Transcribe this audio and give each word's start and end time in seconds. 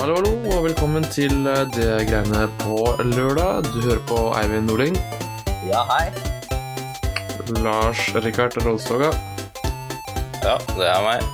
Hallo, 0.00 0.14
hallo, 0.16 0.30
og 0.54 0.62
velkommen 0.64 1.04
til 1.12 1.32
eh, 1.48 1.62
det 1.74 1.88
greiene 2.08 2.46
på 2.62 2.76
lørdag. 3.04 3.66
Du 3.68 3.80
hører 3.84 4.00
på 4.08 4.20
Eivind 4.38 4.70
Nordling, 4.70 4.96
Ja, 5.68 5.82
hei. 5.90 6.06
Lars 7.60 7.98
Rikard 8.22 8.54
Rådstoga 8.62 9.08
Ja, 10.44 10.54
det 10.76 10.86
er 10.86 11.00
meg. 11.04 11.24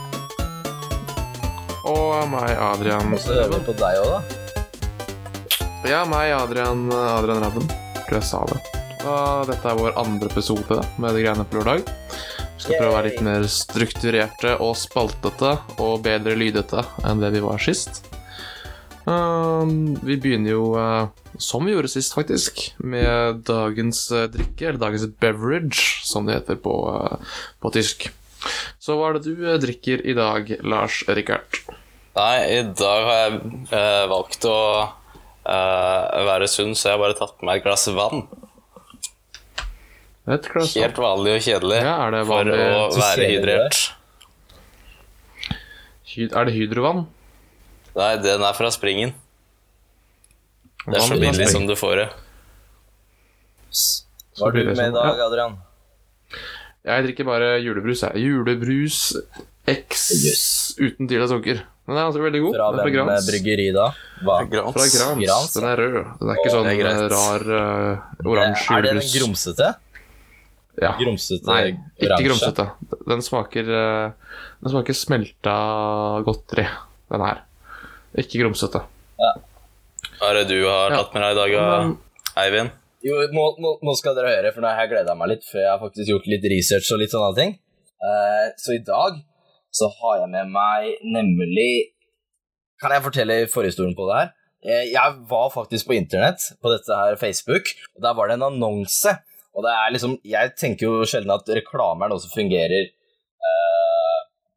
og 1.86 2.24
meg, 2.32 2.50
Adrian 2.58 3.12
hører 3.14 3.52
vi 3.52 3.60
på 3.68 3.74
deg 3.78 4.00
òg, 4.02 4.14
da. 4.16 5.60
Ja, 5.86 6.00
meg, 6.10 6.32
Adrian, 6.34 6.88
Adrian 6.90 7.44
Rabben. 7.44 7.68
Tror 8.08 8.18
jeg 8.18 8.26
sa 8.26 8.40
det. 8.50 8.58
Og 9.06 9.46
dette 9.52 9.70
er 9.70 9.78
vår 9.78 9.94
andre 10.02 10.30
episode 10.32 10.80
med 10.98 11.14
det 11.14 11.22
greiene 11.22 11.46
på 11.46 11.60
lørdag. 11.60 11.86
Vi 12.56 12.64
skal 12.64 12.80
prøve 12.80 12.90
å 12.90 12.96
være 12.96 13.10
litt 13.12 13.22
mer 13.22 13.46
strukturerte 13.52 14.56
og 14.64 14.74
spaltete 14.80 15.52
og 15.78 16.00
bedre 16.02 16.34
lydete 16.34 16.82
enn 17.06 17.22
det 17.22 17.30
vi 17.36 17.44
var 17.44 17.62
sist. 17.62 18.05
Um, 19.06 19.94
vi 20.02 20.16
begynner 20.18 20.50
jo, 20.56 20.64
uh, 20.74 21.06
som 21.38 21.62
vi 21.66 21.72
gjorde 21.76 21.90
sist, 21.92 22.14
faktisk, 22.16 22.64
med 22.82 23.44
dagens 23.46 24.00
uh, 24.10 24.24
drikke, 24.32 24.66
eller 24.72 24.80
dagens 24.82 25.04
beverage, 25.22 25.84
som 26.08 26.26
det 26.26 26.40
heter 26.40 26.58
på, 26.58 26.74
uh, 26.90 27.36
på 27.62 27.70
tysk. 27.76 28.08
Så 28.82 28.96
hva 28.98 29.12
er 29.12 29.18
det 29.20 29.30
du 29.36 29.46
drikker 29.62 30.02
i 30.06 30.14
dag, 30.18 30.50
Lars 30.66 31.00
Rikard? 31.08 31.60
Nei, 32.16 32.36
i 32.56 32.60
dag 32.78 33.06
har 33.06 33.16
jeg 33.20 33.38
eh, 33.76 34.04
valgt 34.08 34.44
å 34.48 34.58
eh, 35.44 36.20
være 36.24 36.46
sunn, 36.48 36.70
så 36.78 36.88
jeg 36.88 36.94
har 36.94 37.02
bare 37.02 37.16
tatt 37.18 37.34
med 37.42 37.48
meg 37.50 37.58
et 37.60 37.66
glass 37.66 37.84
vann. 37.92 38.22
Et 40.30 40.46
glass 40.48 40.70
vann. 40.72 40.84
Helt 40.86 41.00
vanlig 41.02 41.34
og 41.36 41.44
kjedelig 41.44 41.80
Ja, 41.84 41.96
det 42.14 42.22
for 42.30 42.48
å 42.54 42.60
være 42.96 43.26
er. 43.26 43.34
hydrert. 43.34 43.82
Hy- 46.14 46.30
Er 46.32 46.48
det 46.48 46.54
hydrovann? 46.56 47.04
Nei, 47.96 48.10
den 48.20 48.42
er 48.44 48.56
fra 48.56 48.68
springen. 48.74 49.14
Det 50.86 50.98
er 51.00 51.06
så 51.06 51.16
billig 51.18 51.48
som 51.50 51.64
du 51.66 51.74
får 51.78 52.02
det. 52.02 52.08
Hva 54.36 54.50
har 54.50 54.52
du 54.56 54.68
med 54.68 54.90
i 54.90 54.92
dag, 54.94 55.22
Adrian? 55.26 55.54
Jeg 56.86 57.06
drikker 57.08 57.26
bare 57.26 57.48
julebrus. 57.64 58.04
Jeg. 58.04 58.20
Julebrus 58.28 58.98
X 59.66 60.04
Yes. 60.22 60.44
uten 60.78 61.08
tvil 61.10 61.24
av 61.24 61.32
sukker. 61.32 61.62
Den 61.86 61.96
er 61.98 62.04
altså 62.04 62.20
veldig 62.22 62.42
god. 62.44 62.54
Fra 62.58 62.68
fra 62.76 62.84
hvem 62.84 62.94
Grans. 63.08 63.26
bryggeri, 63.30 63.66
da? 63.74 63.88
Hva? 64.26 64.36
Grans. 64.50 64.76
Fra 64.76 64.86
Grans. 64.92 65.24
Grans, 65.24 65.54
Den 65.56 65.66
er 65.70 65.76
rød. 65.82 65.96
Den 66.20 66.30
er 66.30 66.38
ikke 66.40 66.52
sånn 66.54 66.68
er 66.70 66.78
greit. 66.78 67.02
rar 67.14 67.44
uh, 67.50 68.26
oransje 68.26 68.76
Er 68.76 68.86
det 68.86 68.92
den 69.00 69.10
grumsete? 69.16 69.72
Ja. 70.82 70.92
Grumsete 71.00 71.46
Nei, 71.48 71.60
ikke 71.96 72.10
oransje? 72.12 72.26
grumsete. 72.28 72.68
Den 73.08 73.22
smaker 73.24 73.72
uh, 73.72 74.38
Den 74.62 74.74
smaker 74.76 74.98
smelta 74.98 75.56
godteri, 76.26 76.66
den 77.10 77.26
her. 77.26 77.42
Ikke 78.16 78.40
grumsete. 78.40 78.80
Hva 80.16 80.30
er 80.30 80.38
det 80.40 80.48
du 80.48 80.58
har 80.64 80.94
tatt 80.94 81.14
med 81.14 81.22
deg 81.22 81.32
i 81.32 81.38
dag, 81.40 81.54
Men- 81.60 81.96
Eivind? 82.36 82.70
Jo, 83.04 83.14
nå, 83.30 83.44
nå, 83.62 83.70
nå 83.84 83.94
skal 83.96 84.16
dere 84.16 84.32
høre, 84.34 84.52
for 84.52 84.64
nå 84.64 84.70
har 84.72 84.86
jeg 84.86 84.90
gleda 84.94 85.14
meg 85.14 85.28
litt, 85.34 85.44
for 85.44 85.60
jeg 85.60 85.70
har 85.70 85.78
faktisk 85.78 86.08
gjort 86.10 86.26
litt 86.26 86.46
research 86.50 86.88
og 86.92 87.00
litt 87.02 87.12
sånne 87.12 87.36
ting. 87.36 87.52
Uh, 88.02 88.46
så 88.60 88.74
i 88.74 88.82
dag 88.84 89.20
så 89.72 89.88
har 90.00 90.22
jeg 90.22 90.32
med 90.32 90.50
meg 90.52 90.98
nemlig 91.04 91.92
Kan 92.76 92.92
jeg 92.92 93.04
fortelle 93.06 93.36
forhistorien 93.48 93.94
på 93.96 94.04
det 94.10 94.16
her? 94.18 94.32
Eh, 94.66 94.82
jeg 94.92 95.14
var 95.30 95.46
faktisk 95.54 95.88
på 95.88 95.94
internett, 95.96 96.42
på 96.60 96.68
dette 96.68 96.92
her 96.92 97.16
Facebook, 97.16 97.70
og 97.96 98.02
der 98.04 98.16
var 98.18 98.28
det 98.28 98.36
en 98.36 98.48
annonse. 98.50 99.14
Og 99.56 99.64
det 99.64 99.72
er 99.72 99.94
liksom 99.94 100.18
Jeg 100.28 100.52
tenker 100.60 100.84
jo 100.84 101.06
sjelden 101.08 101.32
at 101.32 101.48
reklame 101.48 102.04
er 102.04 102.12
noe 102.12 102.20
som 102.20 102.34
fungerer 102.34 102.90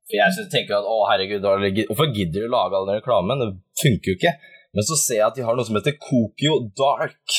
For 0.09 0.17
jeg 0.17 0.33
synes- 0.35 0.49
tenker 0.53 0.79
at 0.79 0.89
å 0.89 1.05
herregud, 1.05 1.45
hvorfor 1.87 2.09
gidder 2.15 2.41
du 2.41 2.47
å 2.47 2.55
lage 2.57 2.73
all 2.75 2.87
den 2.89 2.99
reklamen? 3.01 3.39
Det 3.43 3.51
funker 3.83 4.11
jo 4.11 4.17
ikke. 4.17 4.33
Men 4.73 4.83
så 4.83 4.97
ser 4.97 5.19
jeg 5.21 5.27
at 5.27 5.35
de 5.35 5.45
har 5.45 5.55
noe 5.55 5.65
som 5.65 5.77
heter 5.77 5.97
Kokio 6.01 6.71
Dark 6.77 7.37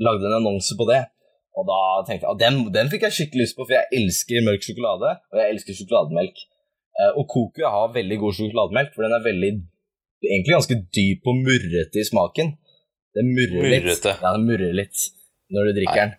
lagde 0.00 0.28
en 0.28 0.38
annonse 0.40 0.76
på 0.78 0.86
det. 0.88 1.02
Og 1.58 1.66
da 1.66 1.80
tenkte 2.06 2.28
jeg, 2.28 2.38
den, 2.38 2.72
den 2.72 2.88
fikk 2.92 3.02
jeg 3.08 3.16
skikkelig 3.16 3.48
lyst 3.48 3.56
på, 3.58 3.66
for 3.66 3.74
jeg 3.74 3.90
elsker 4.00 4.44
mørk 4.46 4.62
sjokolade, 4.62 5.16
og 5.32 5.40
jeg 5.42 5.54
elsker 5.54 5.78
sjokolademelk. 5.78 6.36
Eh, 6.98 7.12
og 7.18 7.26
Coco 7.32 7.66
har 7.66 7.94
veldig 7.96 8.18
god 8.22 8.36
sjokolademelk, 8.38 8.94
for 8.94 9.06
den 9.06 9.16
er 9.16 9.24
veldig, 9.26 9.50
egentlig 10.22 10.54
ganske 10.54 10.78
dyp 10.94 11.30
og 11.32 11.40
murrete 11.42 11.98
i 11.98 12.06
smaken. 12.06 12.54
Den 13.18 13.32
murrer 13.34 13.66
litt. 13.66 13.88
Murrete. 13.88 14.14
Ja, 14.22 14.34
den 14.36 14.46
murrer 14.46 14.76
litt 14.76 15.08
når 15.54 15.68
du 15.68 15.76
drikker 15.78 16.00
den. 16.02 16.12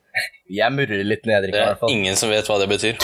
Jeg 0.59 0.73
murrer 0.73 1.03
litt 1.05 1.27
når 1.27 1.33
jeg 1.35 1.43
drikker 1.45 1.59
den, 1.59 1.65
i 1.65 1.67
er 1.67 1.73
hvert 1.75 1.81
fall. 1.83 1.91
ingen 1.93 2.15
som 2.19 2.31
vet 2.33 2.47
hva 2.49 2.57
det 2.61 2.69
betyr. 2.71 2.95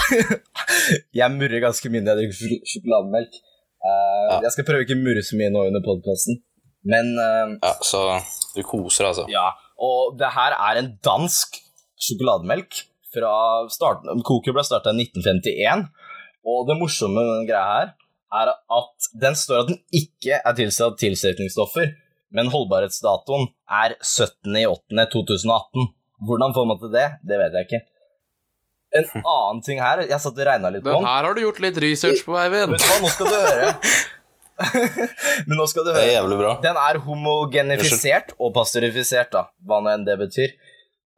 Jeg 1.20 1.30
murrer 1.36 1.62
ganske 1.64 1.90
mye 1.92 2.02
når 2.04 2.22
jeg 2.22 2.32
drikker 2.32 2.72
sjokolademelk. 2.74 3.38
Uh, 3.86 3.92
Ja. 4.32 4.38
Jeg 4.48 4.52
skal 4.56 4.66
prøve 4.66 4.86
ikke 4.86 4.96
å 4.98 5.02
murre 5.04 5.22
så 5.26 5.38
mye 5.38 5.52
nå 5.54 5.62
under 5.70 5.84
podkasten, 5.86 6.40
men 6.90 7.12
uh, 7.22 7.54
Ja, 7.62 7.74
Så 7.86 8.02
du 8.56 8.64
koser, 8.66 9.06
altså. 9.12 9.28
Ja, 9.30 9.52
og 9.78 10.16
det 10.18 10.32
her 10.34 10.56
er 10.58 10.80
en 10.82 10.90
dansk 11.06 11.60
sjokolademelk 12.02 12.80
fra 13.16 13.34
starten 13.72 14.24
Coco 14.26 14.52
ble 14.56 14.64
starta 14.66 14.92
i 14.96 15.06
1951, 15.06 15.86
og 16.50 16.66
det 16.70 16.80
morsomme 16.82 17.22
med 17.22 17.30
den 17.40 17.48
greia 17.52 17.68
her 17.70 17.94
er 18.36 18.52
at 18.58 19.10
den 19.22 19.38
står 19.38 19.62
at 19.62 19.70
den 19.70 19.78
ikke 19.96 20.42
er 20.42 20.58
tilsatt 20.58 20.98
tilsetningsstoffer, 21.00 21.94
men 22.36 22.50
holdbarhetsdatoen 22.52 23.46
er 23.84 23.94
17.8.2018. 24.02 25.94
Hvordan 26.24 26.56
får 26.56 26.66
man 26.70 26.82
til 26.82 26.92
det? 26.96 27.06
Det 27.28 27.40
vet 27.42 27.58
jeg 27.58 27.68
ikke. 27.68 27.82
En 28.96 29.08
annen 29.36 29.62
ting 29.66 29.82
her 29.84 30.04
Jeg 30.06 30.22
satt 30.24 30.38
og 30.38 30.46
regna 30.48 30.70
litt 30.72 30.86
på 30.86 30.94
Den 30.94 31.08
her 31.08 31.26
har 31.28 31.36
du 31.36 31.42
gjort 31.44 31.58
litt 31.64 31.80
research 31.84 32.22
på, 32.28 32.38
Eivind. 32.40 32.76
Vet 32.76 32.84
du 32.84 32.92
hva, 32.92 33.00
nå 33.04 33.12
skal 33.12 33.32
du 33.32 33.36
høre. 33.36 33.72
Men 35.48 35.60
nå 35.60 35.66
skal 35.68 35.88
du 35.88 35.92
Det 35.92 36.04
er 36.06 36.14
jævlig 36.14 36.38
bra. 36.40 36.54
Den 36.64 36.78
er 36.80 37.02
homogenifisert 37.08 38.32
og 38.40 38.54
pasteurifisert, 38.56 39.34
da, 39.36 39.50
hva 39.68 39.82
nå 39.84 39.92
enn 39.92 40.06
det 40.08 40.16
betyr. 40.22 40.56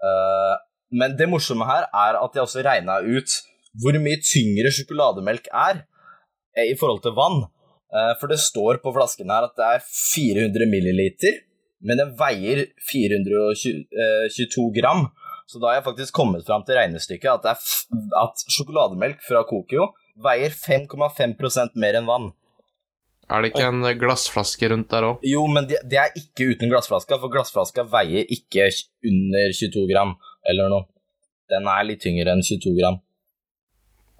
Eh, 0.08 0.56
men 0.98 1.16
det 1.20 1.28
morsomme 1.30 1.68
her 1.68 1.88
er 1.90 2.18
at 2.20 2.36
jeg 2.36 2.46
også 2.46 2.64
regna 2.66 3.00
ut 3.04 3.34
hvor 3.82 3.98
mye 4.02 4.22
tyngre 4.24 4.72
sjokolademelk 4.74 5.50
er 5.52 5.84
eh, 6.58 6.72
i 6.72 6.76
forhold 6.80 7.04
til 7.06 7.16
vann. 7.18 7.44
Eh, 7.94 8.14
for 8.20 8.32
det 8.32 8.40
står 8.42 8.82
på 8.84 8.94
flasken 8.96 9.32
her 9.34 9.48
at 9.48 9.56
det 9.60 9.68
er 9.76 9.86
400 9.86 10.70
milliliter, 10.72 11.42
men 11.80 12.00
den 12.02 12.14
veier 12.20 12.66
422 12.90 14.68
gram. 14.80 15.08
Så 15.48 15.62
da 15.62 15.70
har 15.70 15.78
jeg 15.80 15.88
faktisk 15.88 16.16
kommet 16.18 16.44
fram 16.48 16.66
til 16.68 16.76
regnestykket 16.76 17.30
at, 17.32 17.46
det 17.46 17.54
er 17.54 17.62
f 17.62 17.86
at 18.20 18.44
sjokolademelk 18.52 19.22
fra 19.24 19.46
Kokio 19.48 19.92
veier 20.24 20.52
5,5% 20.52 21.78
mer 21.80 22.00
enn 22.00 22.10
vann. 22.10 22.32
Er 23.28 23.44
det 23.44 23.52
ikke 23.52 23.68
en 23.68 23.84
glassflaske 24.00 24.70
rundt 24.72 24.92
der 24.92 25.04
òg? 25.04 25.24
Jo, 25.28 25.44
men 25.52 25.68
det, 25.68 25.82
det 25.88 26.00
er 26.00 26.14
ikke 26.16 26.48
uten 26.54 26.72
glassflaska, 26.72 27.18
for 27.20 27.32
glassflaska 27.32 27.84
veier 27.92 28.28
ikke 28.32 28.70
under 29.08 29.52
22 29.56 29.84
gram 29.92 30.16
eller 30.48 30.72
noe. 30.72 30.88
Den 31.52 31.68
er 31.72 31.86
litt 31.88 32.04
tyngre 32.04 32.34
enn 32.34 32.44
22 32.44 32.74
gram. 32.80 33.02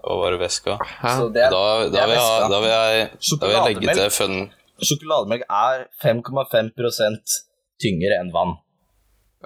Og 0.08 0.22
bare 0.24 0.40
væska. 0.40 0.78
Så 1.04 1.28
det 1.34 1.48
er, 1.48 1.52
Da, 1.52 1.64
da, 1.92 2.06
vil 2.08 2.16
jeg, 2.16 2.52
da, 2.52 2.60
vil 2.64 2.72
jeg, 2.72 3.10
da 3.42 3.48
vil 3.50 3.56
jeg 3.56 3.68
legge 3.72 3.96
til 3.98 4.12
fun 4.14 4.38
Sjokolademelk 4.78 5.48
er 5.50 5.88
5,5 6.04 6.70
tyngre 7.82 8.18
enn 8.22 8.32
vann. 8.34 8.56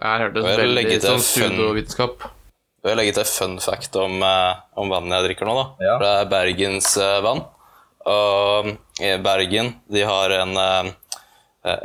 Jeg 0.02 0.22
hørte 0.24 0.42
det 0.42 0.54
veldig 0.62 1.00
sånn 1.04 1.24
pseudovitenskap. 1.24 2.28
Jeg 2.82 2.90
vil 2.90 2.98
legge 2.98 3.14
til 3.20 3.28
fun 3.30 3.58
fact 3.62 3.98
om, 4.02 4.22
eh, 4.26 4.62
om 4.82 4.90
vannet 4.90 5.20
jeg 5.20 5.28
drikker 5.30 5.50
nå. 5.50 5.56
da. 5.60 5.66
Ja. 5.86 5.98
Det 6.02 6.12
er 6.20 6.30
Bergens 6.32 6.96
eh, 6.98 7.18
vann. 7.22 7.44
Og 8.10 8.72
i 9.04 9.12
Bergen 9.22 9.76
de 9.94 10.06
har 10.08 10.34
en, 10.34 10.56
eh, 10.58 10.88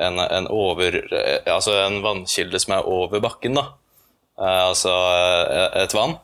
en, 0.06 0.22
en 0.24 0.46
over 0.48 0.96
eh, 1.12 1.42
Altså 1.52 1.74
en 1.82 1.98
vannkilde 2.00 2.60
som 2.62 2.78
er 2.78 2.88
over 2.88 3.20
bakken, 3.20 3.58
da. 3.58 3.66
Eh, 4.40 4.62
altså 4.70 4.94
eh, 4.94 5.82
et 5.82 5.92
vann. 5.96 6.16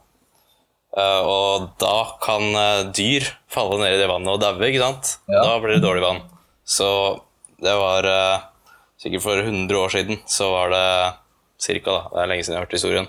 Eh, 0.97 1.21
og 1.25 1.69
da 1.81 1.99
kan 2.25 2.49
eh, 2.57 2.87
dyr 2.97 3.29
falle 3.53 3.83
ned 3.83 3.99
i 3.99 4.01
det 4.01 4.09
vannet 4.09 4.33
og 4.33 4.41
daue, 4.41 4.71
ikke 4.71 4.81
sant? 4.87 5.19
Ja. 5.29 5.45
Da 5.51 5.59
blir 5.61 5.77
det 5.77 5.85
dårlig 5.85 6.07
vann. 6.07 6.25
Så 6.65 6.89
det 7.61 7.77
var 7.77 8.09
eh, 8.09 8.49
sikkert 9.03 9.25
for 9.25 9.43
100 9.43 9.79
år 9.79 9.93
siden, 9.93 10.21
så 10.31 10.49
var 10.53 10.73
det 10.73 10.87
cirka, 11.63 11.91
da, 11.95 12.03
det 12.13 12.23
er 12.23 12.31
lenge 12.31 12.47
siden 12.47 12.57
jeg 12.57 12.61
har 12.61 12.67
hørt 12.67 12.77
historien, 12.79 13.09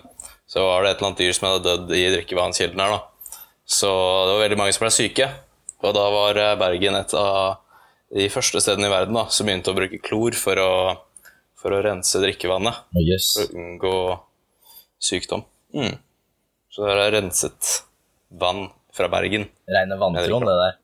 så 0.49 0.65
var 0.65 0.83
det 0.83 0.91
et 0.91 0.99
eller 0.99 1.11
annet 1.11 1.21
dyr 1.23 1.35
som 1.37 1.47
hadde 1.49 1.65
dødd 1.69 1.93
i 1.97 2.03
drikkevannskilden 2.17 2.83
her, 2.83 2.95
da. 2.97 3.01
Så 3.63 3.89
det 3.89 4.33
var 4.35 4.43
veldig 4.43 4.59
mange 4.59 4.75
som 4.75 4.83
ble 4.85 4.91
syke, 4.93 5.29
og 5.83 5.95
da 5.95 6.03
var 6.13 6.39
eh, 6.41 6.55
Bergen 6.59 6.97
et 6.99 7.15
av 7.17 7.59
de 8.13 8.27
første 8.29 8.61
stedene 8.61 8.89
i 8.89 8.93
verden 8.93 9.17
da, 9.17 9.25
som 9.33 9.47
begynte 9.49 9.73
å 9.73 9.77
bruke 9.77 10.01
klor 10.03 10.35
for 10.37 10.59
å, 10.61 10.71
for 11.59 11.73
å 11.73 11.81
rense 11.85 12.21
drikkevannet, 12.21 12.83
Oh, 12.93 13.01
yes. 13.01 13.31
for 13.37 13.47
å 13.47 13.63
unngå 13.63 13.95
sykdom. 15.03 15.45
Mm. 15.73 15.97
Så 16.73 16.85
det 16.87 16.93
er 17.07 17.13
renset 17.17 17.73
vann 18.33 18.67
fra 18.93 19.09
Bergen. 19.13 19.47
Reine 19.69 19.97
vanntron, 20.01 20.45
det 20.45 20.57
der. 20.61 20.79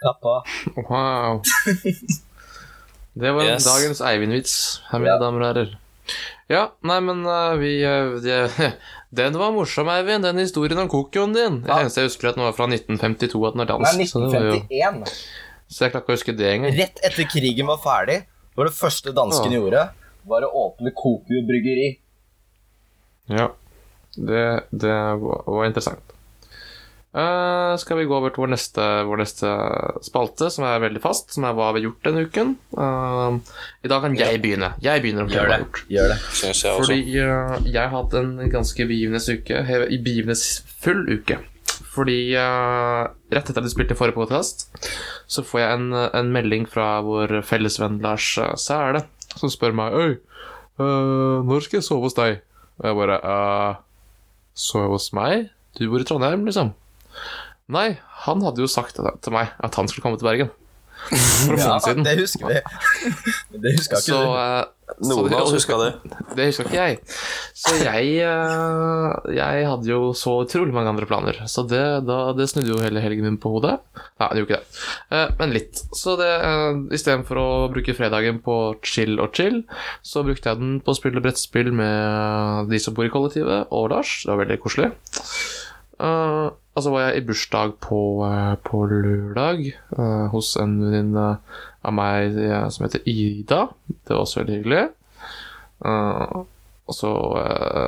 Kappa. 0.00 0.40
Wow. 0.88 1.42
Det 3.20 3.32
var 3.36 3.44
Yes. 3.44 3.64
dagens 3.68 4.00
Eivind-vits, 4.00 4.54
her, 4.90 4.98
mine 5.02 5.12
Ja. 5.14 5.18
damer 5.20 5.42
og 5.44 5.48
herrer. 5.50 5.76
Ja, 6.50 6.62
nei, 6.82 6.98
men 7.04 7.20
uh, 7.26 7.54
vi 7.60 7.74
uh, 7.86 8.16
de, 8.20 8.72
Den 9.20 9.36
var 9.38 9.52
morsom, 9.54 9.88
Eivind, 9.92 10.22
den 10.26 10.38
historien 10.38 10.78
om 10.78 10.88
kokioen 10.90 11.32
din. 11.34 11.60
Det 11.62 11.68
Ja. 11.70 11.80
eneste 11.82 12.00
jeg 12.02 12.08
husker, 12.10 12.28
er 12.28 12.32
at 12.32 12.36
den 12.40 12.44
var 12.46 12.56
fra 12.56 12.66
1952, 12.70 13.46
at 13.46 13.54
den 13.54 13.62
er 13.64 13.70
dansk. 13.70 13.92
det 13.98 14.08
jo 14.08 14.24
1951. 14.26 15.14
Så 15.70 15.84
jeg 15.84 15.92
klarer 15.92 16.02
ikke 16.04 16.12
å 16.14 16.16
huske 16.18 16.36
det 16.36 16.48
engang. 16.50 16.76
Rett 16.78 17.00
etter 17.06 17.28
krigen 17.30 17.66
var 17.70 17.78
ferdig, 17.78 18.20
var 18.56 18.66
det 18.70 18.74
første 18.74 19.12
dansken 19.14 19.52
ja. 19.52 19.58
gjorde, 19.60 19.82
var 20.26 20.42
å 20.46 20.50
åpne 20.66 20.90
Kokio 20.94 21.42
bryggeri. 21.46 21.90
Ja. 23.30 23.50
Det, 24.16 24.44
det 24.74 24.96
var, 25.22 25.44
var 25.46 25.66
interessant. 25.68 26.09
Eh, 27.10 27.74
skal 27.82 27.98
vi 27.98 28.04
gå 28.06 28.14
over 28.14 28.30
til 28.30 28.38
vår 28.44 28.52
neste, 28.52 28.84
vår 29.08 29.18
neste 29.24 29.48
spalte, 30.06 30.46
som 30.54 30.62
er 30.68 30.84
veldig 30.84 31.00
fast, 31.02 31.32
som 31.34 31.42
er 31.48 31.56
hva 31.58 31.72
vi 31.74 31.80
har 31.80 31.86
gjort 31.88 32.04
denne 32.06 32.22
uken. 32.28 32.48
Uh, 32.76 33.30
I 33.82 33.90
dag 33.90 33.98
kan 34.04 34.14
jeg 34.14 34.38
begynne. 34.42 34.68
Jeg 34.84 35.02
begynner 35.02 35.24
å 35.26 35.28
jeg 35.32 35.42
har 35.42 35.58
gjort. 35.64 35.78
Gjør 35.90 36.06
det. 36.12 36.18
Syns 36.38 36.60
jeg 36.62 36.70
også. 36.70 36.82
Fordi 36.84 37.00
uh, 37.18 37.66
jeg 37.66 37.82
har 37.82 37.94
hatt 37.96 38.12
en 38.20 38.30
ganske 38.52 38.82
begivenhetsfull 38.92 41.02
uke. 41.10 41.36
Fordi 41.90 42.38
rett 42.38 43.50
etter 43.50 43.58
at 43.58 43.66
du 43.66 43.72
spilte 43.72 43.98
forrige 43.98 44.14
podkast, 44.14 44.70
så 45.26 45.42
får 45.42 45.58
jeg 45.58 45.74
en, 45.74 45.90
en 46.14 46.30
melding 46.30 46.62
fra 46.70 47.02
vår 47.02 47.42
fellesvenn 47.46 47.98
Lars 48.04 48.38
eh, 48.38 48.54
Sæle, 48.54 49.02
som 49.34 49.50
spør 49.50 49.72
meg 49.74 49.90
Øy, 49.98 50.14
når 50.78 51.60
skal 51.66 51.78
jeg 51.80 51.86
sove 51.88 52.06
hos 52.06 52.14
deg? 52.14 52.46
Og 52.78 52.84
jeg 52.86 52.94
bare 53.00 53.18
uh, 53.26 53.74
Sove 54.54 54.86
hos 54.94 55.10
meg? 55.16 55.48
Du 55.78 55.88
bor 55.90 56.00
i 56.02 56.04
Trondheim, 56.06 56.44
liksom? 56.46 56.70
Nei, 57.70 57.88
han 58.26 58.42
hadde 58.42 58.64
jo 58.64 58.70
sagt 58.70 58.96
til 58.98 59.32
meg 59.36 59.52
at 59.62 59.76
han 59.78 59.86
skulle 59.90 60.02
komme 60.08 60.18
til 60.18 60.26
Bergen. 60.30 60.50
For 61.10 61.56
Ja, 61.56 61.78
siden. 61.80 62.04
det 62.04 62.18
husker 62.18 62.50
vi. 62.50 62.58
det 63.62 63.70
huska 63.78 63.96
ikke 63.96 64.04
Så, 64.04 64.18
du. 64.20 64.34
eh, 64.36 64.64
Noen 65.06 65.32
av 65.32 65.46
oss 65.46 65.54
huska 65.54 65.76
det. 65.80 65.86
det 66.36 66.48
husker 66.50 66.66
ikke 66.66 66.82
jeg. 66.82 66.98
Så 67.56 67.72
jeg 67.78 68.10
uh, 68.26 69.14
Jeg 69.32 69.62
hadde 69.70 69.88
jo 69.88 70.10
så 70.18 70.34
utrolig 70.42 70.74
mange 70.76 70.90
andre 70.92 71.06
planer. 71.08 71.38
Så 71.48 71.62
det, 71.70 71.80
da, 72.04 72.18
det 72.36 72.50
snudde 72.50 72.68
jo 72.74 72.82
hele 72.82 73.00
helgen 73.00 73.24
min 73.30 73.38
på 73.40 73.54
hodet. 73.54 73.78
Nei, 74.20 74.28
det 74.34 74.42
gjorde 74.42 74.50
ikke 74.50 74.60
det. 74.60 74.84
Eh, 75.16 75.32
men 75.40 75.54
litt. 75.56 75.80
Så 75.96 76.18
det 76.20 76.28
istedenfor 76.98 77.40
å 77.40 77.48
bruke 77.72 77.96
fredagen 77.96 78.42
på 78.44 78.58
chill 78.84 79.16
og 79.24 79.32
chill, 79.38 79.62
så 80.04 80.26
brukte 80.26 80.52
jeg 80.52 80.60
den 80.60 80.76
på 80.84 80.92
å 80.92 80.98
spille 81.00 81.22
brettspill 81.24 81.70
med 81.80 82.68
de 82.74 82.82
som 82.82 82.98
bor 82.98 83.08
i 83.08 83.14
kollektivet, 83.14 83.70
og 83.72 83.88
Lars. 83.94 84.18
Det 84.26 84.34
var 84.34 84.42
veldig 84.44 84.60
koselig. 84.66 84.90
Eh, 86.00 86.48
og 86.70 86.84
så 86.84 86.92
var 86.94 87.08
jeg 87.08 87.20
i 87.20 87.26
bursdag 87.26 87.74
på, 87.82 88.00
uh, 88.24 88.54
på 88.64 88.84
lørdag 88.88 89.66
uh, 89.98 90.30
hos 90.32 90.54
en 90.56 90.78
venninne 90.80 91.26
av 91.82 91.92
meg 91.96 92.38
som 92.72 92.86
heter 92.86 93.02
Ida. 93.08 93.64
Det 93.90 94.14
var 94.14 94.22
også 94.22 94.42
veldig 94.42 94.58
hyggelig. 94.60 94.84
Eh, 95.80 96.40
og 96.90 96.96
så 96.96 97.10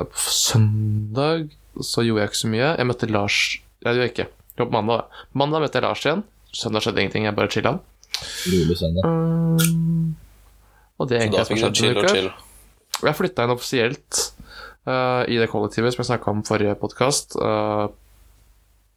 på 0.09 0.31
søndag 0.33 1.51
så 1.81 2.05
gjorde 2.05 2.23
jeg 2.23 2.31
ikke 2.31 2.41
så 2.41 2.51
mye. 2.53 2.69
Jeg 2.77 2.89
møtte 2.89 3.09
Lars 3.11 3.39
Ja, 3.83 3.91
det 3.91 3.97
gjorde 3.97 4.07
jeg 4.07 4.13
ikke. 4.13 4.29
Det 4.53 4.63
var 4.63 4.69
på 4.69 4.77
mandag. 4.77 5.01
da. 5.01 5.25
Mandag 5.41 5.65
møtte 5.65 5.79
jeg 5.79 5.85
Lars 5.85 6.05
igjen. 6.05 6.23
Søndag 6.53 6.85
skjedde 6.85 7.03
ingenting. 7.03 7.25
Jeg 7.27 7.35
bare 7.35 7.51
chilla. 7.51 7.73
Og 10.97 11.09
det 11.09 11.17
er 11.17 11.19
Så 11.19 11.25
egentlig 11.25 11.47
fikk 11.49 11.63
har 11.63 11.73
chill 11.75 11.97
og 11.97 12.09
chill. 12.09 12.29
Jeg 13.03 13.17
flytta 13.17 13.43
inn 13.43 13.53
offisielt 13.53 14.21
eh, 14.87 15.23
i 15.33 15.39
det 15.41 15.49
kollektivet 15.51 15.95
som 15.95 16.03
jeg 16.03 16.11
snakka 16.13 16.31
om 16.31 16.43
forrige 16.47 16.77
podkast, 16.79 17.35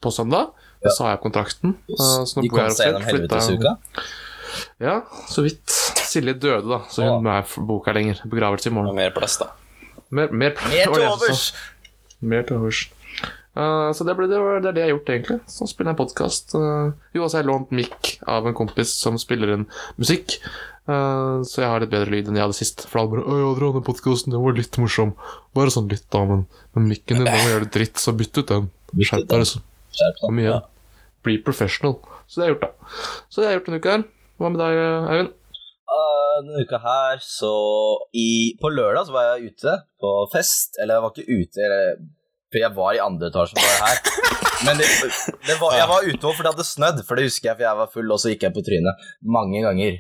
på 0.01 0.13
søndag. 0.15 0.53
Ja. 0.85 0.91
Så 0.93 1.05
har 1.07 1.17
jeg 1.17 1.23
kontrakten. 1.25 1.77
eh, 1.89 2.25
så 2.29 2.37
nå 2.41 2.49
bor 2.51 2.61
jeg 2.65 2.77
her 2.79 2.95
og. 2.99 3.03
Flytta- 3.03 3.77
Ja, 4.81 5.03
så 5.29 5.43
vidt. 5.45 5.69
Silje 6.07 6.35
døde, 6.41 6.65
da, 6.69 6.79
så 6.89 7.03
hun 7.05 7.27
er 7.29 7.43
boka 7.67 7.93
lenger. 7.93 8.21
Begravelse 8.25 8.69
i 8.69 8.71
Og 8.71 8.75
morgen. 8.79 8.95
mer 8.97 9.11
plass, 9.11 9.39
da. 9.39 9.51
Mer, 10.11 10.31
mer, 10.33 10.55
Mer 10.71 10.93
til 10.95 11.03
overs! 11.09 11.53
Mer 12.23 12.43
til 12.47 12.57
overs. 12.57 12.85
Uh, 13.57 13.89
så 13.97 14.05
det, 14.05 14.15
ble, 14.17 14.29
det, 14.29 14.39
var, 14.39 14.61
det 14.61 14.69
er 14.69 14.73
det 14.77 14.83
jeg 14.85 14.91
har 14.91 14.99
gjort, 14.99 15.11
egentlig. 15.15 15.41
Så 15.49 15.67
spiller 15.69 15.93
jeg 15.93 15.99
podkast. 15.99 16.55
jo, 16.55 17.23
altså, 17.25 17.39
jeg 17.39 17.45
har 17.45 17.51
lånt 17.51 17.71
mic 17.73 18.19
av 18.29 18.47
en 18.47 18.55
kompis 18.55 18.93
som 19.01 19.17
spiller 19.19 19.55
inn 19.57 19.67
musikk. 19.99 20.39
Uh, 20.87 21.43
så 21.43 21.65
jeg 21.65 21.69
har 21.73 21.81
litt 21.83 21.91
bedre 21.91 22.13
lyd 22.13 22.29
enn 22.29 22.37
jeg 22.39 22.45
hadde 22.47 22.55
sist. 22.61 22.87
For 22.89 23.01
alle 23.01 23.11
bare 23.17 23.25
'Å 23.27 23.39
ja, 23.41 23.55
dere 23.59 23.73
hadde 23.73 23.85
podkasten, 23.89 24.31
den 24.37 24.43
var 24.45 24.53
litt 24.53 24.77
morsom'. 24.79 25.15
Bare 25.57 25.73
sånn 25.73 25.89
litt, 25.91 26.05
da, 26.13 26.25
men, 26.25 26.47
men 26.77 26.89
mikken 26.89 27.25
din, 27.25 27.27
nå 27.27 27.49
gjør 27.51 27.65
det 27.67 27.73
dritt, 27.73 27.97
så 27.97 28.13
bytt 28.17 28.39
ut 28.39 28.47
den. 28.47 28.71
Skjerp 28.95 29.27
deg, 29.27 29.39
liksom. 29.43 29.63
Kom 30.21 30.39
igjen. 30.43 30.59
Ja. 30.59 30.61
Bli 31.27 31.39
professional. 31.43 31.99
Så 32.27 32.41
det 32.41 32.45
har 32.45 32.51
jeg 32.51 32.57
gjort, 32.57 32.69
da. 32.69 32.95
Så 33.29 33.41
det 33.41 33.47
har 33.47 33.53
jeg 33.53 33.61
gjort 33.61 33.69
denne 33.71 33.81
uka 33.83 33.95
her. 33.97 34.07
Hva 34.37 34.53
med 34.53 34.61
deg, 34.63 34.81
Eivind? 35.13 35.33
Uh, 35.87 36.35
denne 36.43 36.67
uka 36.67 36.81
her, 36.83 37.23
så 37.23 37.53
i, 38.13 38.29
På 38.61 38.71
lørdag 38.75 39.07
så 39.09 39.15
var 39.15 39.29
jeg 39.33 39.53
ute 39.53 39.77
på 40.03 40.13
fest. 40.35 40.79
Eller 40.83 40.99
jeg 40.99 41.05
var 41.07 41.15
ikke 41.15 41.41
ute, 41.41 41.67
eller, 41.67 42.05
for 42.53 42.63
jeg 42.63 42.77
var 42.77 42.97
i 42.97 43.03
andre 43.07 43.31
etasje 43.33 43.59
bare 43.61 43.79
her. 43.87 44.35
Men 44.67 44.81
det, 44.81 44.89
det 45.47 45.57
var, 45.61 45.77
jeg 45.77 45.89
var 45.91 46.07
ute 46.07 46.21
fordi 46.21 46.47
det 46.47 46.53
hadde 46.55 46.67
snødd, 46.67 47.01
for 47.07 47.19
det 47.19 47.27
husker 47.29 47.51
jeg, 47.51 47.59
for 47.59 47.67
jeg 47.67 47.81
var 47.81 47.91
full, 47.93 48.13
og 48.13 48.21
så 48.23 48.33
gikk 48.33 48.47
jeg 48.47 48.55
på 48.57 48.65
trynet 48.67 49.09
mange 49.37 49.63
ganger. 49.65 49.99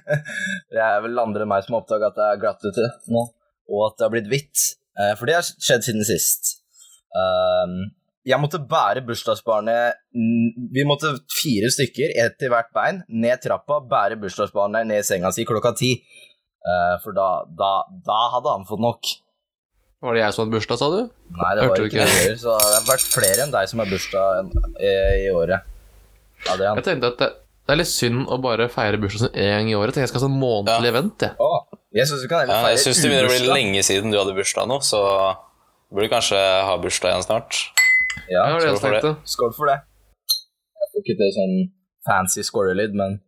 det 0.74 0.80
er 0.84 1.02
vel 1.04 1.20
andre 1.20 1.44
enn 1.44 1.50
meg 1.50 1.64
som 1.64 1.76
har 1.76 1.84
oppdaga 1.84 2.10
at 2.10 2.16
det 2.18 2.28
er 2.30 2.40
glatt 2.40 2.64
ute 2.64 2.88
nå, 3.12 3.26
og 3.72 3.84
at 3.88 3.98
det 3.98 4.06
har 4.06 4.14
blitt 4.14 4.30
hvitt. 4.32 4.64
Uh, 4.96 5.12
for 5.18 5.28
det 5.28 5.36
har 5.38 5.46
skjedd 5.46 5.86
siden 5.86 6.06
sist. 6.08 6.56
Um, 7.14 7.92
jeg 8.24 8.40
måtte 8.40 8.58
bære 8.70 9.02
bursdagsbarnet 9.06 9.98
Vi 10.72 10.84
måtte 10.88 11.10
fire 11.32 11.68
stykker, 11.74 12.14
ett 12.24 12.40
i 12.46 12.48
hvert 12.52 12.70
bein, 12.76 13.02
ned 13.08 13.42
trappa, 13.44 13.80
bære 13.90 14.16
bursdagsbarnet 14.22 14.86
ned 14.88 15.02
i 15.02 15.06
senga 15.06 15.32
si 15.34 15.44
klokka 15.48 15.74
ti. 15.76 15.90
Uh, 16.64 16.96
for 17.04 17.12
da, 17.12 17.44
da, 17.52 17.72
da 18.06 18.20
hadde 18.32 18.54
han 18.54 18.64
fått 18.68 18.80
nok. 18.80 19.10
Var 20.04 20.16
det 20.16 20.22
jeg 20.22 20.32
som 20.36 20.42
hadde 20.44 20.54
bursdag, 20.56 20.78
sa 20.80 20.88
du? 20.92 21.00
Nei, 21.36 21.50
det 21.56 21.64
Hørte 21.66 21.82
var 21.82 21.88
ikke 21.90 22.06
heller, 22.08 22.36
så 22.40 22.54
det 22.60 22.74
har 22.78 22.86
vært 22.88 23.04
flere 23.12 23.44
enn 23.44 23.52
deg 23.52 23.68
som 23.70 23.82
har 23.82 23.88
bursdag 23.92 24.38
en- 24.40 24.50
i, 24.80 24.92
i 25.26 25.28
året. 25.32 25.68
Ja, 26.44 26.56
det 26.56 26.66
er. 26.66 26.80
Jeg 26.80 26.86
tenkte 26.88 27.10
at 27.12 27.20
det, 27.20 27.28
det 27.64 27.72
er 27.76 27.80
litt 27.80 27.92
synd 27.92 28.26
å 28.32 28.40
bare 28.44 28.66
feire 28.72 29.00
bursdagen 29.00 29.28
sin 29.32 29.40
én 29.44 29.52
gang 29.58 29.70
i 29.72 29.76
året. 29.78 29.96
Jeg 29.96 30.04
jeg 30.04 30.12
skal 30.12 30.20
ha 30.22 30.26
sånn 30.26 30.40
månedlig 30.40 30.88
Ja. 30.90 30.92
event, 30.92 31.24
jeg. 31.24 31.36
Åh, 31.40 31.78
jeg 32.00 32.08
syns 32.10 32.24
du 32.24 32.28
kan 32.32 32.42
heller 32.44 32.56
Ja, 32.56 32.72
jeg 32.72 32.84
det 32.84 32.96
begynner 33.04 33.28
å 33.28 33.32
bli 33.32 33.52
lenge 33.52 33.84
siden 33.84 34.12
du 34.12 34.18
hadde 34.20 34.36
bursdag 34.36 34.68
nå, 34.68 34.80
så 34.84 35.00
du 35.94 36.08
kanskje 36.12 36.40
ha 36.40 36.76
bursdag 36.80 37.12
igjen 37.12 37.24
snart. 37.28 37.60
Ja, 38.30 38.44
det 38.46 38.52
var 38.54 38.60
det 38.60 38.68
jeg 38.68 38.76
skål 38.76 38.80
for 38.80 38.90
det. 38.94 39.00
tenkte. 39.02 39.30
skål 39.34 39.52
for 39.58 39.66
det. 39.70 39.78
Jeg 40.80 40.86
får 40.92 41.02
ikke 41.04 41.16
til 41.20 41.32
sånn 41.38 41.56
fancy 42.08 42.42
skålelyd, 42.46 42.94
men 43.00 43.18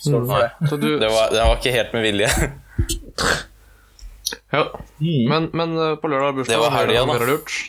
skål 0.00 0.22
Mm. 0.22 0.28
for 0.30 0.38
det. 0.44 0.50
Så 0.70 0.76
du, 0.80 0.88
Det 1.00 1.08
var, 1.10 1.30
det 1.34 1.42
var 1.48 1.56
ikke 1.60 1.74
helt 1.76 1.92
med 1.96 2.02
vilje. 2.06 2.28
ja. 4.56 4.62
Men, 5.30 5.50
men 5.52 5.76
uh, 5.78 5.94
på 6.00 6.08
lørdag 6.10 6.34
bursdag. 6.38 6.54
Det 6.54 6.62
var 6.62 6.72
helgen, 6.76 7.10
da. 7.10 7.16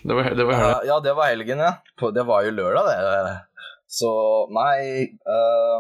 Det 0.10 0.16
var, 0.18 0.30
det 0.40 0.46
var 0.48 0.54
Ja, 0.64 0.72
ja, 0.92 0.98
det 1.04 1.14
var 1.18 1.26
helgen, 1.32 1.60
ja. 1.60 1.74
Det 2.14 2.24
var 2.28 2.46
jo 2.48 2.52
lørdag, 2.56 2.88
det. 3.28 3.38
Så 3.88 4.10
nei 4.52 5.08
uh, 5.24 5.80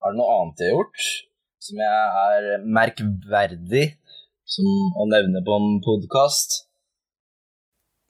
Er 0.00 0.14
det 0.14 0.16
noe 0.16 0.36
annet 0.38 0.62
jeg 0.64 0.70
har 0.72 0.78
gjort 0.78 1.02
som 1.60 1.80
jeg 1.84 2.04
er 2.24 2.62
merkverdig 2.64 3.82
som 4.48 4.64
å 4.96 5.04
nevne 5.10 5.42
på 5.44 5.58
en 5.60 5.74
podkast? 5.84 6.62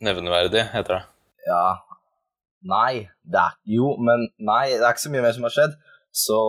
Nevneverdig, 0.05 0.65
heter 0.75 0.99
det. 0.99 1.05
Ja 1.49 1.65
Nei, 2.69 3.09
det 3.25 3.41
er 3.41 3.55
Jo, 3.73 3.95
men 4.01 4.27
nei, 4.37 4.67
det 4.75 4.85
er 4.85 4.93
ikke 4.93 5.07
så 5.07 5.13
mye 5.15 5.25
mer 5.25 5.33
som 5.37 5.47
har 5.49 5.55
skjedd 5.55 5.79
så, 6.13 6.41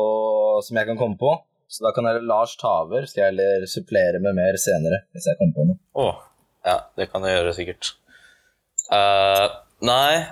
som 0.66 0.78
jeg 0.80 0.90
kan 0.90 1.00
komme 1.00 1.20
på. 1.22 1.36
Så 1.72 1.86
da 1.86 1.94
kan 1.96 2.08
heller 2.10 2.26
Lars 2.28 2.58
ta 2.60 2.82
over, 2.82 3.06
skal 3.08 3.22
jeg 3.22 3.32
heller 3.32 3.68
supplere 3.70 4.20
med 4.24 4.36
mer 4.36 4.58
senere. 4.60 5.04
Hvis 5.14 5.30
jeg 5.30 5.38
kommer 5.40 5.56
på 5.56 5.68
noe. 5.70 5.80
Å, 5.96 6.08
ja, 6.68 6.78
det 7.00 7.08
kan 7.14 7.24
jeg 7.24 7.38
gjøre 7.38 7.54
sikkert. 7.56 7.92
Uh, 8.92 9.46
nei, 9.88 10.26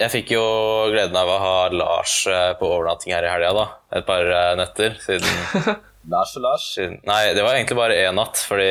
jeg 0.00 0.12
fikk 0.14 0.32
jo 0.34 0.44
gleden 0.90 1.18
av 1.20 1.28
å 1.28 1.38
ha 1.42 1.54
Lars 1.74 2.22
eh, 2.30 2.54
på 2.56 2.66
overnatting 2.72 3.12
her 3.12 3.26
i 3.26 3.30
helga, 3.30 3.52
da. 3.52 3.64
Et 3.98 4.06
par 4.06 4.24
eh, 4.24 4.54
netter 4.56 4.96
siden, 5.02 5.28
Lars 6.12 6.32
og 6.40 6.46
Lars. 6.46 6.66
siden 6.78 6.96
Nei, 7.04 7.34
det 7.36 7.44
var 7.44 7.58
egentlig 7.58 7.76
bare 7.76 7.98
én 8.06 8.16
natt, 8.16 8.40
fordi 8.48 8.70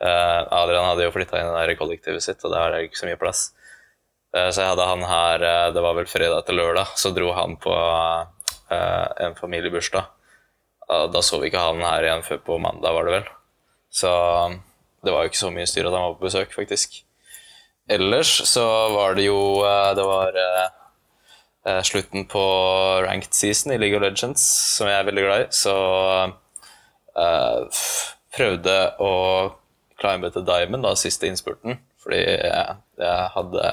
Adrian 0.00 0.90
hadde 0.90 1.06
jo 1.06 1.12
flytta 1.14 1.38
inn 1.40 1.48
i 1.48 1.54
det 1.54 1.62
der 1.70 1.78
kollektivet 1.78 2.24
sitt, 2.24 2.42
og 2.44 2.52
der 2.52 2.66
er 2.66 2.74
det 2.74 2.90
ikke 2.90 3.00
så 3.00 3.08
mye 3.08 3.20
plass. 3.20 3.46
Eh, 4.36 4.50
så 4.50 4.62
jeg 4.62 4.72
hadde 4.74 4.88
han 4.90 5.04
her 5.08 5.44
eh, 5.46 5.70
Det 5.72 5.84
var 5.84 5.96
vel 5.96 6.08
fredag 6.10 6.44
til 6.46 6.58
lørdag, 6.60 6.92
så 7.00 7.12
dro 7.16 7.32
han 7.36 7.56
på 7.62 7.72
eh, 7.72 9.06
en 9.24 9.38
familiebursdag. 9.38 10.12
Da 10.86 11.20
så 11.24 11.40
vi 11.42 11.48
ikke 11.48 11.64
han 11.64 11.80
her 11.82 12.04
igjen 12.06 12.22
før 12.22 12.38
på 12.46 12.60
mandag, 12.62 12.94
var 12.94 13.08
det 13.08 13.14
vel. 13.16 13.30
Så 13.90 14.10
det 15.02 15.10
var 15.10 15.24
jo 15.24 15.32
ikke 15.32 15.40
så 15.40 15.50
mye 15.50 15.66
styr 15.66 15.88
at 15.88 15.96
han 15.96 16.04
var 16.04 16.14
på 16.14 16.28
besøk, 16.28 16.54
faktisk. 16.54 17.00
Ellers 17.90 18.30
så 18.50 18.64
var 18.94 19.14
det 19.14 19.28
jo 19.28 19.38
eh, 19.62 19.90
Det 19.94 20.06
var 20.06 20.38
eh, 20.42 20.64
eh, 21.70 21.82
slutten 21.86 22.26
på 22.30 22.42
ranked 23.06 23.34
season 23.34 23.74
i 23.74 23.78
League 23.78 23.98
of 23.98 24.02
Legends, 24.02 24.42
som 24.76 24.90
jeg 24.90 24.98
er 24.98 25.06
veldig 25.06 25.26
glad 25.26 25.44
i, 25.44 25.46
så 25.54 25.76
eh, 27.22 27.84
prøvde 28.36 28.76
å 28.98 29.12
climbe 30.06 30.30
til 30.30 30.46
Diamond 30.46 30.86
da, 30.86 30.94
siste 30.96 31.26
innspurten, 31.26 31.80
fordi 32.02 32.22
jeg, 32.22 32.78
jeg 33.02 33.30
hadde 33.34 33.70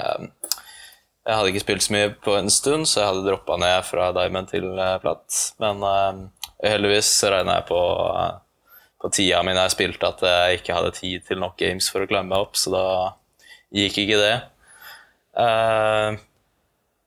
jeg 1.24 1.38
hadde 1.38 1.52
ikke 1.54 1.62
spilt 1.62 1.84
så 1.86 1.92
mye 1.94 2.08
på 2.20 2.34
en 2.36 2.50
stund, 2.52 2.86
så 2.88 3.00
jeg 3.00 3.08
hadde 3.08 3.24
droppa 3.24 3.56
ned 3.60 3.86
fra 3.88 4.10
Diamond 4.12 4.50
til 4.50 4.66
eh, 4.76 4.96
Platt. 5.00 5.38
Men 5.62 5.80
uh, 5.80 6.50
heldigvis 6.60 7.12
regna 7.32 7.60
jeg 7.60 7.66
på, 7.70 7.78
eh, 8.20 8.66
på 9.00 9.10
tida 9.16 9.40
mi 9.46 9.54
da 9.56 9.64
jeg 9.64 9.72
spilte, 9.72 10.10
at 10.10 10.24
jeg 10.28 10.58
ikke 10.60 10.76
hadde 10.76 10.92
tid 10.98 11.24
til 11.24 11.40
nok 11.40 11.56
games 11.60 11.88
for 11.92 12.04
å 12.04 12.10
climbe 12.10 12.42
opp, 12.44 12.58
så 12.60 12.74
da 12.74 12.84
gikk 13.72 14.02
ikke 14.04 14.20
det. 14.20 14.34
Uh, 15.32 16.20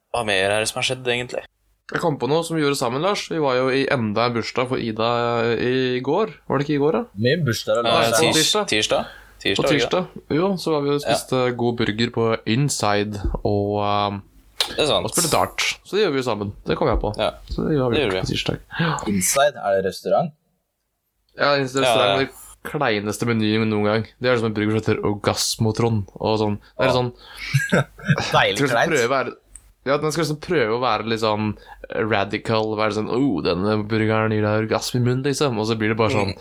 hva 0.09 0.25
mer 0.25 0.49
er 0.49 0.65
det 0.65 0.71
som 0.71 0.81
har 0.81 0.89
skjedd, 0.89 1.13
egentlig? 1.13 1.45
Jeg 1.87 2.01
kom 2.03 2.17
på 2.19 2.27
noe 2.27 2.43
som 2.43 2.57
vi 2.57 2.63
gjorde 2.65 2.75
sammen, 2.75 2.99
Lars. 3.05 3.21
Vi 3.31 3.37
var 3.39 3.55
jo 3.55 3.69
i 3.71 3.85
enda 3.93 4.25
en 4.27 4.33
bursdag 4.35 4.67
for 4.67 4.81
Ida 4.83 5.07
i 5.55 6.01
går. 6.03 6.33
Var 6.49 6.59
det 6.59 6.65
ikke 6.67 6.75
i 6.75 6.81
går, 6.81 6.97
da? 6.97 7.03
Ja, 7.87 7.93
lage 8.01 8.09
på 8.11 8.17
seg. 8.17 8.33
tirs, 8.33 8.41
tirsdag. 8.43 8.65
tirsdag? 8.73 9.05
På 9.07 9.43
Tirsdag, 9.43 9.63
På 9.63 9.69
tirsdag. 9.71 10.07
Jo, 10.33 10.47
så 10.57 10.71
var 10.73 10.81
vi 10.83 10.89
og 10.95 11.03
spiste 11.03 11.39
god 11.61 11.75
burger 11.77 12.09
på 12.11 12.25
Inside 12.49 13.21
og, 13.45 13.71
uh, 13.85 14.17
Det 14.67 14.81
er 14.83 14.95
og 14.97 15.11
spilte 15.13 15.29
dart. 15.31 15.63
Så 15.85 15.95
det 15.95 16.03
gjør 16.03 16.11
vi 16.15 16.19
jo 16.19 16.25
sammen. 16.27 16.51
Det 16.67 16.75
kom 16.75 16.89
jeg 16.91 16.99
på. 16.99 17.13
Ja. 17.21 17.29
Så 17.47 17.67
det 17.69 17.77
gjør 17.77 17.93
vi 17.93 17.95
Det 17.95 18.03
gjorde 18.03 18.23
på 18.25 18.31
tirsdag. 18.33 18.59
tirsdag. 18.67 19.07
Inside, 19.13 19.55
er 19.63 19.77
det 19.77 19.85
restaurant? 19.87 20.33
Ja, 21.37 21.53
Ja, 21.53 21.63
restaurant 21.63 22.01
ja. 22.01 22.13
er 22.17 22.25
den 22.25 22.29
kleineste 22.67 23.29
menyen 23.29 23.69
noen 23.69 23.85
gang. 23.87 24.07
Det 24.19 24.27
er 24.27 24.35
liksom 24.35 24.49
en 24.51 24.57
burger 24.57 24.73
som 24.73 24.81
heter 24.81 25.03
Orgasmotron. 25.05 26.01
Og 26.19 26.39
sånn. 26.41 26.57
Det 26.75 26.83
er 26.83 26.89
Ja. 26.89 26.97
sånn 26.97 27.13
Deilig 28.33 28.71
kleint. 28.73 29.37
Ja, 29.87 29.97
Den 30.01 30.13
skal 30.13 30.25
liksom 30.25 30.41
prøve 30.43 30.75
å 30.75 30.81
være 30.83 31.07
litt 31.11 31.23
sånn 31.23 31.53
radical. 32.11 32.75
Være 32.79 32.97
sånn 32.99 33.09
oh, 33.13 33.39
'Denne 33.45 33.79
burgeren 33.89 34.35
gir 34.35 34.45
deg 34.45 34.65
orgasme 34.65 35.01
i 35.01 35.05
munnen', 35.05 35.25
liksom. 35.27 35.57
Og 35.57 35.69
så 35.69 35.77
blir 35.79 35.93
det 35.93 35.99
bare 35.99 36.15
sånn 36.15 36.35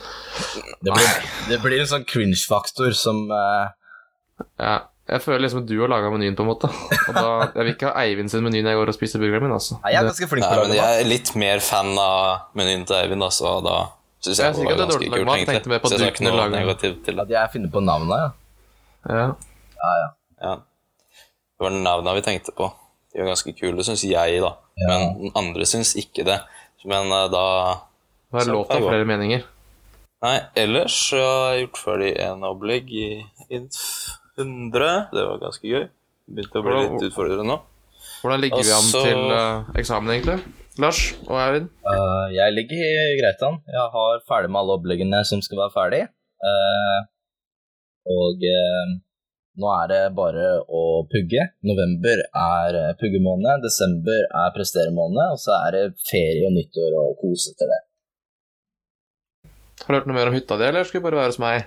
Det 0.83 0.93
blir, 0.93 1.09
det 1.53 1.63
blir 1.63 1.81
en 1.81 1.91
sånn 1.95 2.07
cringe-faktor 2.09 2.97
som 2.97 3.27
uh... 3.31 3.73
Ja, 4.61 4.77
jeg 5.07 5.23
føler 5.23 5.45
liksom 5.45 5.63
at 5.63 5.69
du 5.71 5.77
har 5.79 5.91
laga 5.91 6.11
menyen, 6.11 6.35
på 6.37 6.43
en 6.43 6.51
måte. 6.51 6.69
Og 7.07 7.15
da, 7.15 7.27
Jeg 7.55 7.63
vil 7.63 7.73
ikke 7.77 7.91
ha 7.93 8.03
Eivind 8.03 8.33
sin 8.33 8.43
meny 8.45 8.63
når 8.65 8.75
jeg 8.75 8.81
går 8.81 8.91
og 8.91 8.97
spiser 8.97 9.23
burgeren 9.23 9.47
min, 9.47 9.55
altså. 9.55 9.79
Nei, 9.85 9.93
jeg 9.95 10.03
er 10.03 10.09
ganske 10.11 10.29
flink 10.33 10.47
på 10.47 10.51
å 10.51 10.57
men 10.57 10.73
lage 10.73 10.73
mat. 10.73 10.81
jeg 10.81 11.05
er 11.05 11.11
litt 11.13 11.31
mer 11.39 11.63
fan 11.65 11.93
av 12.03 12.57
menyen 12.59 12.87
til 12.89 12.99
Eivind, 12.99 13.27
altså. 13.27 13.53
Og 13.61 13.69
da 13.69 13.77
syns 14.19 14.41
Jeg 14.43 14.49
jeg 14.49 14.57
synes 14.57 14.65
det 14.65 14.73
var 14.73 14.81
ganske 14.83 15.11
kult, 15.13 15.35
egentlig. 15.47 15.81
Så 15.87 16.01
jeg 16.03 16.17
ikke 16.17 16.27
noe 16.27 16.49
negativt 16.57 17.05
til 17.07 17.21
det. 17.21 17.29
At 17.29 17.37
jeg 17.37 17.53
finner 17.55 17.73
på 17.77 17.85
navnet, 17.87 18.25
ja. 18.25 19.21
ja. 19.21 19.29
Ja, 19.77 19.93
ja. 20.03 20.09
Ja. 20.43 20.57
Det 21.57 21.65
var 21.69 21.79
navnet 21.79 22.19
vi 22.19 22.27
tenkte 22.27 22.57
på. 22.57 22.73
De 23.17 23.23
var 23.25 23.33
ganske 23.33 23.53
kule, 23.57 23.81
syns 23.87 24.03
jeg, 24.05 24.41
da. 24.45 24.51
Ja. 24.77 24.87
Men 24.93 25.31
andre 25.41 25.65
syns 25.69 25.95
ikke 25.97 26.27
det. 26.29 26.37
Men 26.85 27.09
uh, 27.09 27.25
da 27.33 27.45
Hva 28.29 28.43
er 28.43 28.51
lov 28.53 28.67
til 28.69 28.85
flere 28.85 29.09
meninger. 29.09 29.47
Nei, 30.27 30.37
ellers 30.59 30.99
så 31.09 31.23
har 31.23 31.55
jeg 31.55 31.65
gjort 31.67 31.81
ferdig 31.81 32.11
en 32.27 32.45
opplegg 32.45 32.93
i 32.93 33.09
Inf 33.57 33.81
100. 34.37 35.09
Det 35.15 35.25
var 35.31 35.41
ganske 35.41 35.65
gøy. 35.65 35.89
Begynte 36.29 36.61
å 36.61 36.67
bli 36.67 36.77
Hvordan- 36.77 36.93
litt 36.93 37.09
utfordrende 37.09 37.49
nå. 37.49 37.59
Hvordan 38.21 38.41
ligger 38.43 38.65
vi 38.65 38.77
an 38.77 38.93
til 38.93 39.25
uh, 39.33 39.75
eksamen, 39.81 40.13
egentlig? 40.13 40.39
Lars 40.83 41.01
og 41.25 41.37
Eivind? 41.41 41.73
Uh, 41.89 42.29
jeg 42.37 42.53
ligger 42.53 43.13
greit 43.23 43.45
an. 43.49 43.61
Jeg 43.73 43.93
har 43.97 44.25
ferdig 44.29 44.53
med 44.53 44.61
alle 44.61 44.77
oppleggene 44.77 45.25
som 45.25 45.41
skal 45.45 45.65
være 45.65 45.77
ferdig. 45.77 46.03
Uh, 46.45 47.01
og 48.07 48.45
eh, 48.47 48.91
nå 49.57 49.69
er 49.73 49.89
det 49.93 50.01
bare 50.17 50.47
å 50.69 50.83
pugge. 51.09 51.47
November 51.67 52.23
er 52.27 52.79
eh, 52.81 52.91
puggemåned, 53.01 53.63
desember 53.65 54.27
er 54.27 54.53
presteremåned, 54.57 55.23
og 55.33 55.41
så 55.41 55.55
er 55.65 55.77
det 55.77 55.85
ferie 56.11 56.49
og 56.49 56.57
nyttår 56.59 56.97
og 57.01 57.17
kose 57.23 57.55
til 57.57 57.73
det. 57.73 57.81
Har 59.85 59.89
du 59.93 59.99
hørt 59.99 60.11
noe 60.11 60.19
mer 60.19 60.31
om 60.31 60.37
hytta 60.37 60.59
di, 60.61 60.69
eller 60.69 60.85
skal 60.89 61.01
det 61.01 61.07
bare 61.09 61.21
være 61.23 61.33
hos 61.33 61.41
meg? 61.43 61.67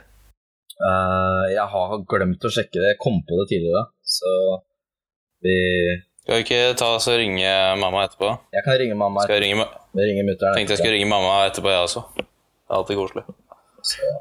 Uh, 0.80 1.46
jeg 1.52 1.66
har 1.74 1.98
glemt 2.14 2.46
å 2.48 2.54
sjekke 2.56 2.78
det. 2.78 2.94
Jeg 2.94 3.02
kom 3.02 3.20
på 3.28 3.42
det 3.42 3.50
tidligere, 3.52 3.84
så 4.06 4.36
vi 5.44 5.56
Skal 6.24 6.38
vi 6.38 6.46
ikke 6.46 6.62
ta 6.78 6.94
oss 6.94 7.08
og 7.10 7.18
ringe 7.18 7.52
mamma 7.82 8.06
etterpå? 8.06 8.30
Jeg 8.54 8.66
kan 8.66 8.78
ringe 8.80 8.96
mamma. 9.00 9.24
Skal 9.26 9.40
jeg 9.40 9.48
ringe, 9.48 9.66
Jeg 9.98 10.10
ringer 10.12 10.28
mutter'n. 10.30 10.56
tenkte 10.56 10.76
jeg 10.76 10.82
skulle 10.84 10.98
ringe 11.00 11.10
mamma 11.10 11.40
etterpå, 11.50 11.72
jeg 11.74 11.88
også. 11.88 12.04
Det 12.20 12.26
er 12.70 12.78
alltid 12.78 13.00
koselig. 13.02 13.24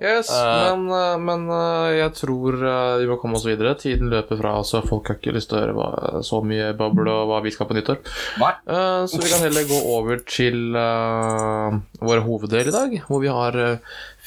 Yes, 0.03 0.31
uh, 0.31 0.77
men, 0.77 0.85
eh, 0.95 1.17
men 1.23 1.45
eh, 1.53 1.97
jeg 1.99 2.13
tror 2.21 2.57
vi 3.01 3.09
må 3.11 3.19
komme 3.21 3.39
oss 3.39 3.47
videre. 3.49 3.75
Tiden 3.79 4.11
løper 4.13 4.39
fra 4.41 4.55
oss, 4.61 4.75
og 4.79 4.87
folk 4.89 5.11
har 5.11 5.19
ikke 5.19 5.35
lyst 5.37 5.51
til 5.51 5.59
å 5.59 5.63
høre 5.63 5.77
hva, 5.77 5.89
så 6.27 6.41
mye 6.45 6.71
babbel 6.79 7.11
og 7.13 7.31
hva 7.31 7.41
vi 7.45 7.53
skal 7.55 7.69
på 7.69 7.77
nyttår. 7.79 8.01
Eh, 8.39 9.03
så 9.11 9.21
vi 9.21 9.33
kan 9.33 9.45
heller 9.45 9.67
gå 9.69 9.81
over 9.97 10.23
til 10.29 10.77
uh, 10.77 11.75
vår 12.05 12.25
hoveddel 12.27 12.71
i 12.71 12.75
dag, 12.75 12.97
hvor 13.09 13.25
vi 13.25 13.33
har 13.33 13.59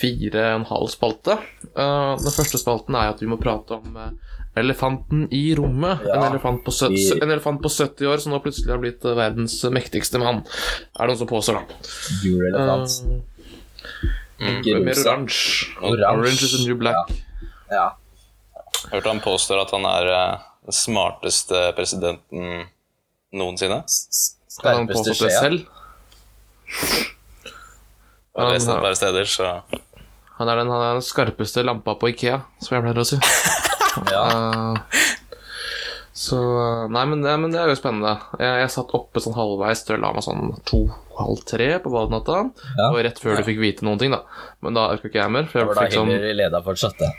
fire 0.01 0.45
og 0.51 0.59
en 0.59 0.69
halv 0.69 0.91
spalte. 0.91 1.37
Den 1.71 2.33
første 2.33 2.59
spalten 2.61 2.97
er 2.97 3.13
at 3.13 3.21
vi 3.21 3.29
må 3.29 3.39
prate 3.41 3.77
om 3.77 3.97
elefanten 4.55 5.27
i 5.31 5.55
rommet. 5.55 6.03
Ja. 6.05 6.17
En, 6.17 6.31
elefant 6.31 6.63
på 6.65 6.73
en 6.83 7.29
elefant 7.31 7.61
på 7.63 7.69
70 7.69 8.07
år 8.11 8.23
som 8.23 8.35
nå 8.35 8.41
plutselig 8.43 8.73
har 8.73 8.81
blitt 8.83 9.05
verdens 9.05 9.57
mektigste 9.71 10.19
mann. 10.21 10.43
Er 10.99 11.07
det 11.07 11.13
noen 11.13 11.21
som 11.23 11.29
påstår, 11.31 11.61
da? 11.61 11.93
Gul 12.23 12.49
elefant. 12.49 12.97
Eh, 13.05 14.17
Ikke 14.41 14.79
mer 14.81 14.97
oransje. 14.97 15.67
Orange 15.81 16.43
is 16.47 16.51
the 16.55 16.63
new 16.65 16.77
black. 16.79 17.11
Ja. 17.71 17.91
Hørte 18.91 19.11
han 19.11 19.21
påstår 19.23 19.61
at 19.61 19.71
han 19.75 19.85
er 19.85 20.09
eh, 20.11 20.47
den 20.65 20.75
smarteste 20.75 21.67
presidenten 21.77 22.65
noensinne. 23.31 23.83
Har 24.63 24.79
han 24.79 24.89
Skarpeste 24.89 25.13
det 25.27 25.31
selv? 25.37 25.65
Jeg 28.31 28.45
har 28.45 28.53
lest 28.53 28.67
det 28.67 28.75
Han- 28.79 28.95
steder, 28.95 29.25
så 29.25 29.61
Han 30.37 30.49
er, 30.49 30.55
den, 30.55 30.69
han 30.71 30.81
er 30.81 30.93
den 30.97 31.01
skarpeste 31.05 31.61
lampa 31.63 31.93
på 31.95 32.07
Ikea, 32.09 32.41
som 32.63 32.75
jeg 32.75 32.83
pleier 32.83 33.01
å 33.03 33.05
si. 33.05 33.19
Ja. 34.07 34.21
uh, 34.23 34.77
så 36.15 36.37
Nei, 36.89 37.03
men, 37.11 37.21
det, 37.21 37.33
men 37.39 37.51
det 37.51 37.59
er 37.59 37.67
jo 37.67 37.75
spennende. 37.75 38.13
Jeg, 38.39 38.61
jeg 38.63 38.71
satt 38.71 38.93
oppe 38.95 39.19
sånn 39.19 39.35
halvveis 39.35 39.83
til 39.83 39.97
jeg 39.97 40.01
la 40.01 40.13
meg 40.15 40.23
sånn 40.23 40.53
to-halv 41.21 41.43
tre 41.45 41.67
på 41.79 41.91
valgnatta. 41.93 42.37
Ja. 42.77 42.87
Og 42.89 42.99
rett 43.05 43.19
før 43.21 43.37
du 43.39 43.45
fikk 43.45 43.59
vite 43.61 43.85
noen 43.85 43.99
ting, 44.01 44.13
da. 44.13 44.21
Men 44.63 44.77
da 44.77 44.87
orka 44.93 45.09
ikke 45.09 45.21
jeg 45.21 45.33
mer. 45.33 45.47
For 45.49 45.61
jeg 45.61 45.69
var 45.69 45.77
da 45.77 45.85
fikk, 45.85 45.95
sånn, 45.99 46.11
Hillary 46.11 46.33
leda 46.37 46.61
fortsatt, 46.65 46.97
det. 47.01 47.09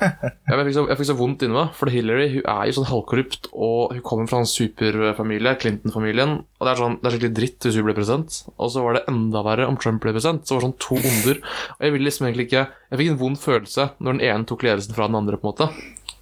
ja, 0.00 0.10
jeg, 0.52 0.66
fikk 0.68 0.76
så, 0.76 0.84
jeg 0.90 1.00
fikk 1.00 1.10
så 1.10 1.16
vondt 1.18 1.44
inni 1.46 1.56
meg. 1.56 1.72
For 1.76 1.92
Hillary 1.92 2.28
hun 2.34 2.50
er 2.52 2.62
jo 2.68 2.76
sånn 2.78 2.88
halvkorrupt, 2.90 3.50
og 3.54 3.96
hun 3.96 4.04
kommer 4.06 4.30
fra 4.30 4.42
en 4.44 4.50
superfamilie, 4.50 5.56
Clinton-familien. 5.62 6.38
Og 6.58 6.68
det 6.68 6.72
er, 6.72 6.82
sånn, 6.82 6.98
det 7.00 7.10
er 7.10 7.16
skikkelig 7.16 7.38
dritt 7.40 7.68
hvis 7.68 7.80
hun 7.80 7.88
ble 7.88 7.96
president. 7.98 8.40
Og 8.56 8.72
så 8.74 8.84
var 8.84 8.98
det 8.98 9.04
enda 9.12 9.44
verre 9.46 9.68
om 9.70 9.80
Trump 9.80 10.04
ble 10.04 10.14
president. 10.16 10.44
Så 10.46 10.56
var 10.56 10.64
det 10.64 10.70
sånn 10.70 10.80
to 10.86 11.00
onder. 11.00 11.42
Og 11.78 11.88
jeg 11.88 11.96
ville 11.96 12.10
liksom 12.10 12.28
egentlig 12.28 12.50
ikke 12.50 12.66
Jeg 12.66 13.00
fikk 13.00 13.12
en 13.12 13.20
vond 13.20 13.38
følelse 13.40 13.88
når 13.98 14.16
den 14.16 14.26
ene 14.28 14.48
tok 14.48 14.62
ledelsen 14.66 14.96
fra 14.96 15.08
den 15.10 15.18
andre, 15.18 15.40
på 15.40 15.48
en 15.48 15.54
måte. 15.54 15.70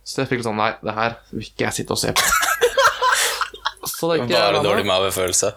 Så 0.05 0.23
jeg 0.23 0.31
fikk 0.35 0.45
sånn 0.45 0.59
Nei, 0.61 0.75
det 0.85 0.95
her 0.97 1.19
vil 1.33 1.47
ikke 1.47 1.69
jeg 1.69 1.81
sitte 1.81 1.97
og 1.97 2.01
se 2.01 2.13
på. 2.17 2.25
Så 3.95 4.09
det 4.09 4.17
er 4.17 4.25
ikke 4.25 4.41
bare 4.41 4.65
dårlig 4.65 4.87
magefølelse. 4.89 5.53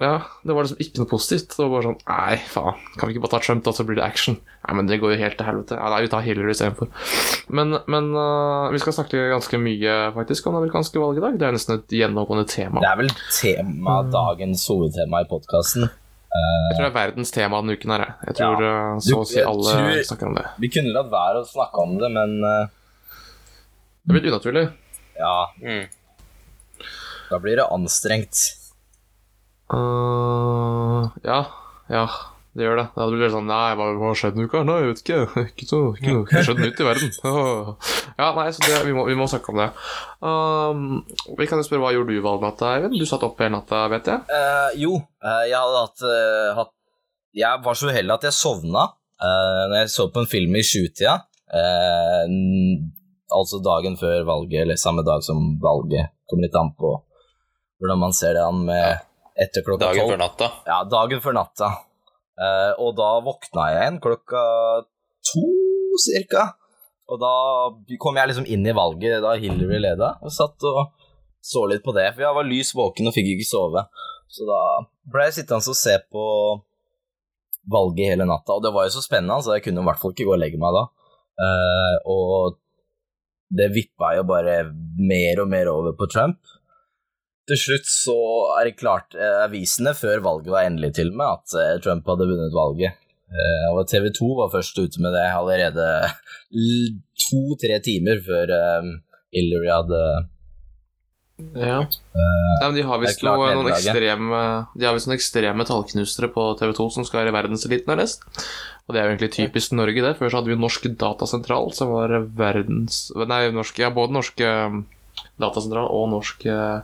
Ja, 0.00 0.22
det 0.42 0.54
var 0.56 0.64
liksom 0.64 0.80
ikke 0.80 0.98
noe 1.02 1.06
positivt. 1.10 1.52
Det 1.52 1.60
var 1.62 1.68
bare 1.74 1.84
sånn 1.84 1.98
Nei, 2.08 2.36
faen. 2.50 2.78
Kan 2.98 3.08
vi 3.08 3.14
ikke 3.14 3.22
bare 3.26 3.34
ta 3.36 3.40
Trump, 3.44 3.62
da, 3.66 3.72
så 3.76 3.84
blir 3.86 3.98
det 4.00 4.04
action? 4.06 4.38
Nei, 4.64 4.74
men 4.78 4.86
det 4.88 4.96
går 5.02 5.12
jo 5.14 5.18
helt 5.20 5.36
til 5.38 5.46
helvete. 5.46 5.76
Ja, 5.76 5.90
nei, 5.92 6.00
vi 6.06 6.08
tar 6.10 6.24
Hillary 6.24 6.54
istedenfor. 6.54 6.88
Men, 7.52 7.76
men 7.92 8.08
uh, 8.16 8.70
vi 8.72 8.80
skal 8.82 8.96
snakke 8.96 9.20
ganske 9.30 9.60
mye 9.62 9.96
faktisk 10.16 10.46
om 10.48 10.56
det 10.56 10.62
amerikanske 10.64 10.98
valget 11.02 11.20
i 11.20 11.24
dag. 11.26 11.36
Det 11.38 11.46
er 11.50 11.56
nesten 11.58 11.76
et 11.76 11.94
gjennomgående 12.00 12.48
tema. 12.50 12.80
Det 12.82 12.88
er 12.88 12.98
vel 13.02 13.12
tema, 13.36 13.98
dagens 14.16 14.64
hovedtema 14.72 15.20
i 15.22 15.28
podkasten. 15.30 15.84
Jeg 16.32 16.72
tror 16.78 16.86
det 16.86 16.88
er 16.88 16.96
verdens 16.96 17.30
tema 17.36 17.60
denne 17.60 17.76
uken 17.76 17.92
her. 17.92 18.06
jeg. 18.24 18.34
Tror 18.40 18.62
Ja. 18.64 18.72
øh, 18.96 19.00
så 19.04 19.18
å 19.20 19.26
si 19.28 19.42
alle 19.44 19.76
tror- 19.76 20.06
snakker 20.08 20.26
om 20.32 20.34
det. 20.40 20.46
Vi 20.64 20.68
kunne 20.72 20.94
latt 20.96 21.10
være 21.12 21.42
å 21.44 21.46
snakke 21.52 21.84
om 21.84 21.98
det, 22.00 22.08
men 22.16 22.38
uh, 22.42 22.66
Det 24.02 24.08
er 24.16 24.18
blitt 24.18 24.32
unaturlig. 24.32 24.64
ja, 25.20 25.46
Mm. 25.60 25.86
da 27.30 27.38
blir 27.38 27.56
det 27.60 27.68
anstrengt. 27.70 28.40
Øh, 29.72 31.08
ja, 31.24 31.40
ja, 31.88 32.04
det 32.52 32.66
gjør 32.66 32.76
det. 32.76 32.84
Det 32.92 33.00
hadde 33.00 33.16
blitt 33.16 33.32
sånn 33.32 33.48
Nei, 33.48 33.72
hva 33.78 33.88
har 33.96 34.18
skjedd 34.18 34.36
denne 34.36 34.50
uka? 34.50 34.60
Nei, 34.68 34.78
jeg 34.82 34.90
vet 34.90 35.02
ikke. 35.02 35.42
Ikke 35.46 35.68
så, 35.70 35.80
ikke 35.96 36.14
noe 36.16 36.26
ikke 36.26 36.44
skjedd 36.48 36.62
nytt 36.62 36.82
i 36.82 36.88
verden. 36.88 37.12
Ja, 38.20 38.28
nei, 38.36 38.46
så 38.52 38.62
det, 38.66 38.78
vi, 38.84 38.92
må, 38.94 39.06
vi 39.08 39.16
må 39.18 39.26
snakke 39.30 39.54
om 39.54 39.60
det. 39.62 39.68
Um, 40.20 40.82
vi 41.38 41.46
kan 41.48 41.58
jo 41.58 41.64
spørre 41.66 41.86
hva 41.86 41.92
gjorde 41.94 42.12
du 42.12 42.24
valgnatta, 42.24 42.74
Eivind? 42.76 42.98
Du 43.00 43.08
satt 43.08 43.24
opp 43.26 43.40
hele 43.40 43.54
natta, 43.56 43.86
vet 43.90 44.10
jeg. 44.12 44.24
Uh, 44.28 44.70
jo, 44.78 44.98
jeg 45.24 45.56
hadde 45.56 45.80
hatt, 45.80 46.04
uh, 46.04 46.50
hatt 46.60 46.74
Jeg 47.40 47.62
var 47.64 47.78
så 47.78 47.88
uheldig 47.88 48.14
at 48.18 48.26
jeg 48.28 48.36
sovna 48.36 48.84
uh, 48.92 49.62
når 49.72 49.78
jeg 49.80 49.94
så 49.94 50.06
på 50.12 50.22
en 50.22 50.28
film 50.28 50.58
i 50.60 50.64
sjutida. 50.66 51.16
Uh, 51.48 52.28
altså 53.32 53.62
dagen 53.64 53.96
før 54.00 54.26
valget, 54.28 54.60
eller 54.66 54.80
samme 54.80 55.04
dag 55.08 55.24
som 55.24 55.56
valget. 55.62 56.12
Kommer 56.28 56.46
litt 56.46 56.60
an 56.60 56.74
på 56.76 56.92
hvordan 57.82 57.98
man 57.98 58.14
ser 58.14 58.36
det 58.36 58.44
an 58.44 58.60
med 58.68 59.00
etter 59.40 59.64
klokka 59.66 59.88
Dagen 59.88 60.04
tolv. 60.04 60.12
før 60.12 60.20
natta. 60.20 60.48
Ja, 60.68 60.78
dagen 60.88 61.22
før 61.24 61.36
natta. 61.36 61.70
Uh, 62.42 62.72
og 62.80 62.96
da 62.98 63.10
våkna 63.24 63.68
jeg 63.70 63.80
igjen 63.82 64.00
klokka 64.02 64.42
to, 65.28 65.44
cirka. 66.02 66.48
Og 67.12 67.20
da 67.20 67.32
kom 68.00 68.16
jeg 68.16 68.30
liksom 68.30 68.48
inn 68.48 68.66
i 68.66 68.74
valget 68.76 69.22
da 69.24 69.34
Hillary 69.40 69.80
leda, 69.82 70.14
og 70.22 70.32
satt 70.32 70.64
og 70.68 70.94
så 71.42 71.64
litt 71.68 71.84
på 71.84 71.94
det. 71.96 72.08
For 72.14 72.24
jeg 72.24 72.38
var 72.38 72.48
lys 72.48 72.72
våken 72.78 73.10
og 73.10 73.16
fikk 73.16 73.34
ikke 73.34 73.48
sove. 73.48 73.84
Så 74.32 74.46
da 74.48 74.60
ble 75.12 75.28
jeg 75.28 75.40
sittende 75.40 75.74
og 75.74 75.76
se 75.76 75.98
på 76.12 76.24
valget 77.72 78.14
hele 78.14 78.26
natta. 78.28 78.56
Og 78.56 78.64
det 78.64 78.72
var 78.74 78.88
jo 78.88 78.96
så 78.96 79.04
spennende, 79.04 79.42
så 79.44 79.56
jeg 79.56 79.66
kunne 79.66 79.82
i 79.82 79.88
hvert 79.90 80.00
fall 80.02 80.14
ikke 80.14 80.28
gå 80.28 80.36
og 80.36 80.40
legge 80.42 80.60
meg 80.62 80.76
da. 80.78 80.86
Uh, 81.42 81.96
og 82.12 82.58
det 83.52 83.68
vippa 83.74 84.14
jo 84.16 84.24
bare 84.28 84.62
mer 84.72 85.42
og 85.42 85.50
mer 85.52 85.68
over 85.72 85.96
på 85.98 86.08
Trump. 86.12 86.40
Til 87.52 87.60
slutt 87.60 87.88
så 87.92 88.16
er 88.56 88.70
det 88.70 88.78
klart 88.80 89.12
eh, 89.18 89.42
avisene 89.44 89.92
før 89.98 90.22
valget 90.24 90.52
var 90.54 90.64
endelig 90.64 90.94
til 90.96 91.10
og 91.12 91.18
med 91.20 91.28
at 91.36 91.56
eh, 91.60 91.78
Trump 91.84 92.06
hadde 92.08 92.28
vunnet 92.30 92.54
valget. 92.56 92.96
Eh, 93.32 93.66
og 93.74 93.82
TV 93.90 94.08
2 94.16 94.28
var 94.38 94.52
først 94.54 94.78
ute 94.80 95.02
med 95.04 95.12
det 95.12 95.24
allerede 95.28 95.88
to-tre 97.26 97.76
timer 97.84 98.22
før 98.24 98.52
eh, 98.56 98.92
Hillary 99.36 99.68
hadde 99.72 100.02
Ja. 101.56 101.78
Nei, 101.82 102.66
men 102.68 102.76
de 102.76 102.84
har 102.86 103.00
visst 103.02 103.24
noe- 103.26 103.50
noen 103.56 103.70
ekstreme 103.72 104.40
De 104.78 104.86
har 104.86 104.94
noen 104.96 105.16
ekstreme 105.16 105.66
tallknusere 105.66 106.28
på 106.32 106.44
TV2 106.60 106.86
som 106.96 107.06
skal 107.08 107.22
være 107.24 107.34
verdenseliten, 107.34 107.90
har 107.92 107.98
lest. 108.00 108.24
Og 108.86 108.94
det 108.94 109.00
er 109.00 109.06
jo 109.08 109.14
egentlig 109.14 109.32
typisk 109.36 109.74
Norge, 109.76 110.04
det. 110.04 110.14
Før 110.20 110.30
så 110.30 110.40
hadde 110.40 110.52
vi 110.52 110.58
Norsk 110.60 110.88
Datasentral, 111.00 111.68
som 111.76 111.92
var 111.94 112.14
verdens 112.38 113.04
Nei, 113.16 113.44
norsk, 113.54 113.80
ja, 113.82 113.92
både 113.94 114.16
Norsk 114.16 114.40
eh, 114.44 114.80
Datasentral 115.42 115.88
og 115.92 116.08
Norsk 116.12 116.46
eh, 116.48 116.80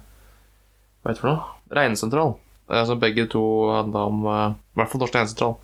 Hva 1.09 1.15
heter 1.15 1.23
det 1.23 1.25
for 1.25 1.33
noe? 1.33 1.53
Regnesentral. 1.73 2.33
Så 2.85 2.95
begge 3.01 3.25
to 3.33 3.41
handla 3.73 4.01
om 4.11 4.27
eh, 4.29 4.51
I 4.53 4.77
hvert 4.77 4.91
fall 4.93 5.01
Norsk 5.01 5.15
Regnesentral. 5.17 5.55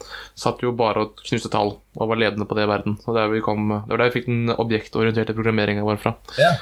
Satt 0.41 0.63
jo 0.65 0.71
bare 0.73 1.03
og 1.05 1.19
knuste 1.21 1.51
tall 1.53 1.75
og 1.77 2.09
var 2.09 2.17
ledende 2.17 2.47
på 2.49 2.57
det 2.57 2.65
i 2.65 2.71
verden. 2.71 2.95
Og 3.05 3.11
det, 3.13 3.25
er 3.27 3.35
vi 3.35 3.43
kom, 3.45 3.67
det 3.69 3.93
var 3.93 4.01
der 4.01 4.09
vi 4.09 4.23
fikk 4.23 4.31
den 4.31 4.55
objektorienterte 4.55 5.35
programmeringa 5.37 5.85
vår 5.85 6.01
fra. 6.01 6.15
Ja. 6.41 6.55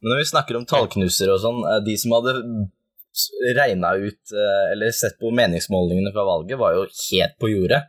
Men 0.00 0.14
når 0.14 0.22
vi 0.22 0.30
snakker 0.30 0.56
om 0.56 0.64
tallknusere 0.70 1.34
og 1.34 1.42
sånn, 1.44 1.60
eh, 1.68 1.82
de 1.84 1.98
som 2.00 2.14
hadde 2.16 2.34
regna 3.58 3.92
ut 4.00 4.32
eh, 4.32 4.64
eller 4.72 4.96
sett 4.96 5.20
på 5.20 5.34
meningsmålingene 5.36 6.14
fra 6.16 6.24
valget, 6.24 6.56
var 6.62 6.72
jo 6.78 6.88
helt 6.88 7.36
på 7.36 7.52
jordet. 7.52 7.84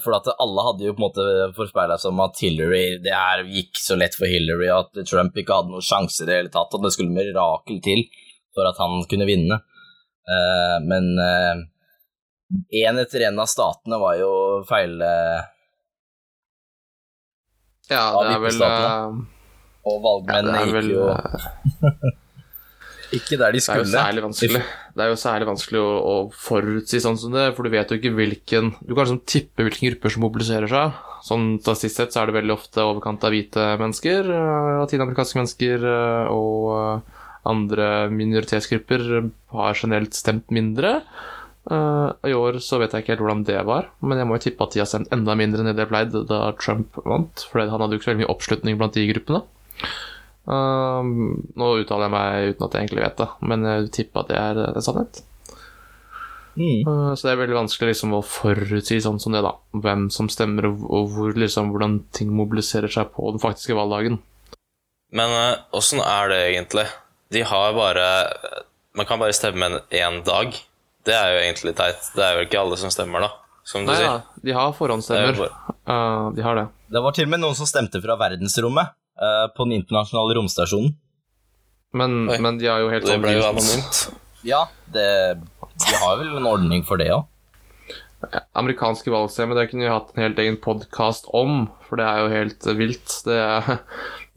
For 0.00 0.14
at 0.16 0.24
alle 0.40 0.62
hadde 0.64 0.86
jo 0.86 0.94
på 0.96 1.02
en 1.02 1.04
måte 1.04 1.24
forspeila 1.52 1.98
seg 2.00 2.14
om 2.14 2.22
at 2.24 2.38
Hillary 2.40 3.02
Det 3.04 3.12
her 3.12 3.42
gikk 3.52 3.76
så 3.76 3.98
lett 4.00 4.14
for 4.16 4.24
Hillary, 4.24 4.70
at 4.72 4.96
Trump 5.04 5.36
ikke 5.36 5.58
hadde 5.58 5.74
noen 5.74 5.84
sjanse 5.84 6.22
i 6.24 6.28
det 6.30 6.38
hele 6.38 6.52
tatt, 6.54 6.72
og 6.72 6.86
det 6.86 6.94
skulle 6.94 7.12
mirakel 7.12 7.82
til 7.84 8.06
for 8.56 8.68
at 8.70 8.78
han 8.80 9.02
kunne 9.10 9.26
vinne. 9.28 9.60
Eh, 10.28 10.76
Men 10.88 11.10
én 12.72 12.98
etter 13.00 13.26
én 13.28 13.40
av 13.40 13.48
statene 13.50 13.98
var 14.00 14.16
jo 14.20 14.30
feil 14.68 14.94
eh, 15.04 15.42
Ja, 17.90 18.06
det 18.22 18.32
er 18.36 18.40
vel 18.44 18.62
eh, 18.64 19.18
Og 19.88 19.98
valgmennene 20.04 20.62
vel 20.72 20.88
gikk 20.88 20.96
jo 20.96 21.10
eh, 21.12 22.08
ikke 23.18 23.38
der 23.40 23.54
de 23.56 23.60
Det 23.60 23.72
er 23.72 23.80
jo 23.80 23.84
skulle. 23.84 23.92
særlig 23.94 24.22
vanskelig 24.26 24.62
Det 24.96 25.04
jo 25.08 25.18
særlig 25.20 25.46
vanskelig 25.48 25.80
å, 25.80 25.92
å 26.12 26.16
forutsi 26.36 27.00
sånn 27.00 27.16
som 27.20 27.32
det, 27.36 27.46
for 27.56 27.64
du 27.64 27.72
vet 27.72 27.92
jo 27.92 27.96
ikke 28.00 28.12
hvilken 28.16 28.72
Du 28.82 28.92
kan 28.94 29.04
liksom 29.06 29.22
tippe 29.28 29.64
hvilke 29.64 29.86
grupper 29.92 30.12
som 30.12 30.24
mobiliserer 30.26 30.68
seg. 30.72 30.98
Sånn 31.28 31.46
statistisk 31.60 31.96
sett 31.96 32.12
så 32.16 32.22
er 32.22 32.28
det 32.30 32.36
veldig 32.36 32.54
ofte 32.56 32.84
overkant 32.84 33.24
av 33.24 33.32
hvite 33.34 33.64
mennesker, 33.80 34.28
eh, 34.28 34.74
latinamerikanske 34.82 35.40
mennesker 35.40 35.88
eh, 35.92 36.28
og 36.32 36.68
eh, 36.76 37.16
andre 37.46 38.08
minoritetsgrupper 38.10 39.04
har 39.54 39.78
generelt 39.78 40.16
stemt 40.16 40.50
mindre. 40.54 40.98
Uh, 41.68 42.14
I 42.24 42.32
år 42.32 42.58
så 42.64 42.80
vet 42.80 42.94
jeg 42.94 43.04
ikke 43.04 43.12
helt 43.14 43.24
hvordan 43.26 43.44
det 43.44 43.58
var, 43.68 43.90
men 44.00 44.20
jeg 44.20 44.28
må 44.28 44.38
jo 44.38 44.44
tippe 44.46 44.64
at 44.64 44.72
de 44.72 44.80
har 44.80 44.88
stemt 44.88 45.10
enda 45.12 45.36
mindre 45.36 45.60
enn 45.60 45.68
det 45.68 45.76
de 45.76 45.88
pleide 45.90 46.24
da 46.30 46.54
Trump 46.56 46.96
vant, 47.04 47.44
for 47.50 47.60
han 47.60 47.74
hadde 47.74 47.92
jo 47.92 48.00
ikke 48.00 48.08
så 48.08 48.12
veldig 48.14 48.22
mye 48.24 48.32
oppslutning 48.32 48.78
blant 48.80 48.96
de 48.96 49.08
gruppene. 49.10 49.42
Uh, 50.48 51.04
nå 51.60 51.72
uttaler 51.82 52.08
jeg 52.08 52.14
meg 52.14 52.54
uten 52.54 52.64
at 52.64 52.76
jeg 52.76 52.86
egentlig 52.86 53.04
vet 53.04 53.18
det, 53.20 53.30
men 53.52 53.68
jeg 53.68 53.90
tipper 53.98 54.24
at 54.24 54.32
det 54.32 54.38
er 54.40 54.62
en 54.70 54.86
sannhet. 54.86 55.20
Mm. 56.58 56.82
Uh, 56.88 57.12
så 57.14 57.28
det 57.28 57.34
er 57.34 57.42
veldig 57.42 57.58
vanskelig 57.60 57.92
liksom 57.92 58.16
å 58.16 58.22
forutsi 58.24 58.98
sånn 59.04 59.20
som 59.22 59.36
det, 59.36 59.44
da. 59.44 59.54
Hvem 59.78 60.08
som 60.14 60.30
stemmer, 60.32 60.66
og, 60.72 61.12
hvor, 61.14 61.36
liksom, 61.38 61.70
hvordan 61.74 62.00
ting 62.16 62.32
mobiliserer 62.34 62.90
seg 62.92 63.12
på 63.14 63.30
den 63.34 63.42
faktiske 63.42 63.76
valgdagen. 63.78 64.18
Men 65.14 65.32
eh, 65.32 65.60
åssen 65.76 66.02
er 66.04 66.32
det 66.32 66.40
egentlig? 66.50 66.88
De 67.34 67.42
har 67.44 67.74
bare 67.76 68.06
Man 68.96 69.06
kan 69.06 69.18
bare 69.20 69.34
stemme 69.36 69.66
en 69.66 69.78
én 69.94 70.22
dag. 70.26 70.54
Det 71.04 71.14
er 71.14 71.34
jo 71.34 71.40
egentlig 71.44 71.74
teit. 71.78 72.08
Det 72.16 72.24
er 72.24 72.38
jo 72.38 72.46
ikke 72.46 72.60
alle 72.60 72.76
som 72.80 72.90
stemmer, 72.92 73.20
da, 73.24 73.28
som 73.64 73.84
du 73.86 73.92
Nei 73.92 73.96
sier. 74.00 74.08
Ja, 74.08 74.42
de 74.44 74.52
har 74.56 74.68
er 74.72 74.76
forhåndsstemmer. 74.76 75.36
bare- 75.38 75.74
Uh, 75.88 76.30
de 76.36 76.42
har 76.44 76.54
det. 76.58 76.66
Det 76.92 77.00
var 77.00 77.12
til 77.16 77.24
og 77.24 77.30
med 77.32 77.40
noen 77.40 77.54
som 77.56 77.64
stemte 77.68 78.00
fra 78.04 78.16
verdensrommet 78.20 78.90
uh, 79.22 79.46
på 79.56 79.64
den 79.64 79.78
internasjonale 79.80 80.34
romstasjonen. 80.36 80.90
Men, 81.96 82.26
men 82.28 82.58
de 82.60 82.66
har 82.68 82.82
jo 82.82 82.90
helt 82.92 83.06
Det 83.06 83.14
sånn 83.14 83.22
ble 83.24 83.32
jo 83.38 83.46
anonymt. 83.48 84.00
Ja, 84.44 84.66
det, 84.92 85.06
de 85.40 85.94
har 86.02 86.18
vel 86.20 86.34
en 86.36 86.44
ordning 86.50 86.84
for 86.84 87.00
det 87.00 87.08
òg. 87.14 87.24
amerikanske 88.58 89.08
valgsystemet, 89.14 89.56
det 89.56 89.70
kunne 89.70 89.86
vi 89.86 89.92
hatt 89.94 90.10
en 90.16 90.22
helt 90.26 90.38
egen 90.42 90.56
podkast 90.60 91.28
om, 91.32 91.68
for 91.88 91.96
det 92.00 92.04
er 92.10 92.18
jo 92.24 92.28
helt 92.34 92.68
vilt. 92.76 93.14
Det 93.24 93.38
er, 93.38 93.78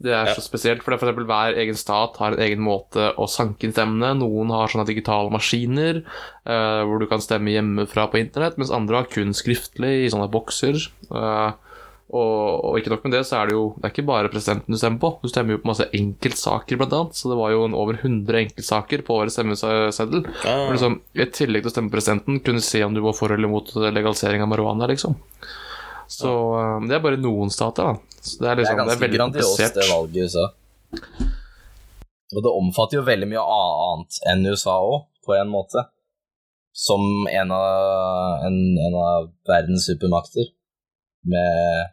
det 0.02 0.12
er 0.12 0.26
Ja. 0.30 0.34
så 0.34 0.42
spesielt, 0.44 0.82
for 0.82 0.90
det 0.92 0.98
er 0.98 1.06
eksempel 1.06 1.28
hver 1.30 1.58
egen 1.62 1.78
stat 1.78 2.16
har 2.18 2.32
en 2.34 2.42
egen 2.42 2.62
måte 2.62 3.10
å 3.16 3.28
sanke 3.30 3.64
inn 3.66 3.74
stemmene. 3.74 4.12
Noen 4.18 4.50
har 4.50 4.68
sånne 4.72 4.86
digitale 4.88 5.30
maskiner 5.32 6.02
uh, 6.46 6.82
hvor 6.86 6.98
du 7.00 7.06
kan 7.10 7.22
stemme 7.22 7.54
hjemmefra 7.54 8.08
på 8.10 8.20
internett, 8.20 8.58
mens 8.58 8.74
andre 8.74 9.02
har 9.02 9.10
kun 9.12 9.32
skriftlig 9.36 10.04
i 10.04 10.10
sånne 10.12 10.30
bokser. 10.32 10.80
Uh, 11.10 11.52
og, 12.12 12.64
og 12.68 12.74
ikke 12.76 12.90
nok 12.92 13.04
med 13.06 13.14
det, 13.16 13.22
så 13.24 13.38
er 13.38 13.48
det 13.48 13.54
jo 13.54 13.62
Det 13.78 13.86
er 13.88 13.92
ikke 13.94 14.04
bare 14.10 14.28
presidenten 14.28 14.74
du 14.74 14.76
stemmer 14.76 15.00
på. 15.00 15.10
Du 15.22 15.30
stemmer 15.32 15.54
jo 15.54 15.62
på 15.62 15.70
masse 15.70 15.86
enkeltsaker, 15.96 16.76
blant 16.76 16.92
annet. 16.92 17.16
Så 17.16 17.30
det 17.32 17.38
var 17.38 17.54
jo 17.54 17.62
en 17.64 17.76
over 17.78 17.96
100 17.96 18.36
enkeltsaker 18.42 19.04
på 19.06 19.16
årets 19.16 19.38
stemmeseddel. 19.38 20.26
Ja, 20.44 20.56
liksom, 20.68 20.98
I 21.16 21.24
tillegg 21.32 21.64
til 21.64 21.72
å 21.72 21.74
stemme 21.78 21.94
presidenten, 21.94 22.42
kunne 22.44 22.60
du 22.60 22.66
se 22.66 22.82
om 22.84 22.92
du 22.92 23.00
var 23.00 23.16
for 23.16 23.32
eller 23.32 23.48
mot 23.48 23.72
legalisering 23.80 24.44
av 24.44 24.50
marihuana, 24.52 24.90
liksom. 24.92 25.16
Så 26.12 26.32
eh, 26.58 26.78
det 26.88 26.98
er 26.98 27.04
bare 27.04 27.20
noen 27.20 27.52
stater, 27.52 27.92
da. 27.92 28.18
Så 28.20 28.42
det 28.42 28.50
er 28.50 28.50
Det 28.50 28.52
er 28.52 28.60
liksom, 28.60 28.76
det 28.76 28.82
er 28.82 28.84
ganske 28.84 29.04
veldig 29.04 29.20
grandiost, 29.20 29.48
komplisert. 29.48 29.78
det 29.78 29.88
valget 29.92 30.16
i 30.16 30.26
USA. 30.26 30.46
Og 32.32 32.44
det 32.44 32.52
omfatter 32.58 32.98
jo 32.98 33.06
veldig 33.08 33.28
mye 33.32 33.46
annet 33.56 34.20
enn 34.32 34.46
USA 34.48 34.76
òg, 34.80 35.00
på 35.26 35.36
en 35.36 35.50
måte. 35.52 35.86
Som 36.72 37.26
en 37.28 37.50
av, 37.52 38.46
en, 38.46 38.60
en 38.80 38.94
av 38.96 39.26
verdens 39.48 39.88
supermakter. 39.90 40.48
Med 41.28 41.90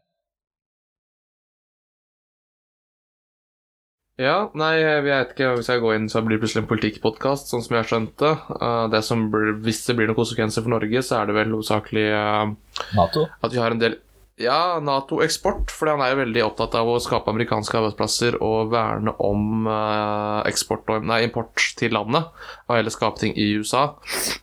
Ja, 4.19 4.49
nei, 4.57 4.73
jeg 4.81 5.03
vet 5.05 5.29
ikke 5.31 5.53
hvis 5.55 5.69
jeg 5.71 5.79
går 5.79 5.93
inn, 5.95 6.09
så 6.11 6.19
blir 6.25 6.35
det 6.35 6.43
plutselig 6.43 6.65
en 6.65 6.67
politikkpodkast, 6.67 7.47
sånn 7.47 7.61
som 7.63 7.75
jeg 7.75 7.85
har 7.85 7.87
skjønt 7.87 8.17
det. 8.19 8.31
Eh, 8.57 8.85
det 8.91 8.99
som 9.07 9.21
blir, 9.31 9.53
hvis 9.63 9.79
det 9.87 9.95
blir 9.95 10.09
noen 10.09 10.17
konsekvenser 10.17 10.65
for 10.65 10.73
Norge, 10.73 11.03
så 11.07 11.21
er 11.21 11.29
det 11.29 11.35
vel 11.37 11.53
hovedsakelig 11.55 12.03
uh, 12.11 12.81
Nato. 12.99 13.23
at 13.39 13.55
vi 13.55 13.61
har 13.63 13.71
en 13.71 13.79
del 13.79 13.95
ja, 14.39 14.79
Nato-eksport, 14.83 15.71
for 15.75 15.91
han 15.91 16.01
er 16.03 16.13
jo 16.13 16.19
veldig 16.21 16.43
opptatt 16.45 16.77
av 16.79 16.87
å 16.87 16.99
skape 17.03 17.31
amerikanske 17.33 17.75
arbeidsplasser 17.75 18.37
og 18.45 18.71
verne 18.71 19.11
om 19.25 19.67
eh, 19.67 20.39
eksport 20.49 20.89
og, 20.95 21.05
nei, 21.09 21.21
import 21.27 21.65
til 21.79 21.91
landet, 21.95 22.29
og 22.67 22.77
heller 22.77 22.93
skape 22.95 23.19
ting 23.21 23.35
i 23.35 23.49
USA. 23.59 23.83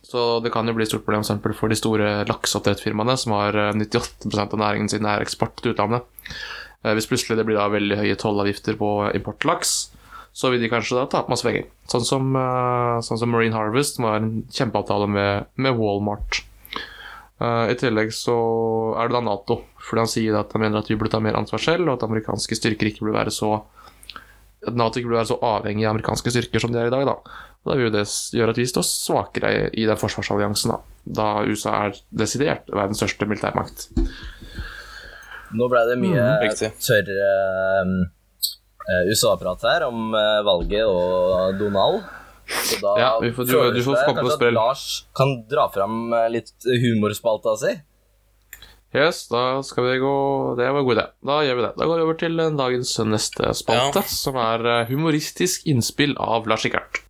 Så 0.05 0.27
det 0.45 0.53
kan 0.53 0.69
jo 0.69 0.77
bli 0.77 0.85
et 0.85 0.91
stort 0.93 1.05
problem 1.07 1.25
for 1.25 1.57
for 1.57 1.73
de 1.73 1.79
store 1.79 2.11
lakseoppdrettsfirmaene, 2.29 3.17
som 3.17 3.35
har 3.39 3.57
eh, 3.57 3.73
98% 3.73 4.53
av 4.53 4.61
næringen 4.63 4.93
sin 4.93 5.09
er 5.09 5.25
eksport 5.25 5.57
til 5.61 5.73
utlandet. 5.73 6.05
Eh, 6.85 6.93
Hvis 6.93 7.09
plutselig 7.09 7.39
det 7.39 7.47
blir 7.49 7.57
da 7.57 7.69
veldig 7.73 7.97
høye 8.03 8.19
tollavgifter 8.21 8.77
på 8.79 8.91
importlaks, 9.17 9.77
så 10.37 10.51
vil 10.53 10.61
de 10.61 10.69
kanskje 10.69 10.99
da 10.99 11.07
tape 11.09 11.33
masse 11.33 11.45
penger. 11.47 11.65
Sånn 11.89 12.05
eh, 12.37 12.99
sånn 13.01 13.17
som 13.23 13.33
Marine 13.33 13.57
Harvest, 13.57 13.97
som 13.97 14.05
har 14.05 14.21
en 14.21 14.43
kjempeavtale 14.53 15.09
med, 15.09 15.49
med 15.57 15.79
Walmart. 15.79 16.43
Eh, 17.41 17.71
I 17.73 17.77
tillegg 17.79 18.13
så 18.13 18.37
er 18.97 19.09
det 19.09 19.17
da 19.17 19.23
Nato, 19.25 19.61
fordi 19.87 20.03
han 20.03 20.11
sier 20.11 20.35
at 20.39 20.51
han 20.53 20.61
mener 20.65 20.81
at 20.83 20.89
vi 20.91 20.95
burde 20.99 21.11
ta 21.13 21.19
mer 21.23 21.37
ansvar 21.39 21.59
selv, 21.63 21.87
og 21.87 21.97
at 21.97 22.03
amerikanske 22.09 22.55
styrker 22.59 22.89
ikke 22.91 23.05
burde 23.05 23.17
være 23.21 23.31
så 23.31 23.53
at 24.67 24.73
Nato 24.75 24.99
ikke 24.99 25.07
burde 25.07 25.21
være 25.21 25.29
så 25.31 25.37
avhengig 25.47 25.85
av 25.85 25.93
amerikanske 25.95 26.31
styrker 26.33 26.59
som 26.59 26.73
de 26.73 26.79
er 26.81 26.87
i 26.89 26.93
dag. 26.93 27.05
Da 27.07 27.13
Og 27.67 27.71
Da 27.71 27.75
vil 27.77 27.87
jo 27.87 27.93
det 27.97 28.05
gjøre 28.33 28.49
at 28.53 28.57
vi 28.57 28.65
står 28.65 28.83
svakere 28.87 29.49
i, 29.73 29.85
den 29.85 29.97
forsvarsalliansen, 29.99 30.71
da. 30.71 30.77
da 31.05 31.27
USA 31.47 31.73
er 31.87 31.95
desidert 32.15 32.67
verdens 32.71 32.97
største 33.01 33.27
militærmakt. 33.27 33.87
Nå 35.57 35.67
ble 35.71 35.81
det 35.89 35.97
mye 36.01 36.15
Mm, 36.19 36.53
tørre 36.57 36.71
tørr 36.83 37.11
eh, 37.15 37.91
eh, 38.91 39.03
USA-prat 39.11 39.61
her 39.67 39.85
om 39.87 40.13
eh, 40.15 40.41
valget 40.47 40.83
og 40.87 41.59
Donald. 41.59 42.01
Så 42.47 42.79
da 42.81 42.93
Ja, 42.99 43.11
vi 43.19 43.31
får- 43.35 43.47
du- 43.47 43.71
du 43.75 43.81
får 43.83 44.05
komme 44.05 44.23
på 44.23 44.31
at. 44.47 44.53
Lars 44.53 45.05
kan 45.15 45.45
dra 45.49 45.67
fram 45.69 46.13
litt 46.31 46.51
humorspalta 46.65 47.57
si. 47.57 47.73
Yes, 48.95 49.25
da 49.27 49.61
skal 49.67 49.83
vi 49.83 49.97
gå 49.99 50.55
Det 50.57 50.69
var 50.71 50.79
en 50.79 50.85
god 50.87 50.95
idé. 50.97 51.05
Da 51.27 51.41
gjør 51.43 51.57
vi 51.59 51.65
det. 51.65 51.71
Da 51.77 51.85
går 51.89 51.99
vi 51.99 52.05
over 52.05 52.17
til 52.21 52.39
eh, 52.39 52.53
dagens 52.55 52.93
neste 53.05 53.51
spalte, 53.59 53.99
Ja. 53.99 54.07
som 54.07 54.37
er 54.39 54.63
eh, 54.65 54.85
humoristisk 54.91 55.67
innspill 55.67 56.15
av 56.17 56.47
Lars 56.47 56.63
Rikard. 56.65 57.01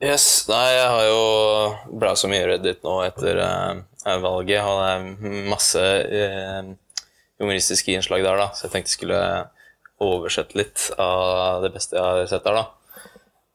Yes, 0.00 0.46
nei, 0.48 0.68
jeg 0.72 0.86
har 0.88 1.02
jo 1.10 1.96
browsa 2.00 2.28
mye 2.30 2.46
Reddit 2.48 2.78
nå 2.86 2.94
etter 3.04 3.36
uh, 3.36 3.82
valget, 4.22 4.62
og 4.64 4.78
det 4.80 4.94
er 4.94 5.42
masse 5.50 5.82
uh, 5.82 6.70
humoristiske 7.42 7.92
innslag 7.92 8.22
der, 8.24 8.38
da, 8.40 8.46
så 8.56 8.64
jeg 8.64 8.72
tenkte 8.72 8.94
jeg 8.94 8.96
skulle 8.96 9.18
oversette 10.00 10.56
litt 10.56 10.86
av 10.96 11.60
det 11.66 11.74
beste 11.74 11.98
jeg 11.98 12.06
har 12.06 12.30
sett 12.32 12.48
der, 12.48 12.62
da. 12.62 12.64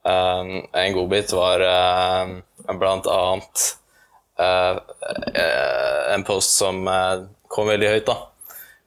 Um, 0.06 0.52
en 0.78 0.94
godbit 0.94 1.34
var 1.34 1.65
uh, 1.65 2.36
blant 2.78 3.10
annet 3.10 3.65
uh, 4.38 4.78
uh, 4.78 6.13
en 6.13 6.28
post 6.30 6.60
som 6.62 6.86
kom 7.56 7.72
veldig 7.72 7.94
høyt, 7.94 8.10
da, 8.10 8.18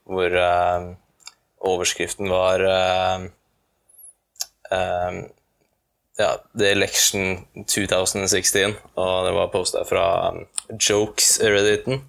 hvor 0.09 0.37
eh, 0.43 0.87
overskriften 1.69 2.29
var 2.29 2.63
eh, 2.69 3.27
eh, 4.77 5.19
ja, 6.19 6.35
The 6.59 6.71
Election 6.71 7.45
2016, 7.65 8.75
og 8.99 9.25
det 9.25 9.35
var 9.37 9.51
posta 9.53 9.85
fra 9.87 10.05
um, 10.33 10.41
Jokes-redditen. 10.75 12.01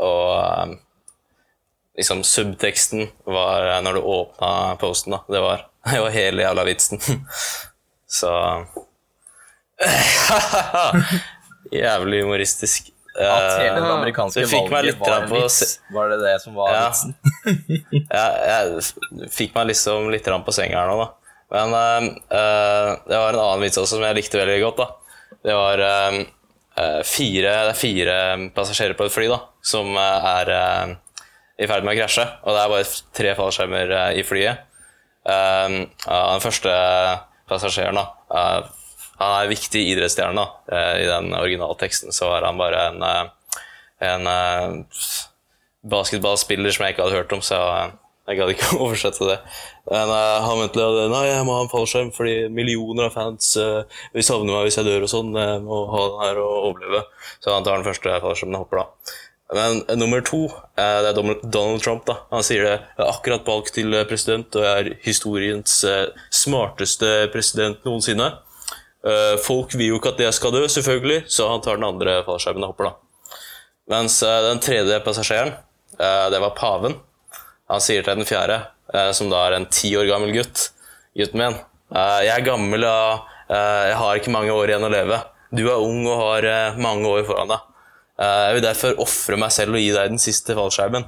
Og 0.00 0.28
um, 0.40 0.72
liksom 1.98 2.22
subteksten 2.24 3.10
var 3.28 3.66
uh, 3.68 3.74
når 3.84 3.98
du 3.98 4.08
åpna 4.14 4.78
posten, 4.80 5.12
da. 5.12 5.20
Det 5.28 5.42
var, 5.44 5.66
det 5.92 6.00
var 6.06 6.16
hele 6.16 6.46
jævla 6.46 6.64
vitsen. 6.70 7.04
Så 8.20 8.32
Jævlig 11.82 12.24
humoristisk. 12.24 12.88
At 13.10 13.58
hele 13.58 13.74
det 13.74 13.82
Eh, 13.82 13.94
amerikanske 13.96 14.44
valget 14.46 14.98
var 15.00 15.16
en 15.16 15.28
på 15.28 15.40
vits? 15.40 15.80
Var 15.90 16.12
det 16.12 16.18
det 16.22 16.34
som 16.44 16.54
var 16.54 16.74
Ja. 16.74 16.84
vitsen? 16.88 17.14
jeg, 18.16 18.36
jeg 18.46 19.30
fikk 19.34 19.56
meg 19.58 19.72
liksom 19.72 20.10
litt 20.14 20.30
på 20.30 20.54
senga 20.54 20.84
her 20.84 20.92
nå, 20.92 20.98
da. 21.02 21.08
Men 21.50 21.74
uh, 21.74 22.06
eh, 22.38 22.90
det 23.10 23.18
var 23.18 23.34
en 23.34 23.42
annen 23.42 23.64
vits 23.66 23.78
også 23.80 23.96
som 23.98 24.06
jeg 24.06 24.20
likte 24.20 24.38
veldig 24.38 24.60
godt. 24.62 24.84
da. 24.84 24.88
Det 25.50 25.56
var 25.58 25.82
uh, 25.82 26.20
eh, 26.78 27.00
fire, 27.02 27.54
det 27.66 27.74
er 27.74 27.78
fire 27.78 28.16
passasjerer 28.54 28.94
på 28.94 29.08
et 29.08 29.14
fly 29.14 29.26
da, 29.32 29.40
som 29.72 29.90
eh, 29.98 30.28
er 30.36 30.52
uh, 30.54 30.98
i 31.60 31.68
ferd 31.68 31.84
med 31.84 31.96
å 31.96 32.00
krasje. 32.00 32.26
Og 32.44 32.56
det 32.56 32.62
er 32.62 32.72
bare 32.72 32.90
tre 33.16 33.32
fallskjermer 33.38 33.94
eh, 33.96 34.10
i 34.20 34.26
flyet. 34.26 34.66
Eh, 35.28 35.74
ja, 36.06 36.20
den 36.32 36.44
første 36.44 36.76
passasjeren 37.50 37.98
da, 38.00 38.06
eh, 38.32 38.70
han 39.20 39.36
er 39.36 39.46
en 39.46 39.52
viktig 39.52 39.82
idrettsstjerne. 39.92 40.40
da. 40.40 40.76
Eh, 40.76 41.02
I 41.04 41.08
den 41.08 41.34
originalteksten 41.36 42.14
så 42.16 42.32
er 42.38 42.46
han 42.48 42.60
bare 42.60 42.86
en, 42.88 43.02
eh, 43.04 43.56
en 44.08 44.26
eh, 44.26 45.08
basketballspiller 45.92 46.72
som 46.72 46.86
jeg 46.86 46.94
ikke 46.94 47.04
hadde 47.04 47.18
hørt 47.18 47.34
om, 47.36 47.42
så 47.44 47.58
jeg, 47.60 48.38
gadd 48.38 48.52
ikke 48.54 48.78
oversette 48.84 49.28
det. 49.28 49.38
Men 49.90 50.12
han 50.12 50.60
mente 50.60 50.80
at 50.84 51.10
nei, 51.12 51.24
jeg 51.26 51.44
må 51.48 51.56
ha 51.56 51.64
en 51.64 51.72
fallskjerm 51.72 52.12
fordi 52.14 52.34
millioner 52.52 53.08
av 53.08 53.16
fans 53.16 53.48
uh, 53.58 53.80
vil 54.14 54.22
savne 54.22 54.52
meg 54.52 54.68
hvis 54.68 54.76
jeg 54.78 54.86
dør 54.86 55.06
og 55.06 55.10
sånn. 55.10 55.32
Jeg 55.34 55.64
må 55.64 55.80
ha 55.90 56.02
den 56.04 56.20
her 56.22 56.38
og 56.44 56.68
overleve. 56.68 57.00
Så 57.42 57.50
han 57.50 57.66
tar 57.66 57.80
den 57.80 57.88
første 57.88 58.20
fallskjermen 58.22 58.60
og 58.60 58.62
hopper 58.62 58.82
da. 58.84 59.16
Men 59.58 59.80
nummer 59.98 60.22
to, 60.22 60.44
det 60.78 61.10
er 61.10 61.18
Donald- 61.18 61.82
Trump. 61.82 62.04
da. 62.06 62.20
Han 62.30 62.46
sier 62.46 62.68
det. 62.68 62.76
Jeg 62.76 63.02
er 63.02 63.10
akkurat 63.10 63.50
valgt 63.50 63.74
til 63.74 63.98
president 64.06 64.60
og 64.60 64.68
jeg 64.68 64.84
er 64.84 64.92
historiens 65.08 65.80
smarteste 66.44 67.10
president 67.34 67.82
noensinne. 67.88 68.30
Eh, 69.00 69.36
folk 69.40 69.72
vil 69.74 69.94
jo 69.94 70.00
ikke 70.00 70.12
at 70.12 70.20
jeg 70.26 70.36
skal 70.36 70.52
dø, 70.52 70.66
selvfølgelig, 70.68 71.24
så 71.32 71.48
han 71.48 71.62
tar 71.64 71.78
den 71.78 71.88
andre 71.88 72.18
fallskjermen 72.26 72.66
og 72.66 72.74
hopper, 72.74 72.90
da. 72.90 73.38
Mens 73.94 74.18
eh, 74.26 74.40
den 74.44 74.60
tredje 74.62 75.00
passasjeren, 75.06 75.54
eh, 75.96 76.26
det 76.32 76.40
var 76.42 76.56
paven. 76.58 76.98
Han 77.70 77.82
sier 77.84 78.04
til 78.04 78.18
den 78.18 78.28
fjerde, 78.28 78.60
som 79.14 79.28
da 79.30 79.44
er 79.46 79.54
en 79.54 79.68
ti 79.70 79.92
år 79.94 80.08
gammel 80.08 80.32
gutt, 80.34 80.72
gutten 81.14 81.38
min, 81.38 81.58
jeg 81.94 82.30
er 82.32 82.42
gammel 82.42 82.82
og 82.82 83.28
jeg 83.46 83.92
har 84.00 84.18
ikke 84.18 84.32
mange 84.34 84.50
år 84.50 84.72
igjen 84.72 84.86
å 84.88 84.90
leve. 84.90 85.20
Du 85.54 85.62
er 85.68 85.78
ung 85.78 86.00
og 86.10 86.18
har 86.18 86.74
mange 86.82 87.06
år 87.06 87.22
foran 87.28 87.52
deg. 87.52 87.68
Jeg 88.18 88.56
vil 88.56 88.64
derfor 88.64 88.98
ofre 89.06 89.38
meg 89.38 89.54
selv 89.54 89.78
og 89.78 89.84
gi 89.84 89.92
deg 89.94 90.10
den 90.10 90.18
siste 90.22 90.58
fallskjermen. 90.58 91.06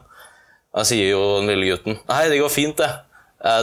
Da 0.71 0.87
sier 0.87 1.11
jo 1.11 1.25
den 1.41 1.51
lille 1.51 1.73
gutten, 1.73 1.99
nei, 2.07 2.23
det 2.31 2.39
går 2.39 2.55
fint 2.55 2.79
det. 2.79 2.93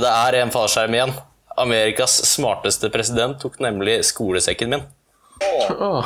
Det 0.04 0.12
er 0.12 0.42
en 0.42 0.52
fallskjerm 0.52 1.00
igjen. 1.00 1.15
Amerikas 1.60 2.17
smarteste 2.26 2.89
president 2.93 3.39
tok 3.41 3.60
nemlig 3.63 4.00
skolesekken 4.08 4.74
min. 4.74 4.86
Oh. 5.80 6.06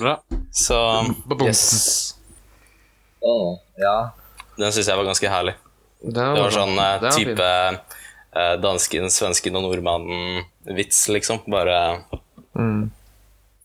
Bra. 0.00 0.14
Så 0.52 0.76
yes, 1.42 2.14
Oh, 3.20 3.58
ja. 3.76 4.12
den 4.56 4.72
syns 4.72 4.88
jeg 4.88 4.96
var 4.96 5.08
ganske 5.08 5.30
herlig. 5.32 5.56
Det 5.98 6.14
Det 6.14 6.42
var 6.44 6.52
sånn 6.54 6.76
eh, 6.78 7.00
Det 7.00 7.08
var 7.08 7.16
type 7.16 7.48
eh, 7.48 8.54
dansken, 8.62 9.08
svensken 9.10 9.58
og 9.58 9.64
nordmannen-vits, 9.66 11.08
liksom. 11.10 11.42
Bare 11.50 11.78
Mm. 12.58 12.90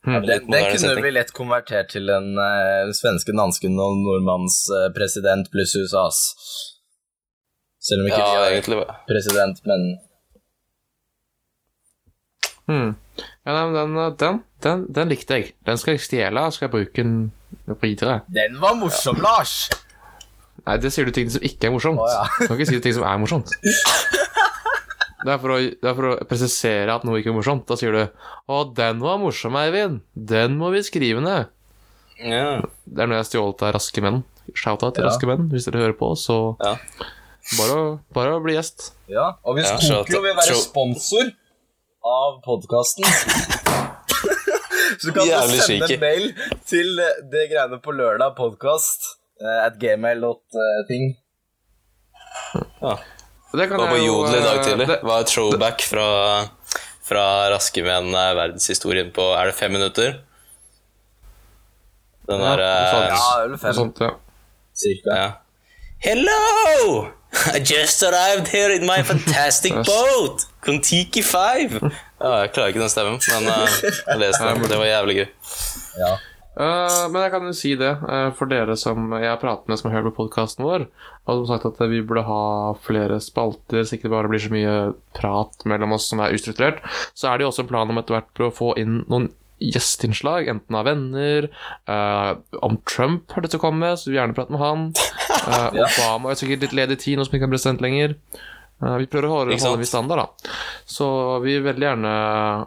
Det, 0.05 0.19
litt 0.19 0.27
det 0.27 0.39
moderne 0.45 0.77
kunne 0.77 1.01
vi 1.05 1.11
lett 1.15 1.29
konvertert 1.31 1.93
til 1.95 2.09
en 2.11 2.33
uh, 2.35 2.91
svenske, 2.93 3.31
dansken 3.33 3.77
og 3.79 4.01
nordmanns 4.03 4.57
uh, 4.69 4.89
president 4.93 5.47
pluss 5.53 5.77
USAs. 5.79 6.19
Selv 7.83 8.03
om 8.03 8.07
ikke 8.09 8.19
Ja, 8.21 8.31
vi 8.31 8.39
har 8.39 8.55
egentlig 8.57 8.81
president, 9.09 9.61
men 9.69 9.87
Mm. 12.67 12.93
Ja, 13.43 13.51
nei, 13.51 13.63
men 13.67 13.73
den, 13.75 13.97
eh, 13.99 14.11
den, 14.21 14.37
den, 14.63 14.83
den 14.95 15.09
likte 15.11 15.35
jeg. 15.35 15.49
Den 15.67 15.77
skal 15.77 15.97
jeg 15.97 16.03
stjele, 16.05 16.45
og 16.47 16.53
skal 16.55 16.69
jeg 16.69 16.71
bruke 16.71 17.03
den 17.03 17.33
videre. 17.81 18.21
Den 18.31 18.55
var 18.61 18.77
morsom, 18.79 19.19
Lars! 19.19 19.67
Nei, 20.63 20.77
det 20.79 20.93
sier 20.95 21.03
du 21.03 21.11
ting 21.11 21.27
som 21.33 21.43
ikke 21.43 21.67
er 21.67 21.73
morsomt. 21.75 21.99
Å, 21.99 22.07
ja. 22.07 22.21
Du 22.39 22.45
kan 22.47 22.55
ikke 22.55 22.69
si 22.71 22.79
ting 22.85 22.95
som 22.95 23.03
er 23.03 23.19
morsomt. 23.19 23.51
Det 25.23 25.31
er, 25.31 25.37
for 25.39 25.53
å, 25.55 25.57
det 25.59 25.87
er 25.87 25.95
for 25.95 26.07
å 26.09 26.13
presisere 26.27 26.91
at 26.95 27.03
noe 27.07 27.19
ikke 27.19 27.31
er 27.31 27.35
morsomt. 27.37 27.65
Da 27.67 27.77
sier 27.79 27.93
du 27.95 28.01
'Å, 28.03 28.57
den 28.75 28.99
var 28.99 29.19
morsom, 29.21 29.55
Eivind. 29.55 30.01
Den 30.15 30.57
må 30.59 30.71
vi 30.73 30.81
skrive 30.83 31.21
ned'. 31.23 31.47
Ja. 32.19 32.59
Det 32.83 32.99
er 33.03 33.07
noe 33.07 33.19
jeg 33.19 33.23
har 33.23 33.29
stjålet 33.29 33.63
av 33.63 33.71
Raske 33.75 34.03
menn. 34.03 34.23
Shout-out 34.51 34.95
til 34.95 35.03
Ja. 35.03 35.09
Raske 35.11 35.27
menn, 35.27 35.49
hvis 35.51 35.67
dere 35.67 35.79
hører 35.83 35.95
på. 35.99 36.11
Så 36.19 36.57
ja. 36.63 36.75
Bare, 37.57 37.77
bare 38.15 38.35
å 38.37 38.43
bli 38.43 38.53
gjest. 38.57 38.91
Ja, 39.11 39.33
og 39.43 39.57
hvis 39.57 39.67
Ja, 39.69 39.77
Tokyo 39.77 40.03
shout- 40.03 40.23
vil 40.27 40.35
være 40.39 40.55
sponsor 40.59 41.31
av 42.03 42.41
podkasten 42.43 43.03
Så 45.03 45.11
kan 45.15 45.25
du 45.27 45.57
sende 45.59 45.87
en 45.93 45.99
mail 45.99 46.25
til 46.69 46.99
eh, 46.99 47.19
det 47.31 47.45
greiene 47.51 47.79
på 47.83 47.91
lørdag 47.95 48.35
podkast 48.37 49.07
at 49.43 49.75
gmail.ting. 49.81 51.09
ja. 52.81 52.93
Det 53.53 53.67
kan 53.69 53.77
Var 53.77 53.87
på 53.91 53.97
jeg 53.99 54.05
jo, 54.07 54.13
Jodel 54.17 54.35
i 54.39 54.43
dag 54.43 54.57
eh, 54.57 54.63
tidlig. 54.65 54.87
det- 54.89 54.99
var 55.05 55.21
et 55.21 55.27
throwback 55.29 55.81
fra, 55.85 56.05
fra 57.05 57.25
Raske 57.53 57.83
menn 57.85 58.07
eh, 58.15 58.31
verdenshistorien 58.39 59.11
på 59.13 59.27
Er 59.37 59.45
det 59.51 59.55
fem 59.59 59.71
minutter? 59.75 60.15
Den 62.27 62.39
Ja, 62.39 62.55
der 62.55 63.47
noe 63.51 63.57
sånt. 63.59 63.63
eh, 63.63 63.67
Ja, 63.67 63.73
sånt, 63.77 63.99
ja. 63.99 64.11
cirka. 64.73 65.17
ja. 65.21 65.29
Hello! 65.99 67.11
I 67.33 67.59
just 67.59 68.03
arrived 68.03 68.47
here 68.47 68.71
in 68.75 68.85
my 68.85 69.01
fantastic 69.03 69.73
boat! 69.73 70.45
Kontiki 70.63 71.23
5! 71.23 71.79
Ja, 72.21 72.33
jeg 72.43 72.51
klarer 72.53 72.71
ikke 72.71 72.83
den 72.83 72.91
stemmen, 72.93 73.17
men 73.33 73.49
uh, 73.49 73.79
jeg 73.83 74.19
leste 74.21 74.45
den. 74.45 74.61
Det 74.69 74.77
var 74.79 74.87
jævlig 74.87 75.15
gøy. 75.17 75.25
Ja. 75.99 76.11
Uh, 76.53 77.09
men 77.09 77.23
jeg 77.23 77.31
kan 77.33 77.47
jo 77.49 77.55
si 77.57 77.73
det, 77.79 77.91
uh, 78.05 78.29
for 78.37 78.51
dere 78.51 78.77
som 78.77 79.09
jeg 79.17 79.25
har 79.25 79.41
pratet 79.41 79.71
med 79.71 79.81
som 79.81 79.89
har 79.89 79.97
hørt 79.97 80.11
på 80.11 80.21
podkasten 80.21 80.65
vår, 80.67 80.85
og 81.25 81.41
som 81.41 81.47
sagt 81.49 81.65
at 81.71 81.81
vi 81.89 82.03
burde 82.05 82.23
ha 82.27 82.43
flere 82.85 83.17
spalter, 83.23 83.81
så 83.81 83.97
ikke 83.97 84.07
det 84.07 84.13
bare 84.13 84.29
blir 84.29 84.43
så 84.43 84.53
mye 84.53 84.75
prat 85.17 85.65
mellom 85.69 85.97
oss 85.97 86.11
som 86.13 86.21
er 86.21 86.37
ustrukturert, 86.37 86.83
så 87.17 87.31
er 87.31 87.39
det 87.39 87.47
jo 87.47 87.51
også 87.51 87.65
en 87.65 87.73
plan 87.73 87.89
om 87.89 88.01
etter 88.01 88.19
hvert 88.19 88.45
å 88.45 88.53
få 88.53 88.75
inn 88.79 89.01
noen 89.07 89.31
gjesteinnslag, 89.63 90.49
enten 90.51 90.77
av 90.77 90.87
venner, 90.89 91.49
uh, 91.89 92.35
om 92.65 92.79
Trump 92.89 93.31
har 93.33 93.45
det 93.45 93.53
til 93.53 93.61
å 93.61 93.63
komme, 93.63 93.93
så 93.97 94.09
vi 94.09 94.13
vil 94.13 94.21
gjerne 94.21 94.37
prate 94.37 94.55
med 94.55 94.63
han. 94.63 94.89
Uh, 95.43 95.73
Obama 95.75 96.29
er 96.31 96.37
sikkert 96.39 96.61
litt 96.63 96.75
ledig 96.77 96.95
tid 97.01 97.17
nå 97.19 97.25
som 97.27 97.33
ikke 97.35 97.49
er 97.49 97.51
president 97.51 97.81
lenger. 97.83 98.13
Eh, 98.83 98.95
vi 98.99 99.07
prøver 99.09 99.27
å 99.29 99.37
holde, 99.37 99.57
holde 99.57 99.77
en 99.77 99.81
viss 99.81 99.91
standard, 99.93 100.23
da. 100.23 100.53
Så 100.89 101.07
vi 101.43 101.55
vil 101.55 101.65
veldig 101.65 101.87
gjerne 101.87 102.13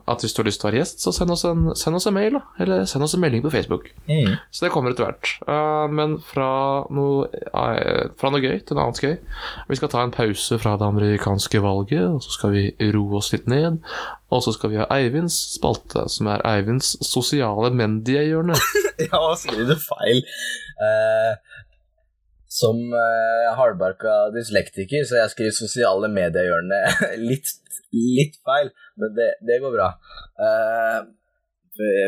at 0.08 0.24
hvis 0.24 0.34
du 0.34 0.40
har 0.40 0.48
lyst 0.48 0.62
til 0.62 0.68
å 0.68 0.70
være 0.70 0.80
gjest, 0.80 1.02
så 1.04 1.12
send 1.14 1.34
oss 1.34 1.44
en, 1.48 1.68
send 1.78 1.98
oss 1.98 2.08
en 2.08 2.16
mail, 2.16 2.38
da. 2.38 2.42
Eller 2.64 2.86
send 2.88 3.06
oss 3.06 3.16
en 3.16 3.22
melding 3.24 3.44
på 3.44 3.52
Facebook. 3.54 3.90
Mm. 4.08 4.36
Så 4.50 4.66
det 4.66 4.72
kommer 4.74 4.94
etter 4.94 5.08
hvert. 5.08 5.32
Eh, 5.46 5.86
men 5.92 6.16
fra 6.24 6.50
noe, 6.96 7.28
eh, 7.32 8.06
fra 8.18 8.32
noe 8.32 8.44
gøy 8.44 8.60
til 8.64 8.78
noe 8.78 8.88
annet 8.88 9.02
gøy. 9.04 9.16
Vi 9.70 9.80
skal 9.80 9.92
ta 9.92 10.04
en 10.04 10.14
pause 10.14 10.60
fra 10.62 10.76
det 10.80 10.88
amerikanske 10.88 11.62
valget, 11.64 12.06
og 12.08 12.22
så 12.24 12.36
skal 12.38 12.56
vi 12.56 12.66
roe 12.96 13.20
oss 13.20 13.32
litt 13.34 13.50
ned. 13.50 13.82
Og 14.34 14.42
så 14.42 14.54
skal 14.56 14.72
vi 14.72 14.80
ha 14.80 14.88
Eivinds 14.90 15.36
spalte, 15.54 16.08
som 16.10 16.30
er 16.32 16.42
Eivinds 16.48 16.96
sosiale 17.06 17.72
mediehjørne. 17.74 18.56
Ja, 18.96 19.18
skriver 19.36 19.66
du 19.68 19.76
feil? 19.76 20.22
Eh, 20.80 21.55
som 22.56 22.78
uh, 22.94 23.52
hardbarka 23.58 24.16
dyslektiker, 24.34 25.04
så 25.04 25.20
jeg 25.20 25.32
skriver 25.34 25.56
sosiale 25.56 26.10
mediehjørne 26.12 26.80
litt, 27.28 27.52
litt 27.92 28.38
feil, 28.46 28.72
men 29.00 29.16
det, 29.16 29.30
det 29.46 29.60
går 29.64 29.74
bra. 29.74 29.90
Uh, 30.40 31.00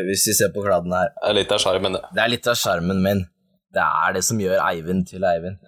hvis 0.07 0.25
vi 0.31 0.33
ser 0.33 0.49
på 0.49 0.63
kladden 0.65 0.95
her 0.95 1.11
Det 1.13 1.27
er 1.29 1.35
litt 1.37 1.51
av 1.53 1.61
sjarmen, 1.61 1.97
det. 1.97 2.07
Det 2.15 2.23
er 2.23 2.31
litt 2.33 2.47
av 2.49 2.57
skjermen 2.57 3.03
min. 3.03 3.27
Det 3.69 3.83
er 3.85 4.15
det 4.15 4.23
som 4.25 4.39
gjør 4.41 4.63
Eivind 4.65 5.05
til 5.11 5.27
Eivind. 5.29 5.59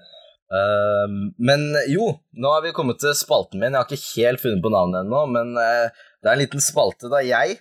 Uh, 0.52 1.06
men 1.38 1.68
jo, 1.88 2.08
nå 2.34 2.56
har 2.56 2.66
vi 2.66 2.74
kommet 2.76 3.00
til 3.04 3.14
spalten 3.18 3.62
min. 3.62 3.76
Jeg 3.76 3.78
har 3.78 3.92
ikke 3.92 4.24
helt 4.26 4.42
funnet 4.42 4.66
på 4.66 4.74
navnet 4.74 5.04
ennå, 5.04 5.22
men 5.36 5.54
uh, 5.60 6.08
det 6.22 6.30
er 6.30 6.34
en 6.34 6.42
liten 6.42 6.64
spalte 6.64 7.12
da 7.12 7.22
jeg 7.26 7.60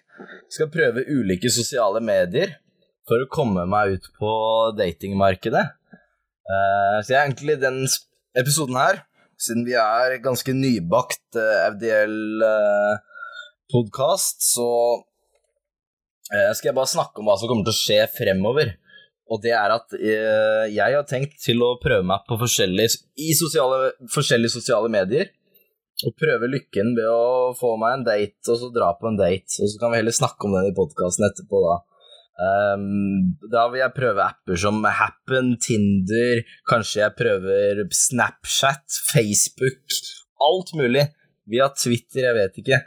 skal 0.52 0.72
prøve 0.72 1.04
ulike 1.08 1.52
sosiale 1.52 2.00
medier 2.04 2.56
for 3.08 3.22
å 3.24 3.30
komme 3.32 3.66
meg 3.68 3.96
ut 3.96 4.08
på 4.20 4.32
datingmarkedet. 4.78 5.66
Eh, 6.50 6.98
så 7.04 7.08
jeg 7.12 7.20
er 7.20 7.26
egentlig 7.28 7.56
den 7.62 7.78
episoden 8.40 8.76
her, 8.78 8.96
siden 9.40 9.66
vi 9.66 9.74
er 9.78 10.22
ganske 10.24 10.52
nybakt 10.54 11.36
uh, 11.38 11.70
FDL-podkast, 11.70 14.42
så 14.44 14.70
eh, 16.34 16.52
skal 16.56 16.68
jeg 16.70 16.76
bare 16.76 16.94
snakke 16.94 17.16
om 17.20 17.26
hva 17.30 17.36
som 17.40 17.48
kommer 17.50 17.64
til 17.68 17.74
å 17.74 17.82
skje 17.82 18.00
fremover. 18.18 18.68
Og 19.30 19.36
det 19.44 19.54
er 19.54 19.70
at 19.72 19.88
eh, 19.94 20.66
jeg 20.74 20.96
har 20.96 21.04
tenkt 21.08 21.36
til 21.44 21.58
å 21.62 21.78
prøve 21.82 22.04
meg 22.06 22.20
på 22.26 22.34
forskjellige, 22.40 22.88
i 23.22 23.34
sosiale, 23.38 23.76
forskjellige 24.10 24.56
sosiale 24.58 24.88
medier. 24.92 25.26
Og 26.08 26.14
prøve 26.16 26.48
lykken 26.48 26.94
ved 26.96 27.08
å 27.12 27.52
få 27.56 27.74
meg 27.80 27.98
en 27.98 28.06
date, 28.06 28.40
og 28.48 28.56
så 28.58 28.68
dra 28.74 28.88
på 28.96 29.06
en 29.10 29.20
date. 29.20 29.60
Og 29.60 29.68
så 29.68 29.76
kan 29.80 29.90
vi 29.92 30.00
heller 30.00 30.16
snakke 30.16 30.42
om 30.48 30.54
den 30.56 30.70
i 30.70 30.76
podkasten 30.76 31.26
etterpå, 31.28 31.56
da. 31.66 31.76
Ehm, 32.40 33.36
da 33.52 33.66
vil 33.68 33.80
jeg 33.82 33.92
prøve 33.96 34.22
apper 34.24 34.56
som 34.60 34.84
Happen, 34.84 35.56
Tinder, 35.60 36.40
kanskje 36.68 37.02
jeg 37.02 37.12
prøver 37.18 37.82
Snapchat, 37.92 38.84
Facebook, 39.12 39.82
alt 40.40 40.72
mulig. 40.78 41.08
Via 41.50 41.66
Twitter, 41.74 42.28
jeg 42.30 42.34
vet 42.38 42.58
ikke. 42.62 42.80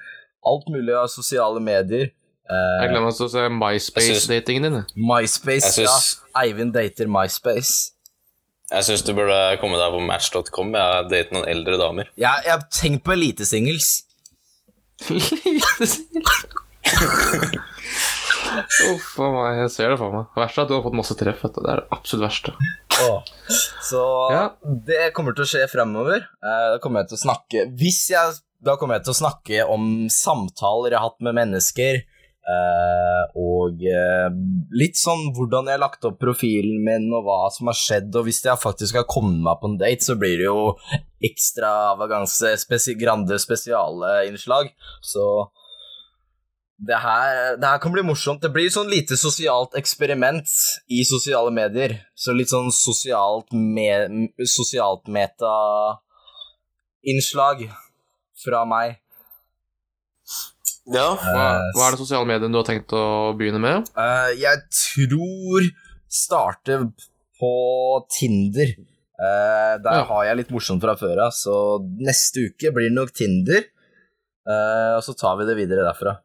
alt 0.43 0.67
mulig 0.71 0.93
av 0.95 1.07
sosiale 1.07 1.59
medier. 1.63 2.09
Uh, 2.49 2.81
Jeg 2.83 2.89
glemmer 2.91 3.13
å 3.15 3.27
se 3.31 3.43
MySpace-datingen 3.47 4.65
din. 4.67 4.81
MySpace, 4.99 5.69
synes... 5.77 6.17
ja. 6.17 6.41
Eivind 6.41 6.73
dater 6.75 7.07
MySpace. 7.07 7.93
Jeg 8.73 8.83
syns 8.87 9.03
du 9.05 9.13
burde 9.15 9.37
komme 9.61 9.77
deg 9.79 9.93
på 9.93 9.99
match.com. 10.03 10.73
Jeg 10.75 10.83
har 10.83 11.03
datet 11.07 11.31
noen 11.35 11.47
eldre 11.47 11.77
damer. 11.79 12.09
Jeg, 12.19 12.43
jeg 12.47 12.51
har 12.51 12.65
tenkt 12.73 13.03
på 13.05 13.11
elitesingles. 13.15 13.93
Uff 18.93 19.19
a 19.19 19.27
meg, 19.33 19.57
jeg 19.63 19.71
ser 19.73 19.89
det 19.93 19.97
for 20.01 20.13
meg. 20.13 20.25
Det 20.35 20.41
verste 20.43 20.61
er 20.61 20.63
at 20.65 20.69
du 20.71 20.75
har 20.77 20.83
fått 20.85 20.97
masse 20.99 21.15
treff. 21.19 21.41
Det 21.41 21.63
er 21.65 21.81
det 21.81 21.87
absolutt 21.95 22.25
verste. 22.27 22.53
Så 23.83 24.01
Ja. 24.31 24.43
det 24.87 25.13
kommer 25.15 25.33
til 25.35 25.43
å 25.45 25.49
skje 25.49 25.67
fremover. 25.71 26.21
Eh, 26.43 26.65
Da 26.73 26.77
kommer 26.83 27.01
jeg 27.01 27.09
til 27.09 27.17
å 27.17 27.23
snakke 27.25 27.63
Hvis 27.75 28.09
jeg 28.13 28.37
Da 28.63 28.75
kommer 28.77 28.95
jeg 28.95 29.03
til 29.05 29.13
å 29.15 29.21
snakke 29.23 29.63
om 29.67 30.07
samtaler 30.09 30.91
jeg 30.91 30.99
har 30.99 31.09
hatt 31.09 31.19
med 31.21 31.35
mennesker. 31.35 32.03
eh, 32.43 33.23
og 33.39 33.79
eh, 33.87 34.29
litt 34.75 34.95
sånn 34.99 35.29
hvordan 35.35 35.63
jeg 35.67 35.77
har 35.77 35.83
lagt 35.83 36.03
opp 36.03 36.17
profilen 36.19 36.83
min, 36.83 37.05
og 37.15 37.23
hva 37.23 37.49
som 37.55 37.67
har 37.71 37.73
skjedd. 37.79 38.13
Og 38.19 38.25
hvis 38.27 38.41
jeg 38.43 38.59
faktisk 38.59 38.95
har 38.99 39.05
kommet 39.07 39.39
meg 39.45 39.61
på 39.61 39.69
en 39.71 39.77
date, 39.79 40.03
så 40.03 40.17
blir 40.19 40.35
det 40.41 40.49
jo 40.49 40.75
ekstravaganse, 41.23 42.51
spesi 42.59 42.95
grande 42.99 43.39
spesiale 43.39 44.25
innslag. 44.27 44.69
Så 45.01 45.23
det 46.87 46.97
her, 46.99 47.55
det 47.59 47.67
her 47.69 47.77
kan 47.83 47.91
bli 47.93 48.03
morsomt. 48.05 48.41
Det 48.43 48.51
blir 48.51 48.69
sånn 48.73 48.89
lite 48.91 49.15
sosialt 49.19 49.75
eksperiment 49.79 50.47
i 50.91 51.03
sosiale 51.07 51.51
medier. 51.53 51.91
Så 52.15 52.33
litt 52.35 52.49
sånn 52.51 52.71
sosialt, 52.75 53.47
me 53.53 54.07
sosialt 54.49 55.07
meta-innslag 55.11 57.57
fra 58.43 58.65
meg. 58.67 58.97
Ja. 60.91 61.13
Hva, 61.15 61.45
hva 61.77 61.85
er 61.87 61.91
det 61.95 62.01
sosiale 62.01 62.27
mediene 62.27 62.51
du 62.51 62.57
har 62.59 62.67
tenkt 62.67 62.91
å 62.95 63.31
begynne 63.39 63.61
med? 63.63 63.87
Uh, 63.95 64.31
jeg 64.35 64.59
tror 64.75 65.63
starte 66.11 66.81
på 67.39 67.51
Tinder. 68.11 68.73
Uh, 69.13 69.79
der 69.79 70.01
Ja. 70.01 70.03
har 70.09 70.25
jeg 70.27 70.37
litt 70.41 70.51
morsomt 70.51 70.83
fra 70.83 70.97
før 70.99 71.21
av, 71.29 71.31
så 71.31 71.79
neste 72.03 72.49
uke 72.49 72.73
blir 72.75 72.89
det 72.89 72.97
nok 72.97 73.11
Tinder. 73.15 73.61
Uh, 74.43 74.97
og 74.97 75.03
så 75.05 75.13
tar 75.15 75.37
vi 75.39 75.45
det 75.47 75.55
videre 75.55 75.85
derfra. 75.87 76.17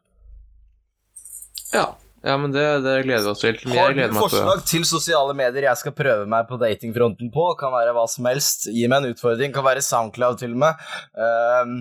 Ja, 1.74 1.84
ja 2.24 2.36
men 2.40 2.52
det, 2.54 2.64
det 2.84 2.94
gleder 3.06 3.26
vi 3.26 3.32
oss 3.34 3.42
til. 3.44 3.58
Har 3.68 3.76
jeg 3.76 3.94
du 3.94 3.98
gleder 3.98 4.14
meg 4.14 4.16
til 4.16 4.22
forslag 4.24 4.64
til 4.70 4.86
sosiale 4.88 5.34
medier 5.36 5.68
jeg 5.68 5.80
skal 5.82 5.94
prøve 5.98 6.24
meg 6.30 6.48
på 6.48 6.58
datingfronten 6.60 7.30
på? 7.34 7.44
Kan 7.60 7.74
være 7.74 7.92
hva 7.96 8.06
som 8.10 8.28
helst. 8.30 8.68
Gi 8.72 8.86
meg 8.88 9.04
en 9.04 9.12
utfordring. 9.14 9.52
Kan 9.54 9.66
være 9.66 9.84
Soundcloud 9.84 10.40
til 10.40 10.56
og 10.56 10.62
med. 10.64 10.88
Ehm, 11.26 11.76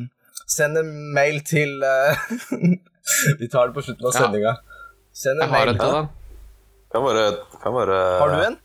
send 0.48 0.78
en 0.80 0.92
mail 1.16 1.42
til 1.48 1.80
uh, 1.84 2.28
Vi 3.40 3.48
tar 3.52 3.70
det 3.70 3.76
på 3.78 3.84
slutten 3.88 4.08
av 4.08 4.14
Ja. 4.14 4.20
sendinga. 4.26 4.56
Send 5.16 5.40
en 5.42 5.48
Jeg 5.48 5.54
har 5.56 5.66
mail. 5.66 5.74
en 5.74 5.80
til, 5.82 5.96
da. 5.96 6.08
Kan 6.94 7.74
bare 7.76 8.00
Har 8.22 8.30
du 8.32 8.42
en? 8.46 8.58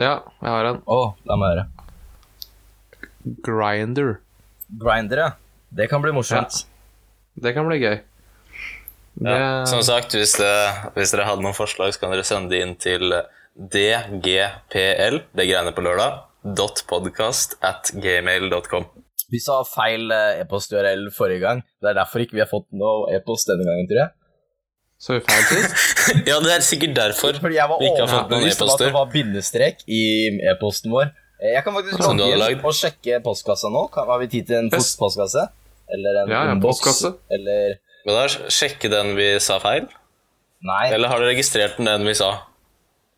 Ja, 0.00 0.14
jeg 0.42 0.50
har 0.52 0.70
en. 0.70 0.78
Å, 0.86 1.00
la 1.26 1.36
meg 1.40 1.52
høre. 1.54 1.66
Grinder. 3.46 4.16
Grinder, 4.82 5.22
ja. 5.24 5.30
Det 5.76 5.88
kan 5.90 6.02
bli 6.04 6.12
morsomt. 6.14 6.62
Det 7.42 7.52
kan 7.56 7.66
bli 7.68 7.78
gøy. 7.82 7.96
Det, 9.16 9.32
Ja, 9.32 9.64
som 9.66 9.80
sagt, 9.82 10.12
hvis, 10.12 10.34
det, 10.36 10.52
hvis 10.96 11.14
dere 11.14 11.24
hadde 11.28 11.44
noen 11.44 11.56
forslag, 11.56 11.94
så 11.94 12.02
kan 12.02 12.12
dere 12.12 12.24
sende 12.26 12.52
det 12.52 12.60
inn 12.64 12.74
til 12.76 13.14
dgpl, 13.56 15.16
det 15.32 15.46
greiene 15.48 15.72
på 15.72 15.84
lørdag, 15.86 16.18
podcast 16.86 17.56
at 17.64 17.90
gmail.com. 17.96 18.84
Vi 19.32 19.40
sa 19.42 19.62
feil 19.66 20.12
eh, 20.14 20.42
e-post-URL 20.44 21.08
forrige 21.16 21.42
gang. 21.42 21.62
Det 21.82 21.90
er 21.90 21.96
derfor 21.98 22.22
ikke 22.22 22.36
vi 22.36 22.44
har 22.44 22.50
fått 22.50 22.68
noe 22.76 23.08
e-post 23.16 23.48
denne 23.50 23.64
gangen, 23.66 23.88
tror 23.90 24.02
jeg. 24.04 24.12
så 25.02 25.16
vi 25.16 25.22
feil 25.26 25.48
sist? 25.48 25.96
ja, 26.30 26.36
det 26.44 26.52
er 26.54 26.62
sikkert 26.64 26.94
derfor 26.96 27.36
Fordi 27.42 27.58
jeg 27.58 27.68
var 27.68 27.80
vi 27.82 27.88
ikke 27.90 28.04
har 28.04 28.12
fått 28.12 28.30
noen 28.32 28.46
e-poster. 28.46 28.86
det 28.86 28.94
var 28.94 29.10
bindestrek 29.16 29.82
i 29.88 30.02
e-posten 30.52 30.94
vår. 30.94 31.10
Eh, 31.40 31.56
Jeg 31.56 31.64
kan 31.66 31.74
faktisk 31.74 32.04
logge 32.04 32.28
inn 32.36 32.62
og 32.62 32.76
sjekke 32.78 33.18
postkassa 33.24 33.72
nå. 33.72 33.82
Har 33.96 34.22
vi 34.22 34.30
tid 34.36 34.46
til 34.52 34.60
en 34.60 34.70
postkasse? 34.76 35.48
Eller 35.96 36.22
en 36.22 36.30
Ja, 36.36 36.44
ja, 36.52 36.54
postkasse. 36.62 37.16
Eller 37.32 37.80
Men 38.06 38.14
da 38.14 38.50
Sjekke 38.54 38.88
den 38.92 39.14
vi 39.18 39.32
sa 39.42 39.58
feil? 39.62 39.88
Nei, 40.66 40.84
Eller 40.94 41.10
har 41.10 41.20
du 41.20 41.26
registrert 41.28 41.76
den, 41.78 41.88
den 41.90 42.06
vi 42.06 42.14
sa? 42.16 42.30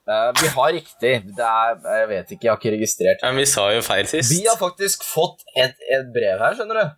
Uh, 0.09 0.31
vi 0.41 0.49
har 0.55 0.71
riktig. 0.73 1.11
Det 1.37 1.45
er 1.45 1.75
Jeg 2.01 2.09
vet 2.09 2.31
ikke, 2.33 2.47
jeg 2.47 2.51
har 2.55 2.61
ikke 2.63 2.73
registrert. 2.73 3.25
Men 3.27 3.37
vi 3.43 3.45
sa 3.51 3.67
jo 3.75 3.83
feil 3.85 4.09
sist. 4.09 4.33
Vi 4.33 4.47
har 4.49 4.57
faktisk 4.61 5.05
fått 5.05 5.45
et, 5.61 5.77
et 5.93 6.09
brev 6.15 6.41
her, 6.41 6.57
skjønner 6.57 6.81
du. 6.81 6.95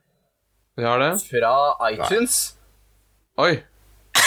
Vi 0.78 0.86
har 0.86 1.02
det. 1.02 1.10
Fra 1.26 1.54
iTunes. 1.90 2.38
Oi, 3.40 3.56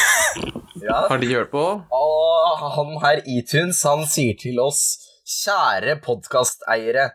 Ja. 0.83 1.05
har 1.07 1.17
de 1.21 1.29
hørt 1.31 1.51
på? 1.53 1.63
Og 1.95 2.63
han 2.75 2.91
her 3.05 3.21
iTunes, 3.29 3.79
han 3.87 4.03
sier 4.09 4.35
til 4.39 4.59
oss 4.59 4.83
Kjære 5.23 6.01
podkasteiere. 6.03 7.05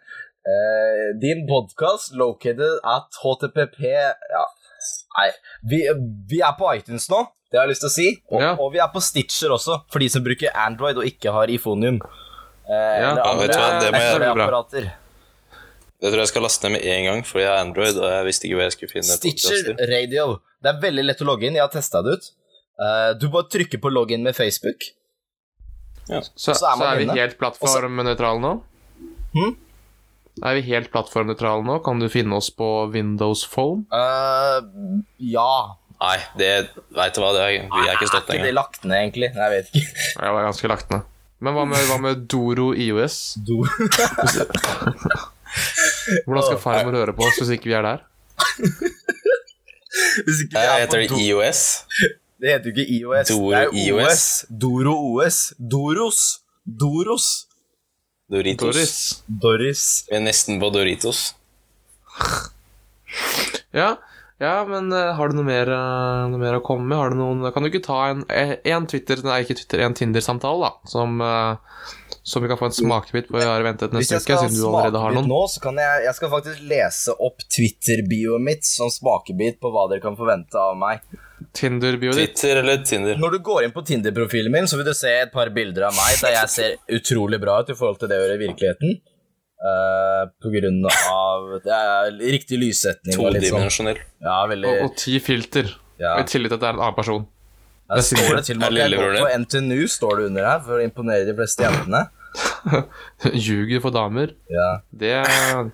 Uh, 0.48 1.08
din 1.20 1.42
podkast 1.50 2.14
located 2.16 2.78
at 2.88 3.18
http 3.20 3.82
Ja, 3.84 4.46
nei 5.18 5.28
vi, 5.72 5.82
vi 6.30 6.40
er 6.46 6.54
på 6.58 6.70
iTunes 6.76 7.08
nå, 7.12 7.24
det 7.50 7.58
har 7.60 7.66
jeg 7.66 7.74
lyst 7.74 7.84
til 7.86 7.90
å 7.90 7.96
si. 7.96 8.08
Og, 8.30 8.40
Ja. 8.42 8.52
og 8.60 8.72
vi 8.74 8.78
er 8.84 8.88
på 8.92 9.00
Stitcher 9.02 9.52
også, 9.56 9.82
for 9.90 9.98
de 10.04 10.08
som 10.12 10.24
bruker 10.24 10.52
Android 10.54 10.98
og 11.00 11.06
ikke 11.08 11.32
har 11.32 11.48
Ifonium. 11.52 12.00
Eh, 12.68 12.72
Ja, 12.74 13.12
eller 13.12 13.22
ja, 13.24 13.34
vet 13.38 13.52
du 13.52 13.58
hva, 13.58 13.68
det 13.80 13.92
jeg- 13.92 14.28
apparater. 14.32 14.90
Det 16.00 16.12
tror 16.12 16.20
jeg 16.22 16.28
skal 16.30 16.42
laste 16.44 16.68
ned 16.68 16.72
med 16.76 16.84
en 16.86 17.04
gang, 17.08 17.22
for 17.26 17.40
jeg 17.40 17.48
har 17.48 17.58
Android, 17.64 17.96
og 17.98 18.04
jeg 18.12 18.26
visste 18.28 18.44
ikke 18.46 18.54
hvor 18.58 18.66
jeg 18.68 18.72
skulle 18.76 18.92
finne 18.92 19.16
Stitcher. 19.16 19.72
Radio. 19.90 20.26
Det 20.62 20.68
er 20.74 20.80
veldig 20.84 21.04
lett 21.08 21.22
å 21.24 21.26
logge 21.26 21.48
inn. 21.48 21.54
Jeg 21.58 21.64
har 21.64 21.72
testa 21.72 22.02
det 22.06 22.12
ut. 22.18 22.28
Eh, 22.78 23.14
du 23.18 23.28
bare 23.32 23.48
trykker 23.50 23.80
på 23.82 23.90
login 23.90 24.22
med 24.22 24.36
Facebook. 24.36 24.84
Så, 26.08 26.22
Så 26.36 26.54
så 26.54 26.72
er 26.72 26.76
man 26.78 26.92
er 26.92 26.98
vi 27.02 27.18
helt 27.20 27.36
plattformnøytrale 27.40 28.40
nå? 28.40 28.52
Hm? 29.34 29.56
Er 30.44 30.52
vi 30.58 30.62
helt 30.68 30.90
plattformnøytrale 30.94 31.62
nå? 31.66 31.74
Kan 31.86 31.96
du 32.02 32.06
finne 32.12 32.34
oss 32.38 32.48
på 32.54 32.68
Windows 32.94 33.40
Phone? 33.50 33.80
Uh, 33.90 34.58
ja. 35.18 35.52
Nei, 35.98 36.18
det 36.38 36.50
vet 36.94 37.16
du 37.16 37.20
hva, 37.24 37.30
det 37.34 37.42
er, 37.42 37.48
vi 37.66 37.80
er 37.82 37.92
ikke 37.96 38.06
stått 38.10 38.28
Er 38.30 38.34
ikke 38.38 38.46
det 38.46 38.54
lagt 38.54 38.84
ned, 38.84 38.98
egentlig? 39.00 39.28
Nei, 39.34 39.42
jeg 39.48 39.52
vet 39.56 39.68
ikke. 39.80 39.92
Jeg 40.14 40.30
var 40.36 40.42
ganske 40.46 40.66
lagt 40.70 40.88
ned. 40.94 41.02
Men 41.42 41.50
hva 41.54 41.64
med, 41.70 41.80
hva 41.90 41.98
med 42.02 42.14
Doro 42.30 42.68
IOS? 42.74 43.16
Do. 43.46 43.56
Hvordan 46.26 46.44
skal 46.46 46.58
farmor 46.62 46.92
høre 46.98 47.14
på 47.16 47.22
oss 47.26 47.38
hvis 47.42 47.52
ikke 47.56 47.68
vi 47.70 47.74
er 47.78 47.84
der? 47.86 47.98
Hvis 50.26 50.38
ikke 50.44 50.54
vi 50.54 50.58
er 50.62 50.66
heter 50.84 50.98
det 51.02 51.08
IOS. 51.24 51.60
Det 52.38 52.46
heter 52.52 52.66
jo 52.70 52.74
ikke 52.74 52.88
IOS. 52.94 53.26
Doro 53.30 53.48
det 53.50 53.56
er 53.58 53.64
jo 53.66 53.70
IOS. 53.84 54.22
Doro 54.62 54.94
OS. 55.14 55.38
Doros. 55.58 56.20
Doros. 56.80 57.26
Doritos. 58.28 58.74
Doris. 58.74 58.94
Doris. 59.26 59.82
Vi 60.10 60.16
er 60.18 60.24
nesten 60.26 60.60
på 60.60 60.70
Doritos. 60.74 61.32
Ja, 63.72 63.98
ja 64.40 64.52
men 64.68 64.88
eh, 64.96 65.10
har 65.16 65.28
du 65.28 65.36
noe 65.36 65.44
mer, 65.44 65.68
eh, 65.72 66.22
noe 66.32 66.40
mer 66.40 66.56
å 66.56 66.62
komme 66.64 66.88
med? 66.88 66.96
Har 66.96 67.12
du 67.12 67.18
noen, 67.20 67.42
kan 67.52 67.64
du 67.64 67.68
ikke 67.68 67.84
ta 67.84 67.98
en, 68.08 68.22
eh, 68.32 68.54
en 68.72 68.86
Twitter, 68.88 69.20
nei 69.24 69.42
ikke 69.44 69.58
Twitter, 69.58 69.82
en 69.84 69.96
Tinder-samtale, 69.96 70.70
da? 70.70 70.88
Som, 70.88 71.20
eh, 71.20 71.92
som 72.28 72.42
vi 72.42 72.48
kan 72.50 72.58
få 72.60 72.68
en 72.68 72.72
smakebit 72.76 73.28
på 73.28 73.38
vi 73.38 73.44
har 73.48 73.62
ventet 73.64 73.94
neste 73.96 74.18
uke, 74.20 74.36
siden 74.36 74.56
du 74.58 74.66
allerede 74.68 75.00
har 75.00 75.14
noen. 75.16 75.30
nå, 75.30 75.40
så 75.48 75.62
kan 75.64 75.78
jeg, 75.80 76.02
jeg 76.04 76.16
skal 76.18 76.30
faktisk 76.34 76.64
lese 76.68 77.14
opp 77.24 77.40
Twitter-bioet 77.56 78.44
mitt 78.44 78.68
som 78.68 78.90
smakebit 78.92 79.56
på 79.62 79.70
hva 79.72 79.86
dere 79.88 80.04
kan 80.04 80.18
forvente 80.18 80.60
av 80.60 80.76
meg. 80.76 81.00
Tinder-bioet 81.56 82.18
ditt. 82.20 82.34
Twitter 82.36 82.60
eller 82.60 82.82
Tinder? 82.84 83.16
Når 83.22 83.38
du 83.38 83.38
går 83.46 83.64
inn 83.64 83.72
på 83.72 83.84
Tinder-profilen 83.88 84.52
min, 84.52 84.68
så 84.68 84.76
vil 84.76 84.90
du 84.90 84.92
se 84.96 85.14
et 85.22 85.32
par 85.32 85.48
bilder 85.54 85.88
av 85.88 85.96
meg 85.96 86.18
der 86.20 86.36
jeg 86.36 86.52
ser 86.52 86.98
utrolig 86.98 87.40
bra 87.40 87.62
ut 87.62 87.72
i 87.72 87.78
forhold 87.78 88.02
til 88.02 88.12
det 88.12 88.20
å 88.20 88.26
gjøre 88.26 88.36
i 88.36 88.42
virkeligheten. 88.44 89.00
Uh, 89.58 90.28
på 90.38 90.52
grunn 90.52 90.84
av 90.86 91.48
det 91.64 91.74
er 91.74 92.12
riktig 92.36 92.60
lyssetning 92.60 93.16
og 93.18 93.72
sånn. 93.72 93.88
Ja, 94.22 94.44
veldig 94.52 94.68
Og, 94.70 94.84
og 94.84 94.94
ti 95.00 95.16
filter. 95.24 95.72
ja. 95.98 96.18
Og 96.18 96.28
I 96.28 96.30
tillegg 96.34 96.52
til 96.52 96.60
at 96.60 96.62
det 96.62 96.68
er 96.68 96.76
en 96.76 96.84
annen 96.84 96.98
person. 97.00 97.26
Der 97.88 98.04
står 98.04 98.36
det 98.36 98.44
til 98.44 98.58
og 98.58 98.60
med 98.60 98.76
at 98.76 98.92
jeg 98.92 99.00
går 99.00 99.16
på 99.16 99.28
NTNU, 99.46 99.80
står 99.88 100.20
det 100.20 100.24
under 100.28 100.46
her, 100.50 100.58
for 100.66 100.76
å 100.76 100.84
imponere 100.84 101.24
de 101.24 101.34
fleste 101.38 101.64
jentene. 101.64 102.04
Ljuger 103.46 103.82
for 103.84 103.94
damer. 103.94 104.34
Ja. 104.52 104.70
Det 104.90 105.12
er 105.20 105.70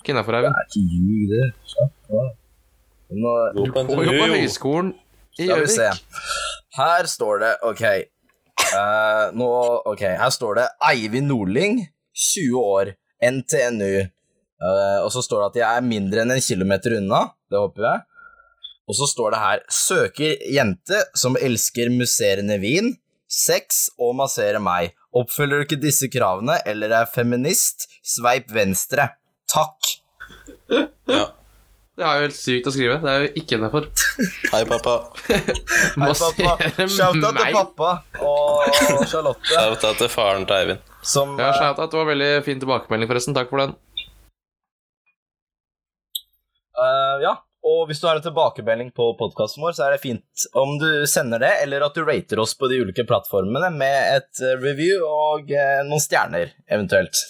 ikke 0.00 0.14
innafor, 0.14 0.38
Eivind. 0.38 0.54
Det 0.54 0.62
er 0.62 0.70
ikke 0.70 0.84
ljug, 0.94 1.24
det. 1.34 1.46
Slapp 1.74 2.14
av. 2.20 2.30
Gå 3.10 3.66
på 3.74 4.04
jo 4.06 4.12
på 4.14 4.28
høyskolen 4.30 4.92
i. 5.40 5.48
Gjøvik. 5.48 6.02
Her 6.76 7.08
står 7.10 7.42
det 7.42 7.52
Ok. 7.66 7.82
Uh, 8.70 9.32
nå 9.34 9.48
Ok, 9.88 10.04
her 10.20 10.30
står 10.30 10.60
det 10.60 10.66
Eivind 10.92 11.30
Nordling, 11.30 11.80
20 12.14 12.60
år, 12.60 12.92
NTNU. 13.24 14.06
Uh, 14.60 15.00
og 15.06 15.10
så 15.14 15.24
står 15.24 15.42
det 15.42 15.48
at 15.48 15.58
jeg 15.62 15.80
er 15.80 15.88
mindre 15.88 16.22
enn 16.22 16.36
en 16.36 16.44
kilometer 16.44 16.98
unna. 17.00 17.24
Det 17.50 17.58
håper 17.58 17.88
jeg. 17.88 18.06
Og 18.90 18.96
så 18.98 19.06
står 19.06 19.34
det 19.34 19.40
her 19.40 19.60
Søker 19.70 20.46
jente 20.54 21.02
som 21.18 21.38
elsker 21.38 21.90
musserende 21.94 22.58
vin, 22.62 22.92
sex 23.30 23.88
og 23.98 24.16
massere 24.18 24.62
meg. 24.62 24.94
Oppfølger 25.10 25.58
du 25.58 25.66
ikke 25.66 25.80
disse 25.82 26.06
kravene 26.12 26.60
eller 26.70 26.92
er 27.00 27.08
feminist, 27.10 27.88
sveip 28.06 28.52
venstre. 28.54 29.08
Takk. 29.50 29.96
Ja. 31.10 31.24
Det 31.98 32.06
er 32.06 32.16
jo 32.16 32.26
helt 32.28 32.36
sykt 32.38 32.68
å 32.70 32.72
skrive. 32.72 33.00
Det 33.02 33.10
er 33.10 33.24
jo 33.24 33.30
ikke 33.42 33.56
innafor. 33.58 33.88
Hei, 34.54 34.62
pappa. 34.70 34.94
Hei, 35.26 35.40
pappa. 35.98 36.54
Shout-out 36.96 37.40
til 37.42 37.58
pappa 37.58 37.90
og 38.22 38.70
Charlotte, 39.10 39.50
Shout-out 39.50 39.98
til 40.00 40.12
faren 40.12 40.46
til 40.48 40.56
Eivind. 40.62 40.86
som 41.02 41.34
Ja, 41.40 41.50
shout-out. 41.58 41.90
Det 41.90 41.98
var 42.00 42.08
veldig 42.12 42.32
fin 42.46 42.62
tilbakemelding, 42.62 43.10
forresten. 43.10 43.36
Takk 43.36 43.50
for 43.52 43.64
den. 43.64 43.74
Uh, 46.80 47.18
ja, 47.20 47.34
og 47.66 47.90
hvis 47.90 48.00
du 48.00 48.06
har 48.08 48.16
en 48.16 48.24
tilbakemelding 48.24 48.90
på 48.96 49.10
podkasten 49.20 49.64
vår, 49.64 49.74
så 49.76 49.86
er 49.86 49.94
det 49.94 50.02
fint 50.02 50.46
om 50.56 50.78
du 50.80 51.04
sender 51.10 51.42
det, 51.42 51.52
eller 51.64 51.84
at 51.84 51.96
du 51.96 52.02
rater 52.06 52.40
oss 52.40 52.54
på 52.56 52.70
de 52.72 52.80
ulike 52.80 53.04
plattformene 53.08 53.68
med 53.74 54.16
et 54.16 54.42
eh, 54.44 54.56
review 54.62 55.04
og 55.04 55.52
eh, 55.52 55.80
noen 55.88 56.02
stjerner, 56.02 56.54
eventuelt. 56.72 57.20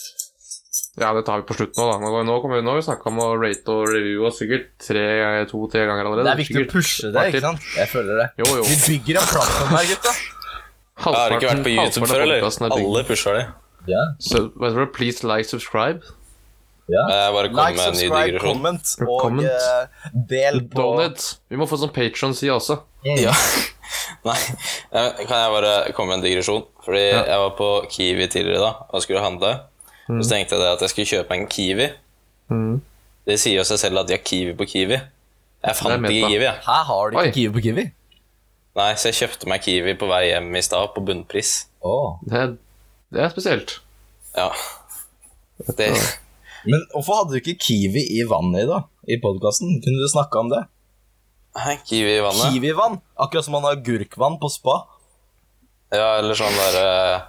Ja, 1.01 1.13
det 1.17 1.25
tar 1.27 1.41
vi 1.41 1.49
på 1.49 1.57
slutt 1.57 1.79
nå, 1.79 1.87
da. 1.87 2.23
Nå, 2.27 2.37
kommer 2.43 2.61
vi 2.61 2.65
nå 2.67 2.75
har 2.75 2.81
vi 2.81 2.87
snakka 2.87 3.09
om 3.11 3.21
å 3.25 3.29
rate 3.41 3.73
og 3.75 3.89
review 3.91 4.27
oss 4.29 4.39
sikkert 4.43 4.71
to-tre 5.51 5.85
ganger 5.89 6.11
allerede. 6.11 6.27
Det 6.27 6.35
er 6.35 6.43
viktig 6.43 6.65
å 6.67 6.71
pushe 6.71 7.11
det, 7.15 7.25
ikke 7.31 7.43
sant? 7.47 7.67
Jeg 7.79 7.91
føler 7.91 8.23
det. 8.23 8.29
Jo, 8.43 8.51
jo. 8.61 8.67
Vi 8.69 8.79
bygger 8.85 9.21
en 9.23 9.29
plattform 9.31 9.75
her, 9.79 9.91
gutta. 9.95 10.15
Jeg 11.01 11.07
har 11.07 11.35
ikke 11.37 11.53
vært 11.55 11.65
på 11.65 11.75
YouTube 11.75 12.11
før, 12.11 12.25
eller? 12.27 12.45
er. 12.45 12.75
Alle 12.77 13.05
pusher 13.09 13.39
det. 13.39 13.45
Heter 13.89 14.81
det? 14.83 14.89
Please 14.93 15.25
like, 15.25 15.49
subscribe. 15.49 16.05
Ja. 16.91 17.03
Jeg 17.15 17.33
bare 17.37 17.49
kom 17.53 17.59
Like, 17.61 17.77
med 17.77 17.87
en 17.87 17.99
ny 18.01 18.09
digresjon. 18.11 18.55
comment 18.55 18.95
og 19.07 19.21
Comment. 19.23 19.49
Uh, 19.49 20.11
del 20.35 20.61
på 20.73 20.83
Donate. 20.83 21.37
Vi 21.51 21.57
må 21.61 21.69
få 21.71 21.79
sånn 21.81 21.93
Patron-side 21.95 22.53
også. 22.55 22.79
Ja. 23.19 23.33
Nei, 24.29 24.37
eh, 24.93 25.11
kan 25.25 25.37
jeg 25.41 25.53
bare 25.55 25.75
komme 25.97 26.13
med 26.13 26.19
en 26.21 26.25
digresjon? 26.29 26.65
Fordi 26.85 27.03
Ja. 27.11 27.23
jeg 27.33 27.39
var 27.45 27.55
på 27.59 27.71
Kiwi 27.91 28.27
tidligere 28.33 28.61
da 28.67 28.73
og 28.91 29.03
skulle 29.03 29.23
handle. 29.25 29.55
Mm. 30.11 30.21
Så 30.23 30.29
tenkte 30.35 30.59
jeg 30.59 30.73
at 30.75 30.81
jeg 30.85 30.91
skulle 30.93 31.11
kjøpe 31.15 31.37
en 31.39 31.47
Kiwi. 31.51 31.89
Det 33.31 33.37
sier 33.39 33.61
jo 33.61 33.65
seg 33.69 33.79
selv 33.79 34.01
at 34.03 34.09
de 34.11 34.17
har 34.17 34.23
Kiwi 34.27 34.55
på 34.59 34.67
Kiwi. 34.67 34.99
Jeg 35.61 35.77
fant 35.77 36.03
Det 36.03 36.11
ikke. 36.11 36.29
Kiwi, 36.33 36.45
jeg. 36.45 36.57
Her 36.67 36.85
har 36.89 37.11
du 37.13 37.19
ikke 37.21 37.35
Kiwi 37.37 37.53
på 37.59 37.63
Kiwi? 37.69 37.85
Nei, 38.81 38.89
så 38.97 39.11
jeg 39.11 39.19
kjøpte 39.21 39.49
meg 39.51 39.63
Kiwi 39.65 39.95
på 40.01 40.09
vei 40.11 40.23
hjem 40.31 40.49
i 40.57 40.63
stad, 40.65 40.93
på 40.95 41.03
bunnpris. 41.05 41.67
Åh. 41.85 42.19
Det, 42.31 42.45
det 43.13 43.23
er 43.27 43.33
spesielt. 43.35 43.77
Ja. 44.37 44.49
Det, 45.77 45.91
Men 46.67 46.83
hvorfor 46.93 47.21
hadde 47.23 47.37
du 47.37 47.41
ikke 47.41 47.57
Kiwi 47.63 48.03
i 48.19 48.25
vannet 48.29 48.65
i 48.65 48.69
da? 48.69 48.83
I 49.09 49.17
podkasten? 49.23 49.79
Kunne 49.85 50.03
du 50.03 50.09
snakke 50.13 50.41
om 50.43 50.51
det? 50.53 50.63
Hæ, 51.57 51.77
Kiwi 51.89 52.17
i 52.19 52.23
vannet? 52.23 52.53
Kiwi-vann? 52.55 52.99
Akkurat 53.19 53.47
som 53.47 53.57
man 53.57 53.65
har 53.67 53.79
agurkvann 53.79 54.37
på 54.43 54.51
spa. 54.53 54.77
Ja, 55.91 56.19
eller 56.21 56.37
sånn 56.39 56.55
der 56.55 56.77
eh, 56.79 57.23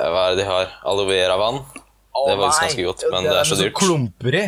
Hva 0.00 0.22
er 0.26 0.32
det 0.34 0.40
de 0.42 0.46
har? 0.48 0.72
Aloe 0.88 1.06
vera-vann? 1.10 1.60
Det 2.16 2.32
er 2.32 2.40
faktisk 2.40 2.64
ganske 2.64 2.86
godt, 2.88 3.04
men 3.12 3.28
det 3.28 3.36
er 3.36 3.46
så 3.46 3.58
dyrt. 3.60 3.76
klumper 3.76 4.38
i. 4.40 4.44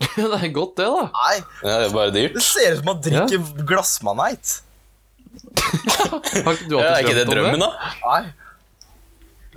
det 0.16 0.24
er 0.40 0.48
godt, 0.56 0.74
det, 0.80 0.88
da. 0.88 1.04
Nei, 1.12 1.36
Ja, 1.60 1.74
det 1.76 1.86
er 1.90 1.94
bare 1.94 2.12
dyrt. 2.14 2.34
det 2.38 2.42
ser 2.42 2.72
ut 2.72 2.80
som 2.80 2.88
man 2.88 3.02
drikker 3.04 3.64
glassmaneit. 3.68 4.54
Har 5.30 6.54
ikke 6.56 6.70
du 6.70 6.78
Ja, 6.80 6.86
er 6.88 6.94
alltid 6.96 7.04
ikke 7.04 7.18
det 7.20 7.26
drømt 7.28 7.30
om 7.30 7.34
drømmen, 7.36 7.62
da? 7.62 7.92
Nei. 8.06 8.22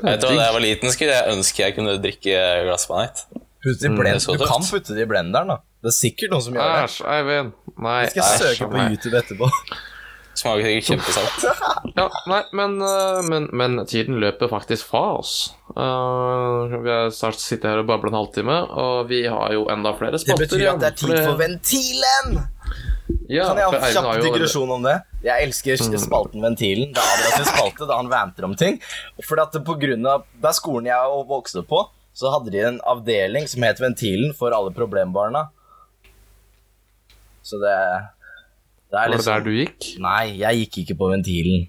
Vet 0.04 0.22
du 0.22 0.28
hva, 0.28 0.36
Da 0.36 0.46
jeg 0.46 0.54
var 0.58 0.64
liten, 0.66 0.92
skulle 0.94 1.16
jeg 1.16 1.34
ønske 1.38 1.64
jeg 1.64 1.76
kunne 1.78 1.96
drikke 2.04 2.38
glassmaneit. 2.68 3.24
Putt 3.64 3.80
det 3.80 3.88
i 3.90 3.96
blend. 3.96 4.20
er 4.20 4.38
du 4.38 4.46
kan 4.46 4.68
putte 4.68 4.96
det 4.98 5.06
i 5.06 5.10
blenderen, 5.10 5.54
da. 5.54 5.58
Det 5.84 5.92
er 5.94 5.96
sikkert 5.96 6.34
noen 6.34 6.44
som 6.44 6.58
gjør 6.58 6.70
det. 6.70 6.84
Æsj, 6.84 7.00
Eivind. 7.16 7.52
Nei. 7.84 7.98
Jeg 8.04 8.14
skal 8.14 8.24
æsj, 8.28 8.44
søke 8.44 8.70
på 8.72 8.80
nei. 8.80 8.86
YouTube 8.92 9.20
etterpå. 9.20 9.50
Smaker 10.34 10.66
sikkert 10.66 10.90
kjempesalt. 10.90 11.44
Ja, 11.94 12.08
nei, 12.26 12.40
men, 12.58 12.80
øh, 12.82 13.20
men, 13.30 13.44
men 13.54 13.76
tiden 13.86 14.16
løper 14.24 14.50
faktisk 14.50 14.88
fra 14.90 15.02
oss. 15.20 15.54
Uh, 15.76 16.72
vi 16.82 16.90
har 16.90 17.12
snart 17.14 17.38
sittet 17.38 17.68
her 17.70 17.84
og 17.84 17.90
babla 17.92 18.10
en 18.10 18.18
halvtime, 18.18 18.56
og 18.82 19.12
vi 19.12 19.20
har 19.30 19.54
jo 19.54 19.68
enda 19.70 19.92
flere 20.00 20.18
Det 20.18 20.38
betyr 20.40 20.72
at 20.72 20.82
det 20.82 20.90
er 20.90 20.98
tid 20.98 21.14
for 21.20 21.38
ventilen! 21.38 22.40
ja, 23.30 23.50
Kan 23.52 23.60
jeg 23.62 23.68
ha 23.68 23.78
en 23.78 23.94
kjapp 23.94 24.24
digresjon 24.26 24.72
om 24.74 24.88
det? 24.88 24.96
Jeg 25.24 25.48
elsker 25.48 25.84
spalten 26.02 26.44
Ventilen. 26.44 26.96
Det 26.96 27.04
er 27.04 27.14
Adrias 27.18 27.52
spalte 27.52 27.88
da 27.90 28.00
han 28.00 28.10
vanter 28.12 28.48
om 28.48 28.56
ting. 28.58 28.80
Fordi 29.22 29.46
at 29.46 29.54
det 29.56 29.62
på 29.68 29.76
grunn 29.80 30.08
av 30.10 30.26
Der 30.44 30.56
skolen 30.56 30.90
jeg 30.90 31.22
vokste 31.30 31.62
opp 31.62 31.70
på, 31.72 31.84
så 32.14 32.32
hadde 32.34 32.54
de 32.54 32.62
en 32.62 32.80
avdeling 32.86 33.48
som 33.50 33.66
het 33.66 33.82
Ventilen 33.82 34.34
for 34.38 34.54
alle 34.54 34.74
problembarna. 34.76 35.48
Så 37.44 37.60
det 37.62 37.78
Det 38.94 39.00
er 39.00 39.10
Var 39.10 39.10
det 39.10 39.18
liksom 39.18 39.34
der 39.34 39.46
du 39.46 39.54
gikk? 39.58 39.86
Nei, 40.00 40.26
jeg 40.38 40.60
gikk 40.64 40.78
ikke 40.84 40.98
på 41.00 41.10
Ventilen. 41.10 41.64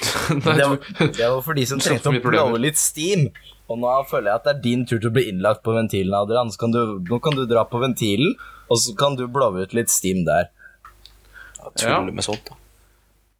Nei, 0.44 0.54
Det 0.56 0.68
var, 0.68 0.78
det 1.18 1.30
var 1.34 1.40
for 1.42 1.58
de 1.58 1.64
som 1.66 1.82
trengte 1.82 2.12
å 2.12 2.22
blåve 2.22 2.60
litt 2.62 2.78
steam. 2.78 3.26
Og 3.70 3.78
nå 3.78 3.90
føler 4.10 4.30
jeg 4.30 4.38
at 4.40 4.46
det 4.46 4.52
er 4.54 4.62
din 4.62 4.86
tur 4.86 4.98
til 4.98 5.10
å 5.10 5.14
bli 5.14 5.28
innlagt 5.30 5.62
på 5.66 5.74
ventilen, 5.74 6.14
Adrian. 6.18 6.48
Så 6.50 6.58
kan 6.58 6.72
du, 6.74 6.80
nå 7.06 7.18
kan 7.22 7.36
du 7.38 7.44
dra 7.50 7.62
på 7.70 7.78
ventilen, 7.82 8.32
og 8.70 8.80
så 8.82 8.94
kan 8.98 9.14
du 9.18 9.28
blåve 9.30 9.66
ut 9.66 9.74
litt 9.78 9.92
steam 9.92 10.24
der. 10.26 10.48
Tuller 11.78 12.10
med 12.10 12.26
sånt, 12.26 12.48
da. 12.48 12.56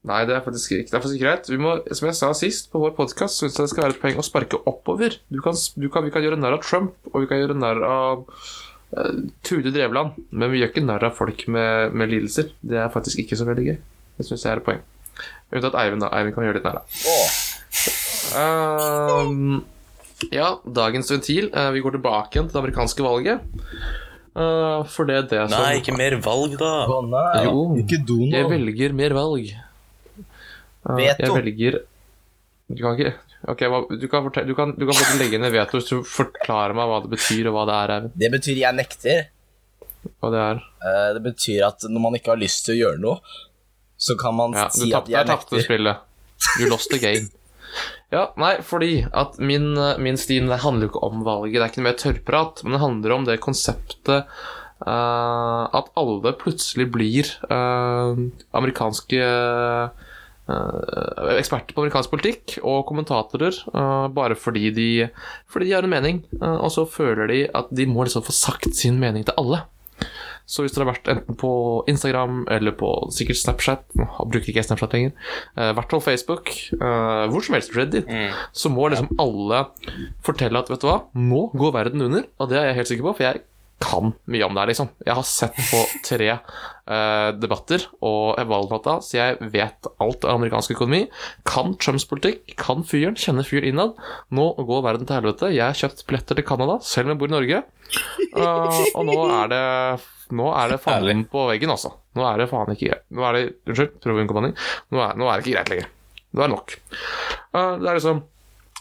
Nei, 0.08 0.22
det 0.28 0.36
er 0.36 0.44
faktisk 0.46 0.72
ikke 0.76 0.88
det 0.90 0.96
er 0.96 1.04
faktisk 1.04 1.22
greit. 1.22 1.50
Vi 1.50 1.58
må, 1.60 1.74
som 1.96 2.08
jeg 2.08 2.18
sa 2.18 2.30
sist, 2.36 2.70
på 2.72 2.80
vår 2.82 2.96
podkast 2.96 3.40
syns 3.42 3.58
jeg 3.58 3.66
det 3.66 3.72
skal 3.74 3.86
være 3.86 3.96
et 3.96 4.02
poeng 4.02 4.22
å 4.22 4.26
sparke 4.26 4.62
oppover. 4.70 5.18
Du 5.28 5.40
kan, 5.44 5.58
du 5.76 5.88
kan, 5.92 6.06
vi 6.06 6.14
kan 6.14 6.24
gjøre 6.24 6.40
narr 6.40 6.56
av 6.58 6.64
Trump, 6.66 6.96
og 7.12 7.24
vi 7.24 7.30
kan 7.30 7.42
gjøre 7.42 7.58
narr 7.58 7.82
av 7.86 8.24
uh, 8.28 9.12
Tude 9.46 9.74
Drevland, 9.74 10.16
men 10.30 10.54
vi 10.54 10.62
gjør 10.62 10.72
ikke 10.72 10.86
narr 10.86 11.10
av 11.10 11.18
folk 11.20 11.46
med, 11.52 11.92
med 11.92 12.12
lidelser. 12.14 12.54
Det 12.62 12.80
er 12.80 12.92
faktisk 12.94 13.22
ikke 13.24 13.38
så 13.38 13.48
veldig 13.50 13.68
gøy. 13.72 13.78
Det 14.20 14.28
syns 14.28 14.46
jeg 14.46 14.54
er 14.56 14.64
et 14.64 14.68
poeng. 14.70 14.82
Unntatt 15.50 15.76
Eivind, 15.76 16.04
da. 16.06 16.12
Eivind 16.16 16.36
kan 16.36 16.46
gjøre 16.48 16.60
litt 16.60 16.68
narr 16.70 16.82
av. 16.82 17.00
Åh, 17.10 17.38
Ehm, 18.36 19.62
ja, 20.30 20.52
dagens 20.64 21.10
ventil. 21.10 21.50
Uh, 21.54 21.70
vi 21.74 21.82
går 21.84 21.96
tilbake 21.96 22.36
igjen 22.36 22.48
til 22.50 22.56
det 22.56 22.62
amerikanske 22.62 23.04
valget. 23.04 23.42
Uh, 24.30 24.86
for 24.86 25.08
det 25.08 25.16
er 25.16 25.26
det 25.30 25.40
som 25.50 25.56
Nei, 25.56 25.80
ikke 25.80 25.96
mer 25.98 26.14
valg, 26.22 26.54
da. 26.60 26.74
å 26.86 27.00
nei. 27.02 27.44
Jo. 27.48 27.64
Ikke 27.82 27.98
do 28.06 28.20
Jeg 28.30 28.46
velger 28.50 28.94
mer 28.96 29.16
valg. 29.16 29.50
Eh, 30.88 30.94
Veto. 30.96 31.26
Jeg 31.26 31.34
velger 31.36 31.78
Du 32.70 32.78
kan 32.80 32.96
ikke 32.96 33.12
Ok, 33.48 33.62
du, 33.96 34.06
kan 34.12 34.24
fortelle, 34.26 34.46
du, 34.50 34.54
kan, 34.54 34.74
du 34.76 34.84
kan 34.84 34.98
legge 35.16 35.38
ned 35.40 35.52
veto 35.54 35.78
hvis 35.78 35.86
du 35.88 36.02
forklarer 36.04 36.74
meg 36.76 36.90
hva 36.90 36.98
det 37.00 37.08
betyr, 37.14 37.46
og 37.48 37.54
hva 37.56 37.62
det 37.70 37.76
er. 37.78 37.92
Eivind. 37.94 38.18
Det 38.20 38.28
betyr 38.34 38.58
jeg 38.60 38.76
nekter. 38.76 39.22
Hva 40.20 40.30
det 40.34 40.42
er. 40.44 40.60
Eh, 40.84 41.06
Det 41.16 41.22
betyr 41.24 41.64
at 41.70 41.86
når 41.88 42.04
man 42.04 42.18
ikke 42.18 42.34
har 42.34 42.40
lyst 42.42 42.66
til 42.66 42.74
å 42.74 42.78
gjøre 42.82 43.00
noe, 43.00 43.38
så 43.96 44.16
kan 44.20 44.36
man 44.36 44.52
Ja, 44.52 44.66
si 44.68 44.90
tappte, 44.92 45.08
at 45.08 45.12
jeg 45.14 45.30
nekter. 45.30 45.40
Du 45.40 45.56
tapte 45.56 45.64
spillet. 45.64 46.04
You 46.60 46.68
lost 46.68 46.92
the 46.92 47.00
game. 47.00 47.30
Ja, 48.10 48.24
nei, 48.42 48.56
fordi 48.66 49.04
at 49.14 49.36
min, 49.38 49.68
min 50.02 50.16
stil 50.18 50.48
det 50.50 50.56
handler 50.64 50.88
jo 50.88 50.90
ikke 50.90 51.02
om 51.06 51.20
valget. 51.22 51.54
Det 51.54 51.62
er 51.62 51.70
ikke 51.70 51.80
noe 51.80 51.86
mer 51.86 51.98
tørrprat, 52.00 52.62
men 52.64 52.74
det 52.74 52.80
handler 52.82 53.12
om 53.14 53.26
det 53.28 53.36
konseptet 53.44 54.32
uh, 54.82 55.64
at 55.78 55.92
alle 55.94 56.32
plutselig 56.40 56.88
blir 56.90 57.30
uh, 57.46 58.18
amerikanske 58.58 59.20
eh, 59.22 60.08
eksperter 61.40 61.76
på 61.76 61.82
amerikansk 61.84 62.12
politikk 62.12 62.56
og 62.62 62.84
kommentatorer 62.88 63.56
eh, 63.72 64.06
bare 64.16 64.36
fordi 64.38 64.70
de, 64.76 64.88
fordi 65.50 65.70
de 65.70 65.76
har 65.76 65.86
en 65.86 65.92
mening, 65.92 66.22
eh, 66.40 66.56
og 66.56 66.72
så 66.74 66.86
føler 66.88 67.30
de 67.30 67.42
at 67.54 67.70
de 67.74 67.86
må 67.90 68.06
liksom 68.06 68.24
få 68.26 68.34
sagt 68.36 68.74
sin 68.76 69.00
mening 69.02 69.26
til 69.28 69.36
alle. 69.40 69.64
Så 70.50 70.64
hvis 70.64 70.72
dere 70.74 70.82
har 70.88 70.94
vært 70.96 71.08
enten 71.12 71.36
på 71.38 71.50
Instagram 71.90 72.40
eller 72.50 72.74
på 72.74 72.88
sikkert 73.14 73.38
Snapchat 73.38 73.84
bruker 73.94 74.48
ikke 74.50 74.64
Snapchat 74.66 74.96
lenger. 74.96 75.12
eh, 75.54 75.68
I 75.70 75.76
hvert 75.78 75.92
fall 75.94 76.02
Facebook. 76.02 76.50
eh, 76.74 77.26
hvor 77.30 77.44
som 77.46 77.54
helst 77.54 77.76
Reddit. 77.76 78.10
Så 78.52 78.72
må 78.72 78.88
liksom 78.90 79.12
alle 79.22 79.60
fortelle 80.26 80.58
at 80.58 80.72
vet 80.72 80.82
du 80.82 80.88
hva, 80.90 81.04
nå 81.14 81.44
går 81.54 81.76
verden 81.76 82.02
under. 82.08 82.26
Og 82.40 82.50
det 82.50 82.58
er 82.58 82.70
jeg 82.70 82.80
helt 82.80 82.90
sikker 82.90 83.06
på, 83.06 83.14
for 83.20 83.28
jeg 83.28 83.44
kan 83.80 84.12
mye 84.28 84.44
om 84.44 84.54
det 84.54 84.60
her, 84.62 84.70
liksom. 84.74 84.90
Jeg 85.06 85.16
har 85.16 85.24
sett 85.26 85.56
på 85.70 85.78
tre 86.04 86.28
uh, 86.36 87.30
debatter 87.40 87.86
og 88.04 88.36
valgdata, 88.50 88.98
så 89.04 89.16
jeg 89.16 89.50
vet 89.54 89.88
alt 90.04 90.26
av 90.28 90.36
amerikansk 90.36 90.74
økonomi. 90.76 91.06
Kan 91.48 91.74
Trumps 91.80 92.04
politikk, 92.10 92.54
kan 92.60 92.84
fyren, 92.86 93.16
kjenner 93.18 93.46
fyren 93.48 93.70
innad. 93.72 93.96
Nå 94.36 94.50
går 94.68 94.84
verden 94.84 95.08
til 95.08 95.16
helvete. 95.16 95.50
Jeg 95.54 95.64
har 95.64 95.78
kjøpt 95.80 96.04
billetter 96.10 96.36
til 96.38 96.46
Canada, 96.50 96.76
selv 96.84 97.08
om 97.08 97.14
jeg 97.14 97.22
bor 97.22 97.32
i 97.32 97.36
Norge. 97.36 97.62
Uh, 98.36 98.80
og 98.94 99.06
nå 99.08 99.18
er 99.40 99.50
det 99.54 99.64
Nå 100.30 100.44
er 100.54 100.70
det 100.70 100.76
faen 100.84 101.24
på 101.26 101.40
veggen, 101.48 101.72
altså. 101.74 101.88
Nå 102.14 102.22
er 102.28 102.36
det 102.38 102.50
faen 102.52 102.68
ikke 102.76 102.92
greit. 102.92 103.06
Nå 103.10 103.24
er 103.26 103.34
det 103.34 103.40
Unnskyld, 103.66 103.96
prøv 104.04 104.14
å 104.14 104.22
unngå 104.22 104.36
banning. 104.36 104.52
Nå, 104.94 105.00
er- 105.02 105.16
nå 105.18 105.26
er 105.26 105.40
det 105.40 105.42
ikke 105.48 105.56
greit 105.56 105.72
lenger. 105.72 105.88
Nå 106.30 106.44
er 106.44 106.46
det 106.46 106.54
nok. 106.54 106.76
Uh, 107.50 107.72
det 107.80 107.88
er 107.90 107.98
liksom 107.98 108.20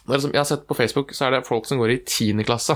det 0.09 0.13
er 0.15 0.19
liksom, 0.19 0.31
Jeg 0.33 0.39
har 0.41 0.49
sett 0.49 0.67
på 0.69 0.77
Facebook, 0.77 1.11
så 1.13 1.25
er 1.27 1.35
det 1.35 1.47
folk 1.47 1.65
som 1.69 1.79
går 1.81 1.95
i 1.95 1.97
10. 2.03 2.43
klasse. 2.45 2.75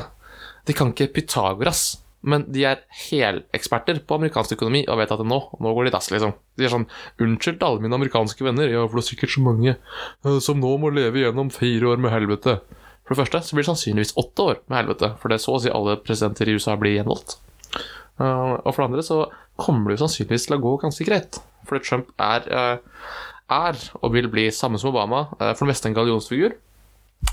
De 0.66 0.74
kan 0.78 0.90
ikke 0.94 1.12
Pythagoras, 1.16 1.84
men 2.24 2.46
de 2.56 2.64
er 2.68 2.84
heleksperter 3.10 4.00
på 4.08 4.16
amerikansk 4.16 4.56
økonomi 4.56 4.84
og 4.88 5.00
vet 5.02 5.12
at 5.12 5.24
nå, 5.28 5.40
nå 5.60 5.74
går 5.76 5.88
det 5.88 5.92
i 5.92 5.96
dass, 5.98 6.08
liksom. 6.14 6.32
De 6.56 6.66
er 6.66 6.72
sånn 6.72 6.86
Unnskyld 7.22 7.60
til 7.60 7.68
alle 7.68 7.84
mine 7.84 7.98
amerikanske 8.00 8.48
venner, 8.48 8.72
ja, 8.72 8.86
for 8.88 9.00
det 9.00 9.04
er 9.04 9.10
sikkert 9.10 9.34
så 9.36 9.44
mange 9.44 9.74
eh, 9.76 10.40
som 10.44 10.62
nå 10.62 10.72
må 10.80 10.94
leve 10.96 11.20
gjennom 11.20 11.52
fire 11.54 11.92
år 11.92 12.00
med 12.04 12.14
helvete. 12.16 12.62
For 13.04 13.14
det 13.14 13.20
første 13.26 13.44
så 13.44 13.58
blir 13.58 13.66
det 13.66 13.72
sannsynligvis 13.74 14.16
åtte 14.24 14.48
år 14.54 14.62
med 14.72 14.80
helvete, 14.80 15.12
for 15.20 15.28
det 15.28 15.38
er 15.38 15.44
så 15.44 15.58
å 15.58 15.62
si 15.66 15.74
alle 15.74 15.98
presidenter 16.00 16.48
i 16.48 16.56
USA 16.56 16.78
blir 16.80 16.96
gjenvalgt. 16.96 17.38
Eh, 17.76 18.54
og 18.56 18.70
for 18.72 18.80
det 18.80 18.90
andre 18.92 19.08
så 19.10 19.20
kommer 19.60 19.92
det 19.92 20.00
jo 20.00 20.06
sannsynligvis 20.06 20.48
til 20.48 20.58
å 20.58 20.64
gå 20.64 20.76
ganske 20.86 21.10
greit. 21.10 21.42
Fordi 21.68 21.84
Trump 21.84 22.16
er, 22.24 22.48
eh, 22.48 23.10
er 23.52 23.88
og 24.00 24.16
vil 24.16 24.32
bli 24.32 24.48
samme 24.56 24.80
som 24.80 24.96
Obama, 24.96 25.26
for 25.36 25.66
det 25.66 25.74
meste 25.74 25.92
en 25.92 26.00
gallionsfigur. 26.00 26.56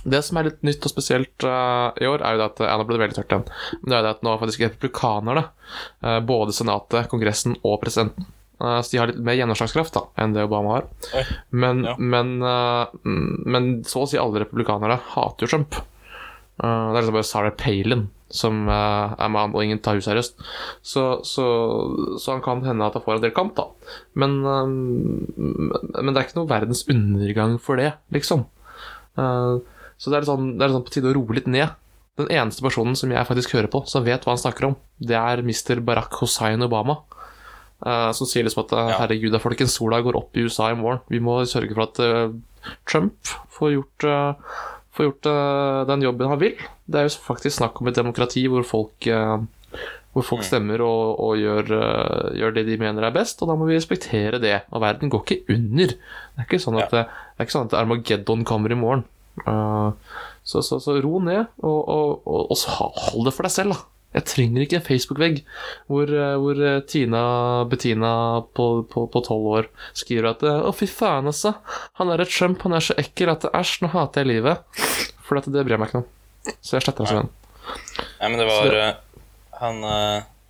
Det 0.05 0.21
som 0.25 0.39
er 0.39 0.49
litt 0.49 0.61
nytt 0.67 0.87
og 0.87 0.93
spesielt 0.93 1.47
uh, 1.47 1.91
i 2.01 2.09
år, 2.09 2.23
er 2.25 2.37
jo 2.37 2.45
at 2.47 2.63
ja, 2.65 2.75
nå 2.79 2.87
ble 2.89 2.97
det 2.97 3.05
veldig 3.05 3.19
tørt 3.19 3.35
igjen. 3.35 3.47
Men 3.81 3.93
det 3.93 3.97
er 3.97 4.03
jo 4.03 4.07
det 4.07 4.13
at 4.17 4.23
nå 4.27 4.35
har 4.35 4.43
faktisk 4.43 4.67
republikanerne, 4.67 5.47
uh, 6.07 6.19
både 6.27 6.57
Senatet, 6.57 7.11
Kongressen 7.13 7.59
og 7.61 7.81
presidenten 7.83 8.29
uh, 8.63 8.79
Så 8.81 8.95
de 8.95 9.03
har 9.03 9.11
litt 9.11 9.21
mer 9.27 9.39
gjennomslagskraft 9.41 9.97
da, 9.99 10.07
enn 10.21 10.37
det 10.37 10.47
Obama 10.49 10.79
har. 10.79 10.89
Men, 11.51 11.85
ja. 11.89 11.97
men, 11.99 12.39
eh, 12.45 12.97
men 13.03 13.71
så 13.89 14.05
å 14.05 14.09
si 14.11 14.21
alle 14.21 14.45
republikanere 14.45 15.01
hater 15.15 15.47
jo 15.47 15.53
Trump. 15.55 15.81
Eh, 16.61 16.87
det 16.93 16.97
er 16.97 17.03
liksom 17.03 17.17
bare 17.19 17.29
Sarah 17.29 17.55
Palin 17.57 18.09
som 18.31 18.69
eh, 18.69 19.15
er 19.19 19.31
med 19.33 19.43
han, 19.43 19.55
og 19.55 19.65
ingen 19.65 19.81
tar 19.83 19.97
henne 19.97 20.07
seriøst. 20.07 20.39
Så, 20.87 21.05
så, 21.27 21.47
så 22.23 22.37
han 22.37 22.45
kan 22.45 22.63
hende 22.67 22.87
at 22.87 22.97
han 22.97 23.05
får 23.05 23.19
en 23.19 23.25
del 23.25 23.35
kamp, 23.35 23.57
da. 23.59 23.67
Men, 24.15 24.39
eh, 24.47 24.71
men 25.99 26.13
det 26.13 26.17
er 26.21 26.29
ikke 26.29 26.39
noe 26.39 26.51
verdens 26.51 26.85
undergang 26.91 27.59
for 27.63 27.81
det, 27.81 27.93
liksom. 28.15 28.47
Eh, 29.19 29.55
så 30.01 30.09
det 30.09 30.21
er, 30.21 30.27
sånn, 30.31 30.55
det 30.57 30.65
er 30.65 30.73
sånn 30.73 30.85
på 30.87 30.93
tide 30.95 31.11
å 31.11 31.17
roe 31.19 31.37
litt 31.37 31.49
ned. 31.51 31.77
Den 32.21 32.31
eneste 32.33 32.65
personen 32.65 32.97
som 32.97 33.13
jeg 33.13 33.29
faktisk 33.29 33.53
hører 33.53 33.69
på, 33.73 33.83
som 33.89 34.05
vet 34.07 34.25
hva 34.25 34.33
han 34.33 34.41
snakker 34.41 34.71
om, 34.71 34.77
det 34.97 35.17
er 35.19 35.43
Mr. 35.45 35.83
Barack 35.85 36.17
Hussein 36.23 36.65
Obama. 36.65 37.03
Uh, 37.81 38.11
som 38.13 38.29
sier 38.29 38.45
liksom 38.45 38.67
at 38.67 38.75
eh, 38.77 38.89
Ja. 38.93 38.97
herregud 39.01 39.33
da, 39.33 39.39
folkens, 39.41 39.73
sola 39.73 40.03
går 40.05 40.19
opp 40.19 40.37
i 40.37 40.43
USA 40.45 40.67
i 40.69 40.77
morgen. 40.77 41.01
Vi 41.09 41.21
må 41.25 41.39
sørge 41.49 41.73
for 41.73 41.87
at 41.87 42.01
uh, 42.05 42.75
Trump 42.89 43.31
får 43.57 43.73
gjort, 43.73 44.05
uh, 44.05 44.59
får 44.97 45.07
gjort 45.07 45.29
den 45.89 46.05
jobben 46.05 46.29
han 46.29 46.43
vil. 46.43 46.61
Det 46.85 47.01
er 47.01 47.09
jo 47.09 47.15
faktisk 47.25 47.57
snakk 47.57 47.81
om 47.81 47.89
et 47.89 47.97
demokrati 47.97 48.43
hvor 48.53 48.67
folk, 48.69 49.09
hvor 50.13 50.27
folk 50.27 50.45
stemmer 50.45 50.83
og, 50.85 51.21
og 51.23 51.39
gjør, 51.41 51.71
gjør 52.37 52.57
det 52.57 52.67
de 52.67 52.77
mener 52.83 53.07
er 53.07 53.15
best, 53.15 53.41
og 53.41 53.49
da 53.49 53.57
må 53.57 53.69
vi 53.71 53.79
respektere 53.79 54.43
det. 54.43 54.59
Og 54.75 54.83
verden 54.83 55.13
går 55.13 55.23
ikke 55.25 55.55
under. 55.55 55.95
Det 55.95 56.43
er 56.43 56.49
ikke 56.51 56.61
sånn 56.67 56.81
at, 56.83 56.93
det, 56.93 57.07
det 57.07 57.39
er 57.39 57.49
ikke 57.49 57.57
sånn 57.57 57.71
at 57.71 57.79
Armageddon 57.81 58.45
kommer 58.45 58.75
i 58.75 58.81
morgen. 58.83 59.07
Eh, 59.47 59.93
så, 60.45 60.63
så, 60.65 60.79
så 60.83 60.97
ro 61.05 61.21
ned, 61.23 61.47
og, 61.63 61.81
og, 61.89 62.23
og, 62.27 62.51
og 62.51 62.57
så 62.59 62.71
hold 62.75 63.25
det 63.29 63.35
for 63.37 63.47
deg 63.47 63.53
selv, 63.55 63.75
da. 63.77 63.87
Jeg 64.11 64.25
trenger 64.27 64.63
ikke 64.65 64.79
en 64.81 64.83
Facebook-vegg 64.89 65.37
hvor, 65.87 66.11
eh, 66.11 66.33
hvor 66.43 66.59
eh, 66.67 66.81
Tina 66.91 67.21
Bettina 67.71 68.43
på 68.59 68.65
på- 68.91 69.07
på 69.13 69.21
tolv 69.23 69.47
år 69.53 69.69
skriver 69.95 70.31
at 70.33 70.43
Å, 70.43 70.73
fy 70.75 70.89
faen, 70.91 71.29
altså. 71.31 71.53
Han 72.01 72.11
er 72.11 72.25
et 72.25 72.33
Trump, 72.35 72.63
han 72.67 72.75
er 72.75 72.81
så 72.83 72.97
ekkel 72.99 73.31
at 73.31 73.47
æsj, 73.55 73.83
nå 73.85 73.93
hater 73.95 74.25
jeg 74.25 74.33
livet. 74.33 74.65
For 75.29 75.39
at 75.39 75.47
det 75.47 75.63
bryr 75.63 75.77
jeg 75.77 75.83
meg 75.85 75.93
ikke 75.93 76.03
om. 76.03 76.09
Så 76.59 76.75
jeg 76.79 76.83
sletter 76.89 77.05
altså 77.07 77.21
venn. 77.21 77.31
Nei, 78.19 78.29
men 78.33 78.39
det 78.41 78.49
var 78.51 78.75
det- 78.75 78.97
Han 79.61 79.79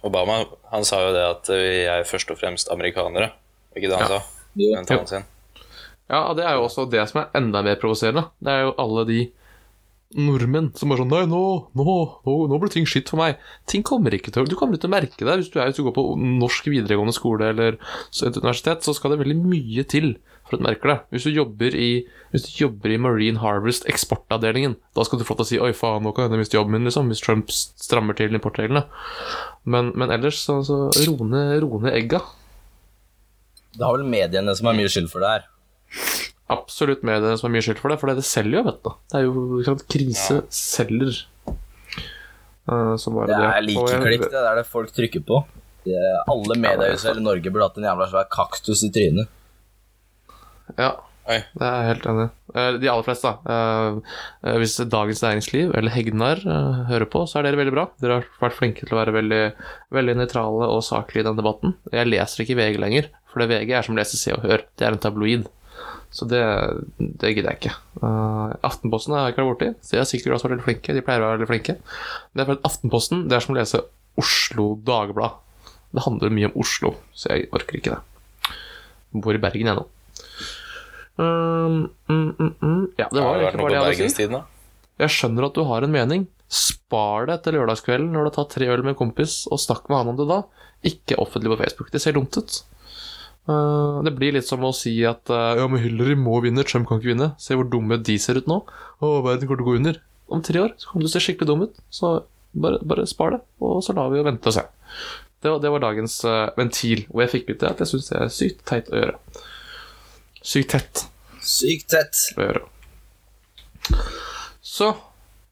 Obama 0.07 0.39
han 0.71 0.85
sa 0.89 1.03
jo 1.05 1.13
det 1.13 1.25
at 1.29 1.49
vi 1.53 1.85
er 1.85 2.05
først 2.09 2.31
og 2.33 2.39
fremst 2.41 2.71
amerikanere. 2.73 3.33
Ikke 3.77 3.91
det 3.93 3.99
han 4.01 4.09
Ja. 4.09 4.21
sa? 4.21 4.23
Jo. 4.57 4.71
i 4.73 4.75
den 4.77 4.87
talen 4.89 5.07
sin. 5.07 5.25
Ja, 6.11 6.25
det 6.35 6.47
er 6.47 6.59
jo 6.59 6.67
også 6.67 6.89
det 6.91 7.05
som 7.11 7.23
er 7.23 7.37
enda 7.39 7.63
mer 7.63 7.79
provoserende. 7.79 8.27
Det 8.43 8.51
er 8.51 8.65
jo 8.67 8.79
alle 8.83 9.07
de 9.07 9.21
nordmenn 10.19 10.73
som 10.75 10.91
bare 10.91 11.05
sånn 11.05 11.13
Nei, 11.13 11.23
nå, 11.31 11.43
nå, 11.79 11.85
nå, 12.27 12.33
nå 12.51 12.59
blir 12.59 12.73
ting 12.75 12.89
skitt 12.89 13.13
for 13.13 13.21
meg. 13.21 13.39
Ting 13.71 13.85
kommer 13.87 14.15
ikke 14.17 14.33
til 14.35 14.43
å 14.43 14.49
Du 14.49 14.57
kommer 14.59 14.75
ikke 14.75 14.87
til 14.87 14.91
å 14.91 14.97
merke 14.97 15.29
det 15.29 15.37
hvis 15.39 15.53
du, 15.53 15.61
er, 15.61 15.71
hvis 15.71 15.79
du 15.79 15.85
går 15.87 15.95
på 15.95 16.07
norsk 16.19 16.67
videregående 16.73 17.15
skole 17.15 17.53
eller 17.53 17.79
et 17.79 18.41
universitet, 18.41 18.83
så 18.83 18.95
skal 18.97 19.15
det 19.15 19.21
veldig 19.23 19.39
mye 19.39 19.87
til 19.87 20.17
for 20.51 20.59
at 20.59 20.65
du 20.65 20.67
merker 20.67 20.91
det. 20.91 20.97
Hvis 21.15 21.29
du 21.29 21.31
jobber 21.31 21.77
i, 21.79 21.91
hvis 22.33 22.49
du 22.49 22.51
jobber 22.65 22.91
i 22.91 22.99
Marine 22.99 23.39
Harvest 23.39 23.87
eksportavdelingen, 23.91 24.75
da 24.99 25.07
skal 25.07 25.21
du 25.21 25.27
få 25.29 25.37
lov 25.37 25.45
til 25.45 25.47
å 25.47 25.51
si 25.53 25.63
Oi, 25.63 25.71
faen, 25.79 26.03
nå 26.03 26.11
kan 26.17 26.27
jeg 26.27 26.43
miste 26.43 26.59
jobben 26.59 26.75
min, 26.75 26.91
liksom, 26.91 27.13
hvis 27.13 27.23
Trump 27.23 27.55
strammer 27.55 28.19
til 28.19 28.35
importreglene. 28.35 28.83
Men, 29.63 29.93
men 29.95 30.11
ellers, 30.11 30.43
så, 30.43 30.59
så 30.67 30.91
ro 31.07 31.31
ned 31.31 31.95
egga. 31.95 32.25
Det 33.79 33.87
har 33.87 33.95
vel 33.95 34.11
mediene 34.11 34.59
som 34.59 34.67
har 34.67 34.75
mye 34.75 34.91
skyld 34.91 35.07
for 35.13 35.23
det 35.23 35.37
her. 35.37 35.49
Absolutt 36.51 37.05
mediene 37.07 37.37
som 37.39 37.49
er 37.51 37.55
mye 37.57 37.65
skyld 37.65 37.81
for 37.83 37.93
det, 37.93 37.99
for 38.03 38.11
det 38.11 38.25
selger 38.27 38.59
jo, 38.61 38.65
vet 38.67 38.81
du. 38.87 38.91
Det 39.13 39.19
er 39.21 39.27
jo 39.29 39.63
sant, 39.67 39.85
Krise 39.93 40.41
selger. 40.55 41.21
Eh, 42.71 42.95
så 43.01 43.13
bare 43.15 43.29
Det 43.31 43.43
er 43.51 43.67
likeklikk, 43.67 44.27
det 44.33 44.41
er 44.47 44.59
det 44.61 44.67
folk 44.69 44.91
trykker 44.95 45.25
på. 45.27 45.45
Det, 45.87 46.01
alle 46.29 46.57
mediehus 46.61 47.07
i 47.09 47.15
Norge 47.25 47.49
burde 47.53 47.69
hatt 47.71 47.79
en 47.81 47.87
jævla 47.89 48.11
svær 48.11 48.27
kaktus 48.33 48.83
i 48.85 48.91
trynet. 48.93 49.31
Ja, 50.77 50.91
Oi. 51.31 51.39
det 51.57 51.65
er 51.67 51.77
jeg 51.81 51.89
helt 51.89 52.05
enig. 52.11 52.27
Eh, 52.55 52.73
De 52.83 52.91
aller 52.91 53.07
fleste, 53.07 53.31
da. 53.31 53.55
Eh, 53.55 54.17
eh, 54.51 54.59
Hvis 54.61 54.77
Dagens 54.93 55.23
Næringsliv 55.25 55.73
eller 55.79 55.95
Hegnar 55.95 56.43
eh, 56.45 56.83
hører 56.91 57.09
på, 57.11 57.23
så 57.31 57.39
er 57.41 57.49
dere 57.49 57.61
veldig 57.63 57.75
bra. 57.75 57.87
Dere 58.03 58.19
har 58.19 58.29
vært 58.43 58.59
flinke 58.59 58.85
til 58.85 58.97
å 58.97 59.01
være 59.01 59.15
veldig, 59.17 59.41
veldig 59.97 60.17
nøytrale 60.21 60.69
og 60.75 60.83
saklige 60.87 61.25
i 61.25 61.29
den 61.31 61.39
debatten. 61.41 61.75
Jeg 61.95 62.11
leser 62.11 62.45
ikke 62.45 62.59
VG 62.61 62.83
lenger, 62.83 63.09
for 63.31 63.43
det 63.43 63.51
VG 63.55 63.73
er 63.79 63.87
som 63.89 63.99
leser 63.99 64.21
Se 64.21 64.35
og 64.37 64.45
Hør. 64.45 64.67
Det 64.77 64.87
er 64.87 64.95
en 64.99 65.03
tabloid. 65.03 65.49
Så 66.11 66.27
det, 66.27 66.43
det 66.99 67.31
gidder 67.37 67.53
jeg 67.53 67.61
ikke. 67.61 67.75
Uh, 68.03 68.51
Aftenposten 68.67 69.15
har 69.15 69.29
jeg 69.29 69.35
ikke 69.35 69.45
vært 69.45 69.53
borti. 69.53 69.69
så 69.87 69.95
De 69.95 70.01
er 70.03 70.09
sikkert 70.11 70.37
også 70.37 70.51
veldig 70.51 70.67
flinke. 70.67 70.97
De 70.97 71.05
pleier 71.07 71.23
å 71.23 71.29
være 71.29 71.39
veldig 71.39 71.51
flinke. 71.53 71.77
Men 71.79 72.41
det 72.41 72.43
er 72.43 72.49
for 72.49 72.59
at 72.59 72.67
Aftenposten 72.71 73.23
det 73.31 73.39
er 73.39 73.45
som 73.45 73.55
å 73.55 73.59
lese 73.61 73.83
Oslo 74.21 74.67
Dagblad. 74.87 75.39
Det 75.91 76.05
handler 76.07 76.35
mye 76.35 76.51
om 76.51 76.59
Oslo, 76.63 76.95
så 77.15 77.33
jeg 77.33 77.49
orker 77.55 77.79
ikke 77.79 77.95
det. 77.95 78.03
Jeg 79.11 79.23
Bor 79.25 79.35
i 79.35 79.43
Bergen, 79.43 79.71
jeg 79.71 79.79
nå. 79.79 79.87
Um, 81.21 81.91
mm, 82.09 82.29
mm, 82.39 82.53
mm. 82.63 82.85
Ja, 82.97 83.09
det 83.11 83.23
var 83.25 83.41
egentlig 83.41 83.65
bare 83.65 83.73
det 83.73 83.77
jeg 83.77 83.83
hadde 83.83 84.07
å 84.07 84.15
si. 84.15 84.45
Jeg 85.01 85.15
skjønner 85.17 85.47
at 85.49 85.57
du 85.57 85.65
har 85.67 85.87
en 85.87 85.95
mening. 85.95 86.27
Spar 86.51 87.29
det 87.31 87.41
til 87.45 87.57
lørdagskvelden 87.59 88.11
når 88.11 88.27
du 88.27 88.31
har 88.31 88.37
tatt 88.39 88.55
tre 88.57 88.69
øl 88.71 88.85
med 88.85 88.95
en 88.95 89.01
kompis, 89.03 89.45
og 89.51 89.63
snakk 89.63 89.91
med 89.91 90.01
han 90.01 90.13
om 90.13 90.19
det 90.19 90.27
da. 90.31 90.41
Ikke 90.91 91.19
offentlig 91.23 91.53
på 91.53 91.61
Facebook. 91.63 91.91
Det 91.93 92.03
ser 92.03 92.17
dumt 92.17 92.39
ut. 92.39 92.61
Uh, 93.51 94.01
det 94.07 94.13
blir 94.15 94.37
litt 94.37 94.47
som 94.47 94.63
å 94.67 94.71
si 94.77 94.93
at 95.09 95.31
uh, 95.33 95.57
ja, 95.59 95.67
men 95.71 95.83
Hillary 95.83 96.15
må 96.19 96.39
vinne, 96.45 96.63
Trump 96.69 96.87
kan 96.89 97.01
ikke 97.01 97.13
vinne. 97.13 97.33
Se 97.43 97.57
hvor 97.59 97.67
dumme 97.71 97.99
de 98.07 98.17
ser 98.23 98.39
ut 98.39 98.51
nå. 98.51 98.61
Å, 99.01 99.11
verden 99.27 99.49
kommer 99.49 99.63
til 99.63 99.67
å 99.67 99.71
gå 99.71 99.79
under. 99.81 99.99
Om 100.31 100.45
tre 100.47 100.63
år 100.63 100.77
så 100.79 100.91
kommer 100.91 101.03
du 101.03 101.09
til 101.09 101.13
å 101.13 101.17
se 101.17 101.25
skikkelig 101.27 101.51
dum 101.51 101.65
ut. 101.67 101.81
Så 101.91 102.13
bare, 102.53 102.79
bare 102.87 103.09
spar 103.11 103.35
det, 103.35 103.41
og 103.65 103.81
så 103.87 103.95
lar 103.97 104.13
vi 104.13 104.21
jo 104.21 104.27
vente 104.29 104.53
og 104.53 104.57
se. 104.57 104.67
Det 105.41 105.49
var, 105.49 105.63
det 105.65 105.73
var 105.73 105.83
dagens 105.83 106.19
uh, 106.29 106.51
ventil, 106.59 107.07
og 107.11 107.25
jeg 107.25 107.33
fikk 107.35 107.55
det 107.55 107.71
at 107.71 107.81
jeg 107.83 107.91
syns 107.95 108.11
det 108.11 108.19
er 108.21 108.35
sykt 108.35 108.63
teit 108.69 108.91
å 108.93 109.01
gjøre. 109.01 109.45
Sykt 110.41 110.75
tett 110.75 111.07
Sykt 111.45 111.89
tett. 111.93 112.21
å 112.37 112.45
gjøre. 112.45 112.63
Så 114.61 114.93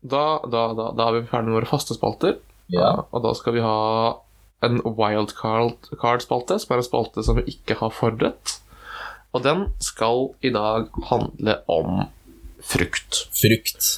da, 0.01 0.25
da, 0.45 0.63
da, 0.77 0.91
da 0.95 1.07
er 1.09 1.17
vi 1.17 1.29
ferdig 1.31 1.51
med 1.51 1.59
våre 1.59 1.71
faste 1.71 1.97
spalter. 1.97 2.37
Ja. 2.71 2.91
Og 3.09 3.25
da 3.25 3.33
skal 3.37 3.57
vi 3.57 3.65
ha 3.65 3.77
en 4.67 4.81
wildcard-spalte, 4.85 6.59
som 6.59 6.75
er 6.75 6.81
en 6.83 6.87
spalte 6.87 7.25
som 7.27 7.39
vi 7.39 7.45
ikke 7.53 7.77
har 7.81 7.93
forberedt. 7.95 8.59
Og 9.37 9.45
den 9.45 9.67
skal 9.85 10.31
i 10.43 10.51
dag 10.55 10.89
handle 11.11 11.59
om 11.71 12.07
frukt. 12.65 13.27
Frukt. 13.37 13.91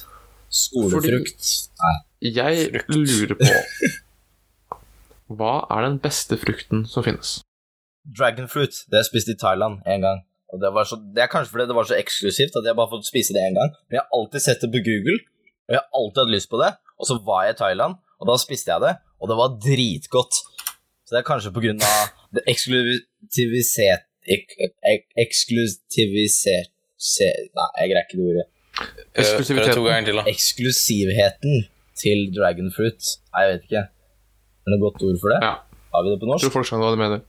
Skolefrukt. 0.51 1.51
Fordi 1.79 2.33
Jeg 2.35 2.67
Frukt. 2.73 2.89
lurer 2.91 3.35
på 3.39 3.47
Hva 5.39 5.53
er 5.71 5.85
den 5.87 5.95
beste 6.03 6.35
frukten 6.37 6.83
som 6.85 7.05
finnes? 7.07 7.37
Dragonfruit. 8.17 8.83
Det 8.89 8.97
har 8.97 9.05
jeg 9.05 9.11
spist 9.13 9.31
i 9.31 9.37
Thailand 9.39 9.79
en 9.87 10.03
gang. 10.03 10.19
Og 10.51 10.59
det, 10.59 10.73
var 10.75 10.83
så, 10.83 10.97
det 11.15 11.23
er 11.23 11.29
kanskje 11.31 11.53
fordi 11.53 11.67
det 11.69 11.77
var 11.77 11.87
så 11.87 11.95
eksklusivt 11.95 12.57
at 12.59 12.65
jeg 12.67 12.75
bare 12.75 12.91
fått 12.91 13.07
spise 13.07 13.31
det 13.35 13.43
en 13.47 13.55
gang. 13.55 13.71
Men 13.87 13.95
jeg 13.97 14.01
har 14.03 14.17
alltid 14.17 14.43
sett 14.43 14.65
det 14.65 14.69
på 14.73 14.81
Google, 14.83 15.19
og 15.69 15.71
jeg 15.71 15.79
har 15.79 15.87
alltid 16.01 16.21
hatt 16.25 16.33
lyst 16.35 16.49
på 16.51 16.59
det. 16.59 16.71
Og 16.99 17.07
så 17.07 17.17
var 17.23 17.45
jeg 17.47 17.55
i 17.55 17.59
Thailand, 17.61 17.95
og 18.19 18.27
da 18.29 18.35
spiste 18.41 18.73
jeg 18.73 18.83
det, 18.83 18.91
og 19.21 19.31
det 19.31 19.37
var 19.39 19.55
dritgodt. 19.63 20.41
Så 21.11 21.17
det 21.17 21.19
er 21.19 21.27
kanskje 21.27 21.51
på 21.51 21.59
grunn 21.65 21.81
av 21.83 22.11
det 22.37 22.45
eksklusivisert... 22.47 24.05
Ek, 24.31 24.53
ek, 24.87 25.07
eksklusivisert... 25.19 26.69
Se, 27.01 27.25
nei, 27.57 27.65
jeg 27.81 27.89
greier 27.91 28.05
ikke 28.05 28.17
det 28.19 28.27
ordet. 28.29 28.45
To 28.77 28.85
Eksklusiviteten. 29.23 30.05
til. 30.07 30.19
Eksklusivheten 30.31 31.55
til 31.99 32.21
dragonfruit. 32.37 33.09
Nei, 33.33 33.41
jeg 33.43 33.51
vet 33.57 33.65
ikke. 33.67 33.81
Er 34.61 34.69
det 34.71 34.77
et 34.77 34.83
godt 34.85 35.03
ord 35.09 35.17
for 35.23 35.33
det? 35.33 35.39
Ja. 35.43 35.51
Har 35.91 36.05
vi 36.05 36.13
det 36.13 36.19
på 36.21 36.29
norsk? 36.29 36.45
Jeg 36.45 36.47
tror 36.47 36.55
folk 36.61 36.69
skjønner 36.69 36.85
hva 36.87 36.93
du 36.95 37.01
mener. 37.01 37.23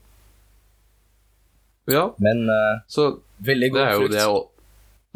Ja, 1.91 2.03
Men 2.23 2.45
uh, 2.47 2.77
så 2.87 3.09
veldig 3.43 3.67
det 3.67 3.73
god 3.75 3.89
frukt. 3.97 4.13
det 4.13 4.21
er, 4.21 4.29
jo- 4.29 4.47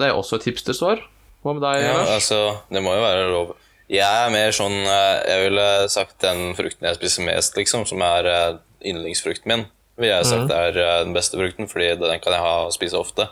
det 0.01 0.09
er 0.09 0.17
også 0.19 0.41
et 0.41 0.49
hipstersvar. 0.49 1.05
Hva 1.45 1.53
med 1.55 1.63
deg, 1.63 1.85
Ja, 1.85 1.93
Lars? 2.01 2.09
altså, 2.17 2.41
det 2.73 2.81
må 2.83 2.97
jo 2.97 3.05
være 3.05 3.29
lov. 3.31 3.53
Jeg 3.89 4.03
er 4.03 4.31
mer 4.33 4.51
sånn 4.51 4.73
eh, 4.83 5.21
Jeg 5.29 5.43
ville 5.45 5.65
sagt 5.89 6.17
den 6.21 6.53
frukten 6.57 6.87
jeg 6.89 6.97
spiser 6.99 7.23
mest, 7.27 7.55
liksom, 7.55 7.85
som 7.87 8.01
er 8.03 8.27
eh, 8.27 8.57
yndlingsfrukten 8.91 9.47
min. 9.53 9.65
Vil 9.97 10.11
jeg 10.11 10.25
sagt 10.27 10.51
er 10.53 10.75
eh, 10.77 10.99
den 11.05 11.13
beste 11.15 11.39
frukten, 11.39 11.69
fordi 11.71 11.93
den 12.01 12.19
kan 12.21 12.35
jeg 12.35 12.43
ha 12.43 12.55
og 12.67 12.73
spise 12.75 12.99
ofte. 12.99 13.29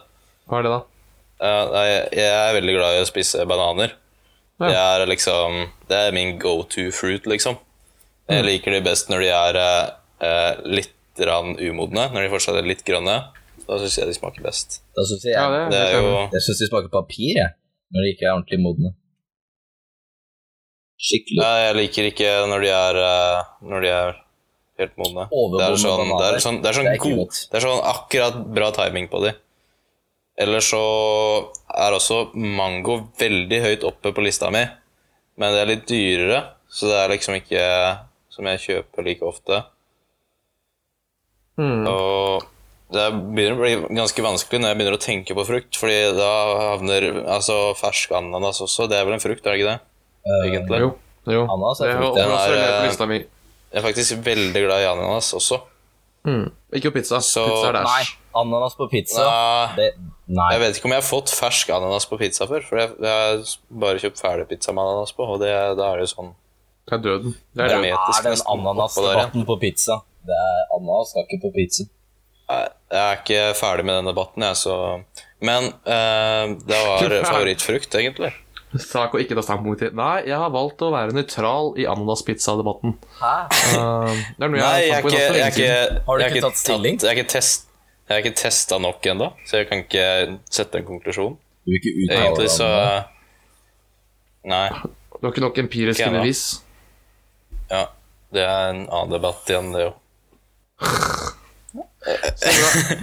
Hva 0.48 0.60
er 0.62 0.68
det, 0.68 0.72
da? 0.72 0.82
Nei, 1.46 1.86
jeg 2.16 2.32
er 2.32 2.54
veldig 2.56 2.74
glad 2.78 2.96
i 2.96 3.02
å 3.04 3.08
spise 3.10 3.44
bananer. 3.50 3.92
Ja. 4.62 4.70
Det 4.72 4.78
er 4.80 5.02
liksom 5.12 5.66
Det 5.90 5.98
er 6.00 6.14
min 6.16 6.38
go 6.40 6.62
to 6.64 6.88
fruit, 6.96 7.26
liksom. 7.28 7.58
Jeg 8.30 8.42
Mm. 8.42 8.46
liker 8.48 8.72
de 8.72 8.82
best 8.82 9.10
når 9.12 9.20
de 9.22 9.28
er 9.36 9.58
eh, 9.60 10.56
litt 10.66 11.20
rann 11.20 11.58
umodne, 11.60 12.08
når 12.14 12.24
de 12.24 12.30
fortsatt 12.32 12.56
er 12.58 12.66
litt 12.66 12.84
grønne. 12.88 13.18
Da 13.68 13.78
syns 13.82 13.98
jeg 14.00 14.08
de 14.08 14.14
smaker 14.16 14.42
best. 14.46 14.80
Da 14.96 15.04
syns 15.06 15.24
jeg, 15.28 15.34
Ja, 15.36 15.50
det, 15.52 15.70
Det 15.76 15.84
jo 15.94 16.30
jeg 16.32 16.42
synes 16.48 16.60
de 16.64 16.68
smaker 16.72 16.90
papir, 16.90 17.36
jeg. 17.36 17.52
Når 17.94 18.02
de 18.02 18.14
ikke 18.16 18.26
er 18.26 18.34
ordentlig 18.40 18.60
modne. 18.64 18.94
Skikkelig. 20.96 21.40
Nei, 21.42 21.56
jeg 21.66 21.76
liker 21.80 22.10
ikke 22.12 22.30
når 22.50 22.64
de 22.64 22.70
er, 22.72 23.00
eh, 23.04 23.50
når 23.68 23.84
de 23.84 23.92
er 23.92 24.14
helt 24.80 24.96
modne. 25.00 25.28
Det 25.28 25.66
er 25.66 25.78
sånn, 25.80 26.12
det 26.12 26.28
er 26.28 26.40
sånn, 26.44 26.62
det 26.64 26.70
er 26.70 26.78
sånn, 26.78 26.90
Det 26.90 26.96
er 26.96 27.04
god, 27.04 27.42
det 27.52 27.60
er 27.60 27.66
sånn 27.66 27.84
akkurat 27.92 28.40
bra 28.56 28.72
timing 28.76 29.10
på 29.12 29.22
de. 29.26 29.36
Eller 30.40 30.64
så 30.64 30.82
er 31.72 31.96
også 31.96 32.26
mango 32.36 32.98
veldig 33.20 33.62
høyt 33.64 33.86
oppe 33.88 34.12
på 34.16 34.24
lista 34.24 34.50
mi, 34.52 34.66
men 35.40 35.56
det 35.56 35.62
er 35.62 35.72
litt 35.72 35.86
dyrere, 35.88 36.42
så 36.68 36.92
det 36.92 36.98
er 37.00 37.14
liksom 37.14 37.38
ikke 37.40 37.64
som 38.36 38.50
jeg 38.52 38.64
kjøper 38.66 39.08
like 39.08 39.24
ofte. 39.24 39.62
Mm. 41.56 41.88
Og 41.88 42.44
det 42.92 43.06
begynner 43.16 43.56
å 43.56 43.62
bli 43.62 43.96
ganske 43.96 44.26
vanskelig 44.26 44.60
når 44.60 44.72
jeg 44.72 44.80
begynner 44.80 44.98
å 44.98 45.04
tenke 45.06 45.38
på 45.38 45.48
frukt, 45.48 45.80
fordi 45.80 46.00
da 46.18 46.32
havner 46.74 47.08
altså 47.24 47.72
fersk 47.80 48.12
ananas 48.20 48.60
også. 48.66 48.90
Det 48.92 49.00
er 49.00 49.08
vel 49.08 49.16
en 49.16 49.24
frukt, 49.24 49.46
er 49.46 49.56
det 49.56 49.62
ikke 49.62 49.72
det? 49.72 49.80
Egentlig. 50.26 50.80
Jo. 50.82 50.92
jo. 51.30 51.46
Ananas 51.46 51.82
er 51.82 51.92
det 51.92 51.98
frukt, 52.00 52.18
den 52.18 52.32
er, 52.34 52.54
jeg, 52.56 53.16
eh. 53.22 53.26
Jeg 53.76 53.82
er 53.82 53.86
faktisk 53.86 54.20
veldig 54.26 54.62
glad 54.66 54.82
i 54.82 54.88
ananas 54.90 55.34
også. 55.38 55.60
Mm. 56.26 56.48
Ikke 56.74 56.90
på 56.90 56.98
pizza. 57.00 57.20
Så- 57.22 57.44
pizza 57.46 57.68
er 57.70 57.84
Nei, 57.86 58.04
ananas 58.42 58.76
på 58.76 58.88
pizza. 58.90 59.26
Det, 59.76 59.92
nei. 60.28 60.48
Jeg 60.54 60.60
vet 60.62 60.78
ikke 60.80 60.86
om 60.90 60.96
jeg 60.96 61.04
har 61.04 61.10
fått 61.10 61.30
fersk 61.30 61.70
ananas 61.70 62.06
på 62.10 62.18
pizza 62.18 62.48
før, 62.50 62.64
for 62.66 62.82
jeg, 62.82 62.96
jeg 63.02 63.12
har 63.12 63.44
bare 63.70 64.02
kjøpt 64.02 64.22
ferdig 64.22 64.48
pizza 64.50 64.74
med 64.74 64.82
ananas 64.84 65.12
på, 65.14 65.28
og 65.36 65.40
det, 65.44 65.52
da 65.78 65.92
er 65.92 66.02
det 66.02 66.08
jo 66.10 66.14
sånn 66.16 66.32
Det 66.86 66.94
er 66.98 67.04
døden. 67.04 67.36
Det 67.54 67.68
Det 67.68 67.76
er 67.76 67.86
etisk 67.92 68.26
er 68.26 68.32
den 68.32 68.42
ananasdebatten 68.56 69.46
på 69.46 69.60
pizza? 69.60 70.02
Det 70.26 70.34
er 70.34 70.60
Ananas 70.78 71.10
skal 71.14 71.26
ikke 71.26 71.42
på 71.46 71.54
pizza. 71.54 71.86
Nei, 72.50 72.64
Jeg 72.92 73.02
er 73.02 73.16
ikke 73.22 73.56
ferdig 73.58 73.86
med 73.86 73.96
den 73.96 74.06
debatten, 74.06 74.44
jeg, 74.44 74.56
så 74.56 75.04
Men 75.42 75.64
eh, 75.86 76.56
det 76.66 76.78
var 76.88 77.26
favorittfrukt, 77.26 77.94
egentlig. 77.96 78.34
Sak 78.82 79.14
å 79.16 79.22
ikke 79.22 79.38
ta 79.38 79.44
standpunkt 79.46 79.82
til. 79.84 79.92
Nei, 79.96 80.26
jeg 80.28 80.36
har 80.40 80.52
valgt 80.54 80.82
å 80.84 80.90
være 80.94 81.16
nøytral 81.16 81.72
i 81.80 81.86
ananaspizza-debatten. 81.90 82.96
Uh, 83.22 84.12
det 84.36 84.48
er 84.48 84.52
noe 84.52 84.60
jeg 84.60 84.66
Nei, 84.66 84.82
jeg 84.82 84.94
har 84.94 85.06
på 85.06 85.12
ikke, 85.12 85.24
jeg 85.40 85.54
ikke 85.54 86.04
Har 86.08 86.20
du 86.20 86.24
jeg 86.24 86.34
ikke 86.34 86.44
tatt 86.48 86.62
stilling? 86.62 87.00
Jeg 87.00 87.10
har 87.10 87.20
ikke, 87.22 87.32
test, 87.36 87.68
jeg 88.10 88.26
ikke 88.26 88.36
testa 88.42 88.80
nok 88.84 89.10
ennå, 89.14 89.32
så 89.48 89.62
jeg 89.62 89.70
kan 89.72 89.84
ikke 89.86 90.08
sette 90.60 90.82
en 90.82 90.88
konklusjon. 90.88 91.38
Du 91.66 91.74
vil 91.74 91.82
ikke 91.82 91.96
uttale 92.04 92.24
Egentlig 92.26 92.50
så? 92.54 92.72
Nei. 94.46 94.66
Du 95.16 95.22
har 95.24 95.32
ikke 95.32 95.46
nok 95.46 95.62
empiriske 95.64 96.06
Ikke 96.06 96.20
bevis. 96.20 96.44
Ja. 97.72 97.86
Det 98.36 98.44
er 98.44 98.74
en 98.74 98.84
annen 98.90 99.14
debatt 99.16 99.48
igjen, 99.50 99.72
det 99.72 99.88
òg. 99.88 100.02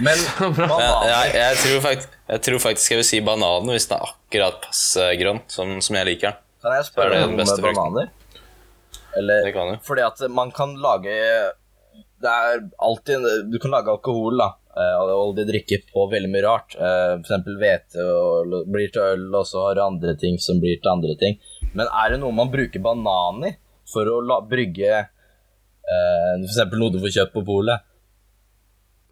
Men 0.03 0.17
bananer 0.57 1.09
jeg, 1.09 1.33
jeg, 1.35 1.57
tror 1.63 1.81
faktisk, 1.87 2.13
jeg 2.31 2.43
tror 2.47 2.61
faktisk 2.63 2.93
jeg 2.93 2.99
vil 3.01 3.07
si 3.09 3.19
bananen 3.25 3.71
hvis 3.73 3.87
den 3.89 3.97
er 3.99 4.11
akkurat 4.13 4.59
passe 4.63 5.07
grønn, 5.19 5.41
som, 5.51 5.73
som 5.83 5.97
jeg 5.99 6.07
liker. 6.13 6.37
Kan 6.63 6.77
jeg 6.77 6.87
spørre 6.87 7.17
det 7.17 7.23
om 7.27 7.35
med 7.35 7.51
bananer? 7.65 8.11
Eller, 9.19 9.43
Det 9.45 9.53
kan 9.53 9.73
du. 9.73 9.81
Fordi 9.85 10.01
at 10.07 10.21
man 10.33 10.49
kan 10.55 10.71
lage 10.81 11.11
Det 12.23 12.31
er 12.31 12.63
alltid 12.81 13.25
Du 13.51 13.59
kan 13.61 13.69
lage 13.75 13.91
alkohol, 13.91 14.39
da. 14.41 14.47
eh, 14.73 14.95
Og 15.19 15.35
de 15.37 15.43
drikker 15.45 15.83
på 15.91 16.07
veldig 16.09 16.31
mye 16.33 16.45
rart. 16.47 16.73
F.eks. 16.73 16.79
For 16.79 17.27
eksempel 17.27 17.59
hvete 17.61 18.05
og- 18.07 18.55
blir 18.73 18.89
til 18.95 19.03
øl, 19.03 19.27
og 19.35 19.45
så 19.45 19.67
har 19.67 19.75
du 19.77 19.83
andre 19.83 20.15
ting 20.17 20.39
som 20.41 20.57
blir 20.63 20.79
til 20.81 20.89
andre 20.95 21.13
ting. 21.19 21.37
Men 21.75 21.85
er 21.91 22.15
det 22.15 22.21
noe 22.23 22.31
man 22.33 22.49
bruker 22.53 22.81
banan 22.81 23.43
i 23.51 23.53
for 23.93 24.07
å 24.09 24.17
la, 24.25 24.39
brygge 24.41 25.03
f.eks. 25.03 25.11
For 25.83 26.49
eksempel 26.55 26.79
noe 26.81 26.93
du 26.95 27.01
får 27.03 27.13
kjøpt 27.19 27.35
på 27.37 27.43
polet? 27.45 27.83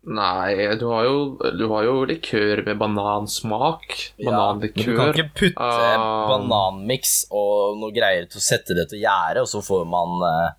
Nei, 0.01 0.55
du 0.81 0.87
har 0.89 1.03
jo, 1.05 1.17
du 1.53 1.67
har 1.69 1.83
jo 1.85 1.99
likør 2.09 2.63
med 2.65 2.79
banansmak. 2.81 3.91
Ja, 4.17 4.47
du 4.57 4.65
kan 4.73 5.11
ikke 5.13 5.27
putte 5.37 5.61
Ah. 5.61 6.25
bananmiks 6.31 7.27
og 7.29 7.77
noe 7.77 7.93
greier 7.93 8.25
til 8.25 8.41
å 8.41 8.43
sette 8.43 8.73
det 8.73 8.87
til 8.89 9.03
gjære, 9.03 9.43
og 9.43 9.49
så 9.51 9.61
får 9.61 9.85
man 9.85 10.15
uh, 10.25 10.49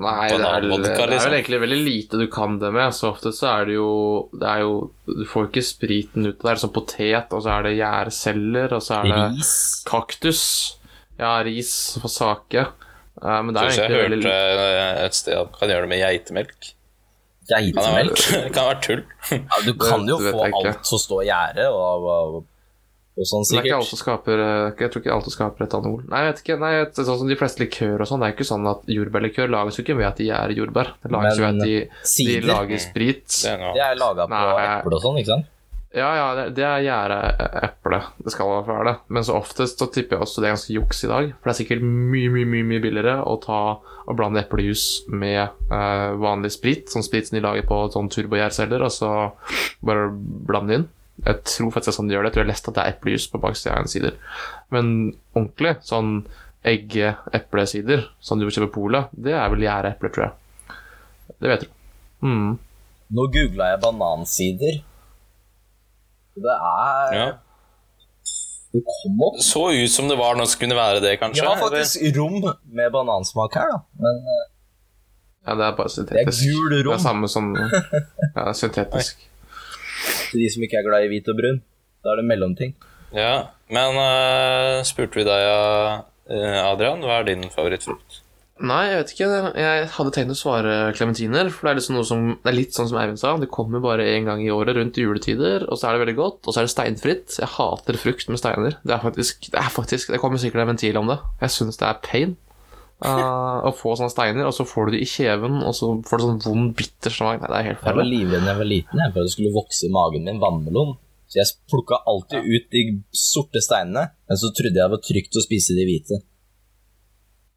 Nei, 0.00 0.28
det 0.30 0.36
er, 0.46 0.62
det 0.68 0.90
er 0.92 1.00
vel 1.00 1.10
liksom. 1.10 1.32
egentlig 1.34 1.60
veldig 1.64 1.78
lite 1.82 2.18
du 2.20 2.26
kan 2.30 2.58
det 2.60 2.68
med. 2.76 2.92
Så 2.94 3.08
ofte 3.10 3.32
så 3.34 3.48
er 3.50 3.64
det 3.66 3.74
jo 3.74 3.88
Det 4.38 4.46
er 4.46 4.60
jo 4.62 4.74
Du 5.08 5.24
får 5.26 5.48
ikke 5.48 5.64
spriten 5.66 6.28
ut 6.28 6.36
av 6.36 6.44
det. 6.44 6.52
Er 6.52 6.60
sånn 6.62 6.74
potet, 6.76 7.32
og 7.34 7.42
så 7.42 7.56
er 7.56 7.66
det 7.66 7.72
gjærceller, 7.80 8.76
og 8.76 8.84
så 8.86 9.00
er 9.00 9.08
det 9.08 9.24
ris 9.34 9.54
kaktus. 9.88 10.44
Ja, 11.18 11.32
ris 11.44 11.72
for 12.00 12.12
sake. 12.12 12.68
Eh, 13.20 13.40
men 13.42 13.50
det 13.56 13.64
er 13.64 13.72
egentlig 13.74 14.04
veldig 14.04 14.20
hørte 14.30 14.68
eh, 14.68 15.00
et 15.08 15.18
sted 15.18 15.34
at 15.36 15.50
man 15.50 15.58
kan 15.58 15.74
gjøre 15.74 15.88
det 15.88 15.92
med 15.96 16.02
geitemelk. 16.04 16.70
Det 17.50 17.58
Geitemelk. 17.66 18.22
det 18.30 18.52
kan 18.56 18.68
være 18.70 18.80
tull. 18.86 19.02
Ja, 19.34 19.58
du 19.66 19.72
kan 19.80 20.06
jo 20.08 20.16
Det 20.20 20.30
vet 20.30 20.38
få 20.38 20.46
alt 20.70 20.86
som 20.86 20.98
står 21.02 21.22
i 21.24 21.28
gjære 21.30 21.66
og, 21.74 22.06
og, 22.14 22.40
og 23.18 23.26
sånn, 23.26 23.42
Det 23.44 23.58
er 23.58 23.66
ikke 23.68 23.78
alt 23.80 23.88
som 23.90 23.98
skaper 24.00 24.40
eh, 24.44 24.80
Jeg 24.80 24.92
tror 24.94 25.02
ikke 25.02 25.12
alt 25.16 25.26
som 25.28 25.34
skaper 25.34 25.66
etanol. 25.66 25.98
Nei, 26.08 26.22
jeg 26.24 26.30
vet 26.30 26.42
ikke, 26.44 26.58
nei, 26.62 26.72
et- 26.86 27.00
sånn 27.02 27.18
som 27.20 27.28
de 27.28 27.36
fleste 27.36 27.60
likør 27.64 28.00
og 28.04 28.08
sånn, 28.08 28.22
det 28.22 28.30
er 28.30 28.36
ikke 28.38 28.48
sånn 28.48 28.68
at 28.70 28.86
jordbærlikør 28.96 29.50
lages 29.52 29.76
jo 29.80 29.84
ikke 29.84 29.98
ved 29.98 30.08
at 30.12 30.22
de 30.22 30.28
er 30.38 30.54
jordbær. 30.56 30.94
Det 31.02 31.12
lages 31.12 31.36
jo 31.40 31.44
ved 31.44 31.60
at 31.60 31.66
de, 31.66 31.78
de 32.30 32.40
lager 32.48 32.78
sprit. 32.86 33.26
Det 33.44 33.84
er 33.90 33.98
laga 34.00 34.24
på 34.30 34.36
Nei. 34.38 34.68
eple 34.78 34.96
og 35.00 35.02
sånn, 35.04 35.18
ikke 35.20 35.34
sant? 35.34 35.50
Ja, 35.90 36.10
ja, 36.14 36.26
det, 36.54 36.62
er 36.62 36.76
er 36.76 36.84
gjæreeple. 36.86 37.98
Det 38.22 38.30
skal 38.30 38.46
i 38.46 38.50
hvert 38.52 38.66
fall 38.68 38.76
være 38.78 38.90
det. 38.92 38.98
Men 39.10 39.24
så 39.26 39.34
oftest 39.40 39.80
så 39.82 39.88
tipper 39.90 40.16
jeg 40.16 40.22
også 40.26 40.42
det 40.42 40.46
er 40.46 40.52
ganske 40.54 40.74
juks 40.76 41.00
i 41.02 41.08
dag. 41.10 41.32
For 41.34 41.50
det 41.50 41.54
er 41.54 41.58
sikkert 41.58 41.82
mye, 41.82 42.28
mye 42.30 42.46
mye, 42.46 42.66
mye 42.68 42.82
billigere 42.84 43.16
å 43.26 43.34
ta 43.42 43.62
og 43.80 44.16
blande 44.18 44.44
eplejus 44.44 44.84
med 45.10 45.40
eh, 45.42 46.12
vanlig 46.22 46.52
sprit, 46.54 46.86
sånn 46.90 47.04
sprit 47.06 47.26
som 47.26 47.36
de 47.36 47.42
lager 47.42 47.66
på 47.66 47.80
sånn 47.94 48.10
turbogjærceller, 48.10 48.84
og 48.86 48.94
så 48.94 49.10
bare 49.86 50.08
blande 50.46 50.78
inn. 50.78 50.86
Jeg 51.24 51.42
tror 51.46 51.72
faktisk 51.74 51.90
det 51.90 51.92
er 51.92 51.98
sånn 51.98 52.10
de 52.10 52.16
gjør 52.16 52.22
det. 52.22 52.30
Jeg 52.30 52.36
tror 52.36 52.42
jeg 52.42 52.48
har 52.48 52.52
lest 52.52 52.70
at 52.70 52.76
det 52.76 52.84
er 52.84 52.94
eplejus 52.94 53.26
på 53.32 53.40
baksida 53.42 53.74
av 53.74 53.82
en 53.82 53.90
sider. 53.92 54.20
Men 54.74 54.92
ordentlig, 55.34 55.74
sånn 55.86 56.12
egge-eplesider, 56.70 58.06
som 58.22 58.38
du 58.38 58.46
kjøper 58.46 58.70
på 58.70 58.76
polet, 58.84 59.10
det 59.10 59.34
er 59.34 59.50
vel 59.52 59.66
gjæreepler, 59.66 60.14
tror 60.14 60.26
jeg. 60.28 60.78
Det 61.40 61.50
vet 61.50 61.66
du. 61.66 61.74
Mm. 62.26 62.54
Nå 63.16 63.26
googla 63.34 63.72
jeg 63.72 63.82
banansider. 63.82 64.80
Det 66.44 66.56
er 66.56 67.14
Ja. 67.18 67.28
Det 68.72 68.80
kom 68.86 69.22
opp 69.26 69.40
Så 69.42 69.64
ut 69.74 69.90
som 69.90 70.06
det 70.08 70.14
var 70.20 70.36
noe 70.38 70.46
som 70.46 70.60
kunne 70.60 70.76
være 70.78 71.00
det, 71.02 71.16
kanskje 71.18 71.42
kanskje. 71.42 71.48
var 71.48 71.58
faktisk 71.64 72.16
rom 72.16 72.36
med 72.70 72.92
banansmak 72.94 73.56
her, 73.58 73.72
da. 73.72 73.80
Men 73.98 74.20
eh, 74.34 74.44
Ja, 75.48 75.54
det 75.58 75.64
er 75.66 75.74
bare 75.78 75.88
syntetisk. 75.90 76.42
det 76.44 76.50
er 76.50 76.54
gul 76.54 76.76
rom. 76.84 76.92
Det 76.92 76.98
er 77.00 77.02
samme 77.08 77.28
som 77.32 77.48
ja, 78.36 78.52
syntetisk. 78.52 79.24
til 80.30 80.40
de 80.44 80.48
som 80.54 80.62
ikke 80.62 80.78
er 80.78 80.86
glad 80.86 81.04
i 81.04 81.10
hvit 81.12 81.28
og 81.32 81.36
brun. 81.40 81.58
Da 82.04 82.12
er 82.14 82.20
det 82.22 82.26
mellomting. 82.30 82.74
Ja, 83.12 83.32
Men 83.70 83.96
uh, 83.98 84.82
spurte 84.86 85.18
vi 85.18 85.24
deg, 85.26 85.42
eh, 86.30 86.58
Adrian, 86.70 87.02
hva 87.02 87.18
er 87.20 87.26
din 87.28 87.44
favorittfrukt? 87.50 88.09
Nei, 88.60 88.80
jeg 88.90 88.96
vet 88.98 89.12
ikke. 89.14 89.28
Jeg 89.56 89.84
hadde 89.94 90.10
tenkt 90.12 90.34
å 90.34 90.36
svare 90.36 90.72
klementiner. 90.92 91.48
For 91.52 91.64
det 91.64 91.70
er, 91.70 91.78
liksom 91.78 92.00
som, 92.04 92.26
det 92.42 92.50
er 92.50 92.56
litt 92.58 92.76
sånn 92.76 92.90
som 92.90 92.98
Eivind 93.00 93.20
sa. 93.20 93.32
Det 93.40 93.48
kommer 93.52 93.80
bare 93.80 94.04
én 94.12 94.28
gang 94.28 94.42
i 94.44 94.50
året 94.52 94.76
rundt 94.76 95.00
juletider, 95.00 95.64
og 95.64 95.80
så 95.80 95.88
er 95.88 95.96
det 95.96 96.02
veldig 96.04 96.16
godt. 96.18 96.42
Og 96.44 96.52
så 96.52 96.60
er 96.60 96.68
det 96.68 96.74
steinfritt. 96.74 97.38
Jeg 97.40 97.48
hater 97.54 97.98
frukt 98.02 98.28
med 98.28 98.40
steiner. 98.42 98.76
Det 98.84 98.96
er 98.96 99.02
faktisk 99.04 99.48
Det, 99.48 99.56
er 99.56 99.72
faktisk, 99.72 100.12
det 100.12 100.20
kommer 100.20 100.42
sikkert 100.42 100.66
en 100.66 100.72
ventil 100.74 101.00
om 101.00 101.08
det. 101.08 101.16
Jeg 101.40 101.56
syns 101.56 101.80
det 101.80 101.88
er 101.88 102.02
pain. 102.04 102.36
uh, 103.00 103.64
å 103.64 103.72
få 103.72 103.94
sånne 103.96 104.12
steiner, 104.12 104.44
og 104.44 104.52
så 104.52 104.66
får 104.68 104.90
du 104.90 104.98
det 104.98 105.00
i 105.06 105.08
kjeven, 105.08 105.62
og 105.64 105.72
så 105.78 105.88
får 106.04 106.20
du 106.20 106.26
sånn 106.26 106.42
vond, 106.44 106.74
bitter 106.76 107.14
smak. 107.16 107.40
Nei, 107.40 107.48
det 107.48 107.62
er 107.62 107.68
helt 107.70 107.86
Jeg 107.88 107.96
var 107.96 108.10
livredd 108.10 108.44
da 108.44 108.52
jeg 108.52 108.60
var 108.60 108.70
liten 108.74 109.00
jeg, 109.00 109.14
for 109.14 109.22
at 109.22 109.30
det 109.30 109.34
skulle 109.38 109.54
vokse 109.54 109.86
i 109.88 109.94
magen 109.94 110.28
min 110.28 110.42
vannmelon. 110.42 110.98
Så 111.30 111.40
jeg 111.40 111.54
plukka 111.70 112.02
alltid 112.10 112.44
ut 112.44 112.68
de 112.74 112.84
sorte 113.16 113.64
steinene, 113.64 114.04
men 114.28 114.42
så 114.42 114.52
trodde 114.52 114.76
jeg 114.76 114.84
det 114.84 114.92
var 114.98 115.02
trygt 115.06 115.40
å 115.40 115.46
spise 115.46 115.78
de 115.78 115.88
hvite. 115.88 116.20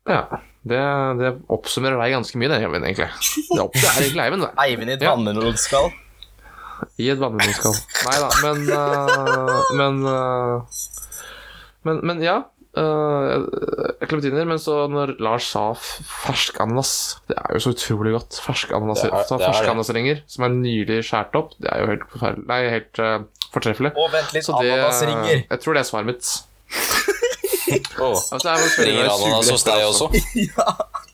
Ja, 0.08 0.24
det, 0.64 0.80
det 1.20 1.32
oppsummerer 1.51 1.99
deg 1.99 2.14
ganske 2.16 2.39
mye, 2.39 2.49
det, 2.53 2.61
Eivind, 2.64 2.86
egentlig. 2.88 3.09
Det 3.51 3.59
er 3.84 3.99
egentlig 3.99 4.24
Eivind, 4.24 4.45
det. 4.45 4.51
Eivind 4.64 4.89
i 4.89 4.93
et 4.95 5.01
Ja. 5.03 5.11
vannmelonskall. 5.16 5.91
I 6.99 7.09
et 7.14 7.20
vannmelonskall. 7.20 7.76
Nei 8.07 8.18
da, 8.24 8.30
men 8.43 8.64
uh, 8.72 9.76
Men 9.80 10.01
uh, 10.07 10.82
men, 11.84 11.99
men 12.07 12.22
ja. 12.24 12.38
Uh, 12.74 13.43
Klementiner. 14.09 14.47
men 14.49 14.57
så 14.57 14.88
når 14.89 15.11
Lars 15.22 15.45
sa 15.53 15.68
fersk 15.78 16.57
ananas 16.64 17.20
Det 17.30 17.36
er 17.38 17.53
jo 17.53 17.61
så 17.68 17.74
utrolig 17.76 18.16
godt. 18.16 18.39
Fersk 18.41 18.72
ananas, 18.74 19.03
Det 19.03 19.11
er- 19.11 19.28
det 19.30 19.36
er 19.36 19.43
ferske 19.51 19.70
ananasringer 19.70 20.24
som 20.26 20.47
er 20.47 20.55
nylig 20.55 21.03
skåret 21.05 21.36
opp. 21.38 21.51
Det 21.61 21.70
er 21.70 21.84
jo 21.84 21.91
helt 21.91 22.07
forferdelig 22.16 22.47
Nei, 22.49 22.61
helt 22.74 22.99
uh, 23.03 23.20
fortreffelig. 23.53 23.91
Og 23.99 24.09
vent 24.16 24.34
litt, 24.34 24.49
ananasringer. 24.49 25.43
Jeg 25.51 25.59
tror 25.61 25.74
det 25.78 25.84
er 25.84 25.91
svaret 25.91 26.09
mitt. 26.09 26.34
Oh. 27.99 28.17
Altså, 28.34 28.84
Ringer 28.84 29.07
deg 29.07 29.13
ananas 29.13 29.51
hos 29.53 29.67
deg 29.67 29.88
også? 29.88 30.09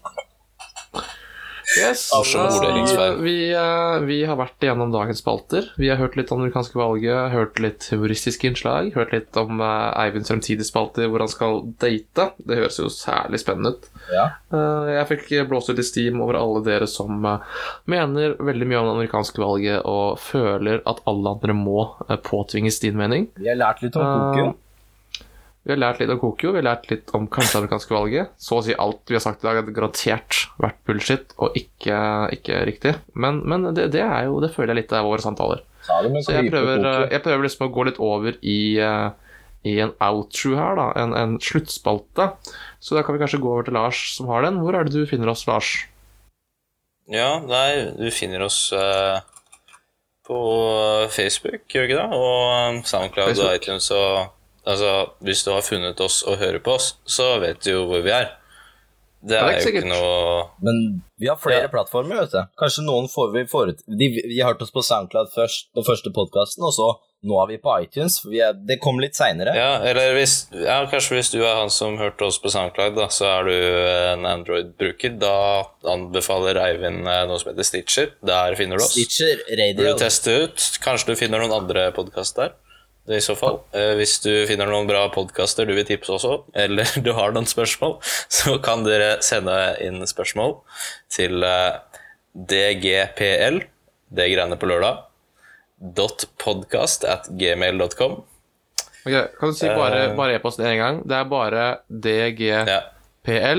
Yes, 1.77 2.09
Morsom 2.15 2.87
så 2.89 3.11
vi, 3.21 3.51
eh, 3.53 3.99
vi 4.09 4.23
har 4.25 4.39
vært 4.39 4.63
igjennom 4.65 4.89
dagens 4.89 5.19
spalter. 5.21 5.67
Vi 5.77 5.91
har 5.91 5.99
hørt 6.01 6.15
litt 6.17 6.31
om 6.33 6.39
det 6.39 6.47
amerikanske 6.47 6.79
valget, 6.79 7.29
hørt 7.29 7.59
litt 7.61 7.85
humoristiske 7.93 8.49
innslag, 8.49 8.89
hørt 8.95 9.13
litt 9.13 9.37
om 9.37 9.61
uh, 9.61 9.93
Eivinds 10.01 10.31
fremtidige 10.31 10.65
spalter, 10.65 11.05
hvor 11.11 11.21
han 11.21 11.29
skal 11.29 11.61
date. 11.77 12.31
Det 12.41 12.57
høres 12.57 12.79
jo 12.81 12.89
særlig 12.89 13.43
spennende 13.43 13.75
ut. 13.75 13.85
Ja. 14.09 14.25
Eh, 14.49 14.89
jeg 14.95 15.09
fikk 15.11 15.27
blåst 15.49 15.69
ut 15.69 15.81
i 15.81 15.85
steam 15.85 16.23
over 16.25 16.39
alle 16.39 16.63
dere 16.65 16.87
som 16.89 17.21
eh, 17.25 17.59
mener 17.89 18.33
veldig 18.41 18.69
mye 18.69 18.79
om 18.81 18.89
det 18.89 18.95
amerikanske 18.95 19.43
valget 19.43 19.85
og 19.85 20.17
føler 20.23 20.81
at 20.89 21.03
alle 21.09 21.35
andre 21.35 21.53
må 21.53 21.83
eh, 22.07 22.17
påtvinges 22.17 22.81
din 22.81 22.97
mening. 22.97 23.29
Vi 23.37 23.51
har 23.51 23.59
lært 23.59 23.85
litt 23.85 23.99
om 23.99 24.09
Kokyo. 24.09 24.49
Vi 25.69 25.75
har 25.75 25.83
lært 25.83 25.99
litt 26.01 26.09
om 26.09 26.17
Kokyo, 26.17 26.49
vi 26.49 26.63
har 26.63 26.65
lært 26.65 26.87
litt 26.89 27.11
om 27.13 27.27
kanskje 27.29 27.59
amerikanske 27.59 27.93
valget. 27.93 28.31
Så 28.41 28.55
å 28.57 28.61
si 28.65 28.73
alt 28.73 29.03
vi 29.05 29.13
har 29.13 29.21
sagt 29.21 29.43
i 29.43 29.45
dag, 29.45 29.59
har 29.59 29.67
garantert 29.75 30.37
vært 30.57 30.79
bullshit 30.89 31.35
og 31.37 31.57
ikke, 31.59 31.97
ikke 32.33 32.61
riktig. 32.65 32.93
Men, 33.13 33.43
men 33.45 33.67
det, 33.77 33.91
det 33.93 34.01
er 34.01 34.25
jo 34.25 34.39
Det 34.41 34.49
føler 34.55 34.73
jeg 34.73 34.79
litt 34.79 34.95
av 34.97 35.05
våre 35.05 35.21
samtaler. 35.21 35.61
Ta 35.85 35.99
Så 36.25 36.33
jeg 36.33 36.49
prøver, 36.49 36.81
eh, 36.81 37.03
jeg 37.13 37.21
prøver 37.21 37.45
liksom 37.45 37.67
å 37.67 37.69
gå 37.75 37.85
litt 37.85 37.99
over 38.01 38.39
i, 38.41 38.57
eh, 38.81 39.35
i 39.69 39.75
en 39.85 39.93
outro 40.07 40.55
her, 40.57 40.73
da. 40.81 40.87
En, 41.03 41.13
en 41.21 41.37
sluttspalte. 41.37 42.31
Så 42.81 42.97
da 42.97 43.05
kan 43.05 43.13
vi 43.13 43.21
kanskje 43.21 43.41
gå 43.45 43.53
over 43.53 43.69
til 43.69 43.77
Lars 43.77 44.01
som 44.15 44.33
har 44.33 44.47
den. 44.47 44.57
Hvor 44.65 44.73
er 44.73 44.89
det 44.89 44.97
du 44.97 45.05
finner 45.05 45.29
oss, 45.35 45.45
Lars? 45.45 45.75
Ja, 47.13 47.35
nei, 47.45 47.93
du 47.93 48.09
finner 48.09 48.41
oss 48.49 48.57
uh, 48.73 49.21
på 50.25 50.41
Facebook, 51.13 51.69
gjør 51.69 51.85
du 51.85 51.91
ikke 51.93 52.01
det? 52.01 52.09
Og 52.17 52.83
SoundCloud 52.89 53.37
SoundCloud 53.37 53.45
og 53.45 53.55
iTunes 53.61 53.93
og 53.93 54.35
Altså, 54.67 55.09
hvis 55.23 55.43
du 55.45 55.51
har 55.53 55.61
funnet 55.61 55.99
oss 56.03 56.23
og 56.27 56.37
hører 56.41 56.59
på 56.59 56.75
oss, 56.75 56.95
så 57.05 57.39
vet 57.41 57.61
du 57.63 57.71
jo 57.71 57.85
hvor 57.89 58.01
vi 58.05 58.11
er. 58.11 58.35
Det 59.21 59.33
det 59.33 59.37
er 59.37 59.43
er 59.43 59.49
ikke 59.49 59.59
jo 59.59 59.65
sikkert. 59.67 59.83
ikke 59.83 59.99
noe 59.99 60.43
Men 60.63 60.77
vi 61.19 61.27
har 61.27 61.35
flere 61.35 61.61
Ja. 61.65 61.67
plattformer, 61.67 62.21
vet 62.21 62.31
du. 62.31 62.41
Kanskje 62.61 62.85
noen 62.85 63.09
får 63.11 63.33
vi 63.33 63.41
forut... 63.51 63.81
De, 63.87 64.07
vi 64.15 64.39
har 64.39 64.53
hørt 64.53 64.61
oss 64.63 64.71
på 64.71 64.79
SoundCloud 64.81 65.33
først, 65.35 65.67
på 65.75 65.83
første 65.83 66.11
podkasten, 66.15 66.63
og 66.63 66.71
så 66.71 66.87
nå 67.27 67.35
er 67.41 67.47
vi 67.49 67.57
på 67.59 67.73
iTunes. 67.83 68.21
Vi 68.23 68.39
er, 68.39 68.53
det 68.53 68.77
kom 68.79 68.95
litt 69.03 69.17
seinere. 69.19 69.51
Ja, 69.57 69.81
eller 69.83 70.13
hvis 70.15 70.37
Ja, 70.55 70.77
kanskje 70.87 71.17
hvis 71.17 71.33
du 71.33 71.41
er 71.43 71.57
han 71.59 71.67
som 71.69 71.97
hørte 71.99 72.23
oss 72.29 72.39
på 72.39 72.47
SoundCloud, 72.53 72.95
da, 72.95 73.09
så 73.11 73.27
er 73.27 73.43
du 73.43 73.57
en 74.13 74.23
Android-bruker. 74.25 75.17
Da 75.19 75.33
anbefaler 75.91 76.55
Eivind 76.63 77.03
eh, 77.03 77.25
noe 77.27 77.41
som 77.43 77.51
heter 77.51 77.67
Stitcher. 77.67 78.13
Der 78.23 78.55
finner 78.55 78.79
du 78.79 78.85
oss. 78.87 78.95
Stitcher, 78.95 79.35
Radio. 79.51 79.83
Radio 79.83 79.97
du 79.99 80.03
teste 80.05 80.37
ut. 80.45 80.69
Kanskje 80.79 81.11
du 81.11 81.19
finner 81.19 81.43
noen 81.43 81.57
andre 81.59 81.89
podkaster 81.91 82.47
der. 82.47 82.55
Det 83.09 83.17
I 83.17 83.23
så 83.25 83.33
fall. 83.35 83.55
Eh, 83.73 83.95
Hvis 83.97 84.19
du 84.21 84.29
finner 84.45 84.69
noen 84.69 84.85
bra 84.89 85.07
podkaster 85.09 85.65
du 85.65 85.73
vil 85.73 85.85
tipse 85.87 86.13
også, 86.13 86.43
eller 86.53 86.85
du 87.05 87.09
har 87.17 87.31
noen 87.33 87.47
spørsmål, 87.49 87.95
så 88.29 88.59
kan 88.61 88.83
dere 88.85 89.15
sende 89.25 89.55
inn 89.81 90.03
spørsmål 90.05 90.59
til 91.09 91.41
eh, 91.43 91.79
dgpl, 92.37 93.63
det 94.13 94.27
greiene 94.33 94.57
på 94.61 94.69
lørdag, 94.69 95.01
dot 95.97 96.27
podcast 96.41 97.05
at 97.09 97.29
gmail.com. 97.39 98.19
Ok, 99.07 99.15
kan 99.39 99.53
du 99.53 99.55
si 99.57 99.69
bare, 99.73 100.03
Eh. 100.09 100.15
bare 100.17 100.35
e-posten 100.37 100.65
én 100.69 100.77
gang? 100.77 101.01
Det 101.07 101.15
er 101.17 101.23
bare 101.31 101.65
DGPL, 101.89 102.67
Ja, 102.69 102.81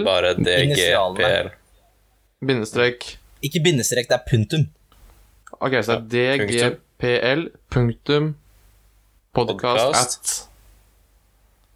bare 0.05 0.35
dgpl. 0.39 1.51
bindestrek 2.45 3.17
Ikke 3.43 3.63
bindestrek, 3.65 4.07
det 4.11 4.19
er 4.19 4.25
punktum. 4.31 4.67
Ok, 5.61 5.73
så 5.83 5.97
det 6.07 6.27
er. 6.29 6.45
DGPL, 6.47 7.47
punktum, 7.73 8.35
podcast 9.35 9.95
at 9.95 10.31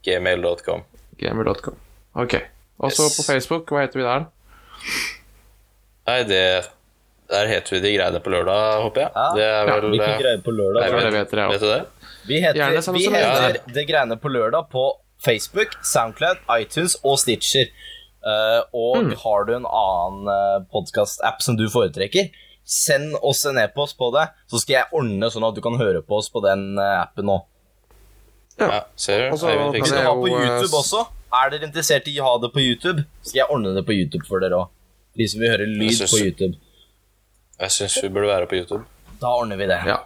gmail.com. 0.05 0.85
Gmail.com. 1.21 1.77
Ok. 2.15 2.35
Og 2.79 2.93
så 2.93 3.07
Yes. 3.07 3.17
på 3.17 3.23
Facebook, 3.33 3.71
hva 3.71 3.85
heter 3.85 4.01
vi 4.01 4.07
der? 4.07 4.25
Nei, 6.07 6.23
det 6.29 6.41
Der 7.31 7.47
heter 7.49 7.71
vi 7.77 7.81
De 7.81 7.93
greiene 7.97 8.21
på 8.21 8.31
lørdag, 8.31 8.83
håper 8.85 9.01
jeg. 9.01 9.11
Ja, 9.15 9.29
det 9.35 9.45
er 9.45 9.81
vel 9.81 9.95
ja, 9.97 10.09
eh, 10.35 10.43
på 10.45 10.53
lørdag? 10.53 10.83
Nei, 10.83 10.91
vet, 10.93 11.05
det 11.05 11.13
vet, 11.15 11.31
dere, 11.31 11.41
ja. 11.41 11.49
vet 11.49 11.61
du 11.61 11.71
det? 11.71 12.11
Vi 12.29 12.41
heter, 12.41 12.59
Gjerne 12.61 12.93
vi 12.93 13.05
heter 13.09 13.59
Det 13.73 13.85
greiene 13.89 14.17
på 14.21 14.29
lørdag 14.29 14.69
på 14.71 14.85
Facebook, 15.25 15.73
Soundcloud, 15.83 16.43
iTunes 16.61 16.99
og 17.03 17.19
Stitcher. 17.19 17.71
Uh, 18.25 18.61
og 18.73 19.05
Mm. 19.05 19.15
har 19.21 19.45
du 19.45 19.53
en 19.57 19.67
annen 19.69 20.29
uh, 20.29 20.65
podkast-app 20.73 21.43
som 21.43 21.57
du 21.57 21.67
foretrekker, 21.69 22.31
send 22.65 23.17
oss 23.23 23.45
en 23.47 23.59
e-post 23.61 23.99
på 24.01 24.09
det, 24.15 24.29
så 24.51 24.61
skal 24.61 24.79
jeg 24.79 24.91
ordne 24.97 25.29
sånn 25.31 25.45
at 25.47 25.57
du 25.57 25.61
kan 25.65 25.77
høre 25.81 26.01
på 26.03 26.17
oss 26.19 26.31
på 26.33 26.41
den 26.45 26.79
eh, 26.81 27.01
appen 27.03 27.29
nå. 27.29 27.39
Ja, 28.61 28.85
ser 28.97 29.27
du? 29.27 29.35
Og 29.35 29.75
vi 29.75 29.83
skal 29.85 30.07
har 30.07 30.15
på 30.17 30.31
eh, 30.31 30.47
YouTube 30.47 30.79
også, 30.79 31.03
er 31.35 31.51
dere 31.53 31.69
interessert 31.69 32.09
i 32.09 32.17
å 32.23 32.29
ha 32.29 32.35
det 32.43 32.53
på 32.55 32.63
YouTube, 32.63 33.05
skal 33.23 33.43
jeg 33.43 33.51
ordne 33.51 33.75
det 33.77 33.85
på 33.89 33.97
YouTube 33.97 34.25
for 34.29 34.45
dere 34.45 34.63
òg. 34.65 34.71
De 35.19 35.27
som 35.31 35.43
vil 35.43 35.53
høre 35.53 35.67
lyd 35.71 35.93
synes- 35.95 36.15
på 36.15 36.23
YouTube. 36.23 36.57
Jeg 37.61 37.71
syns 37.71 38.01
vi 38.03 38.09
burde 38.11 38.31
være 38.33 38.49
på 38.51 38.57
YouTube. 38.59 38.85
Da 39.21 39.31
ordner 39.31 39.57
vi 39.61 39.67
det. 39.71 39.79
Ja. 39.87 40.01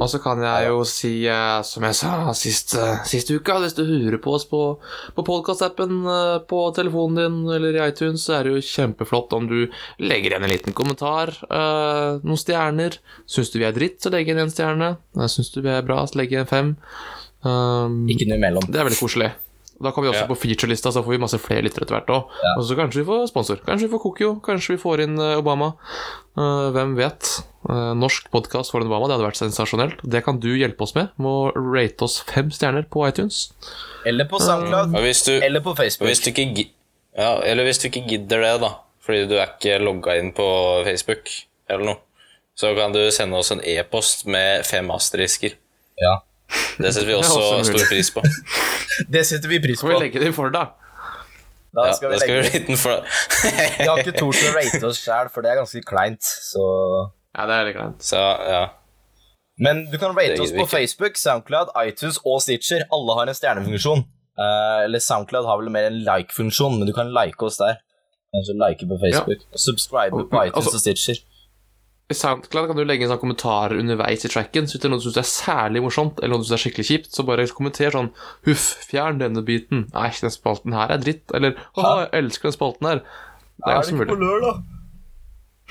Og 0.00 0.08
så 0.08 0.18
kan 0.24 0.40
jeg 0.40 0.68
jo 0.70 0.78
si, 0.88 1.10
eh, 1.28 1.58
som 1.68 1.84
jeg 1.84 1.96
sa 1.98 2.32
sist, 2.36 2.72
eh, 2.80 3.02
sist 3.04 3.28
uka, 3.28 3.58
hvis 3.60 3.76
du 3.76 3.82
hører 3.84 4.16
på 4.24 4.32
oss 4.38 4.46
på, 4.48 4.60
på 5.12 5.24
podkastappen 5.26 5.98
eh, 6.08 6.38
på 6.48 6.60
telefonen 6.76 7.18
din 7.18 7.52
eller 7.52 7.76
i 7.76 7.82
iTunes, 7.90 8.24
så 8.24 8.38
er 8.38 8.48
det 8.48 8.54
jo 8.54 8.64
kjempeflott 8.70 9.36
om 9.36 9.50
du 9.50 9.58
legger 10.00 10.32
igjen 10.32 10.48
en 10.48 10.54
liten 10.54 10.76
kommentar. 10.76 11.34
noen 11.52 12.40
stjerner. 12.40 12.96
Syns 13.28 13.52
du 13.52 13.60
vi 13.60 13.68
er 13.68 13.76
dritt, 13.76 14.00
så 14.00 14.12
legg 14.12 14.28
igjen 14.28 14.40
en 14.46 14.52
stjerne. 14.52 14.94
Syns 15.28 15.52
du 15.52 15.60
vi 15.60 15.74
er 15.74 15.84
bra, 15.84 16.00
så 16.08 16.22
legg 16.22 16.32
igjen 16.32 16.48
fem. 16.48 16.74
Um, 17.42 18.06
Ikke 18.08 18.28
noe 18.30 18.38
imellom. 18.38 18.64
det 18.70 18.78
er 18.78 18.86
veldig 18.86 19.00
koselig. 19.00 19.32
Da 19.82 19.90
kommer 19.90 20.08
vi 20.08 20.14
også 20.14 20.24
Ja. 20.24 20.30
på 20.30 20.38
featurelista, 20.38 20.92
så 20.94 21.02
får 21.02 21.10
vi 21.16 21.18
masse 21.18 21.38
flere 21.42 21.62
lyttere 21.66 21.86
etter 21.86 21.96
hvert 21.98 22.10
òg. 22.14 22.36
Ja. 22.42 22.52
Og 22.58 22.64
så 22.68 22.76
kanskje 22.78 23.02
vi 23.02 23.06
får 23.08 23.26
sponsor. 23.30 23.56
Kanskje 23.66 23.88
vi 23.88 23.92
får 23.92 24.02
Kokyo. 24.04 24.30
Kanskje 24.44 24.76
vi 24.76 24.82
får 24.82 25.02
inn 25.04 25.18
eh, 25.18 25.38
Obama. 25.40 25.72
Uh, 26.38 26.70
hvem 26.72 26.94
vet? 26.96 27.42
Uh, 27.68 27.92
norsk 27.94 28.30
podkast 28.32 28.72
for 28.72 28.80
en 28.80 28.88
Obama, 28.88 29.08
det 29.10 29.18
hadde 29.18 29.26
vært 29.26 29.40
sensasjonelt. 29.42 30.00
Det 30.08 30.22
kan 30.24 30.38
du 30.40 30.48
hjelpe 30.56 30.86
oss 30.86 30.94
med, 30.94 31.10
Må 31.18 31.52
rate 31.54 32.06
oss 32.06 32.20
fem 32.22 32.50
stjerner 32.50 32.86
på 32.88 33.04
iTunes. 33.08 33.52
Eller 34.06 34.24
på 34.30 34.40
SoundCloud, 34.40 34.94
Uh, 34.96 35.10
du, 35.26 35.34
eller 35.44 35.60
på 35.60 35.74
Facebook. 35.76 36.08
hvis 36.08 36.22
du 36.24 36.30
ikke 36.30 36.70
ja, 37.16 37.40
Eller 37.44 37.64
hvis 37.64 37.78
du 37.82 37.88
ikke 37.90 38.06
gidder 38.08 38.40
det, 38.40 38.60
da, 38.62 38.70
fordi 39.04 39.26
du 39.28 39.36
er 39.36 39.50
ikke 39.50 39.78
logga 39.82 40.16
inn 40.18 40.32
på 40.32 40.46
Facebook 40.86 41.28
eller 41.68 41.84
noe, 41.84 42.00
så 42.56 42.74
kan 42.76 42.92
du 42.92 43.00
sende 43.10 43.36
oss 43.36 43.50
en 43.52 43.60
e-post 43.64 44.26
med 44.26 44.64
fem 44.68 44.88
asterisker. 44.90 45.56
Ja. 46.00 46.20
Det 46.78 46.92
setter 46.94 47.08
vi 47.08 47.14
også 47.16 47.40
også 47.40 47.72
stor 47.72 47.88
pris 47.88 48.10
på. 48.14 48.22
Det 49.14 49.22
setter 49.28 49.48
vi 49.48 49.58
pris 49.64 49.78
Skal 49.80 49.88
på. 49.90 49.98
vi 49.98 50.04
legge 50.06 50.20
det 50.22 50.30
inn 50.30 50.36
for 50.36 50.52
deg? 50.52 50.72
Da 51.72 51.86
Ja, 51.88 51.92
skal 51.96 52.10
vi 52.12 52.16
da 52.18 52.20
skal 52.20 52.34
legge 52.42 52.52
vi 52.52 52.60
den 52.68 52.76
for 52.76 53.04
Vi 53.80 53.86
har 53.88 54.00
ikke 54.02 54.12
tort 54.18 54.36
å 54.36 54.50
rate 54.56 54.82
oss 54.90 54.98
sjæl, 55.00 55.30
for 55.32 55.44
det 55.44 55.52
er 55.54 55.60
ganske 55.62 55.80
kleint. 55.88 56.20
Så 56.52 56.62
Ja, 57.32 57.46
det 57.48 57.54
er 57.56 57.68
litt 57.70 57.76
kleint. 57.78 58.02
Så 58.04 58.20
ja. 58.52 58.64
Men 59.62 59.86
du 59.92 59.96
kan 60.00 60.12
rate 60.16 60.36
oss 60.42 60.52
på 60.56 60.66
Facebook, 60.68 61.16
Soundcloud, 61.20 61.72
iTunes 61.86 62.18
og 62.28 62.42
Stitcher. 62.44 62.84
Alle 62.92 63.16
har 63.16 63.30
en 63.32 63.36
stjernefunksjon. 63.38 64.04
Uh, 64.40 64.84
eller 64.84 65.00
Soundcloud 65.04 65.44
har 65.48 65.60
vel 65.60 65.68
mer 65.72 65.88
en 65.90 65.98
like-funksjon, 66.04 66.78
men 66.80 66.88
du 66.88 66.92
kan 66.96 67.12
like 67.12 67.40
oss 67.44 67.58
der. 67.60 67.80
Kanskje 68.32 68.56
like 68.60 68.88
på 68.88 68.96
Facebook. 69.02 69.44
Og 69.52 69.60
subscribe 69.60 70.22
på 70.32 70.44
iTunes 70.44 70.66
Altså- 70.66 70.76
og 70.80 70.84
Stitcher. 70.84 71.20
I 72.10 72.16
SoundCloud 72.18 72.68
kan 72.68 72.76
du 72.76 72.82
legge 72.84 73.06
inn 73.06 73.10
sånn 73.12 73.20
kommentarer 73.22 73.78
underveis 73.80 74.26
i 74.26 74.30
tracken. 74.32 74.66
Så 74.68 74.76
hvis 74.76 74.82
det 74.82 74.88
er 74.88 74.92
noe 74.92 75.00
du 75.00 75.06
syns 75.06 75.20
er 75.22 75.28
særlig 75.28 75.82
morsomt, 75.84 76.18
eller 76.20 76.34
noe 76.34 76.42
du 76.42 76.48
syns 76.48 76.58
er 76.58 76.62
skikkelig 76.66 76.88
kjipt, 76.90 77.10
så 77.14 77.24
bare 77.28 77.46
kommenter 77.56 77.94
sånn 77.94 78.10
Huff, 78.48 78.66
fjern 78.90 79.22
denne 79.22 79.44
biten. 79.46 79.86
Nei, 79.94 80.10
den 80.20 80.34
spalten 80.34 80.76
her 80.76 80.92
er 80.92 81.00
dritt. 81.02 81.24
Eller 81.36 81.56
Haha, 81.78 82.04
jeg 82.04 82.24
elsker 82.24 82.50
den 82.50 82.56
spalten 82.58 82.90
her. 82.90 83.04
Det 83.62 83.70
er 83.70 83.78
ganske 83.80 83.98
mulig. 84.00 84.18
lørdag? 84.26 84.62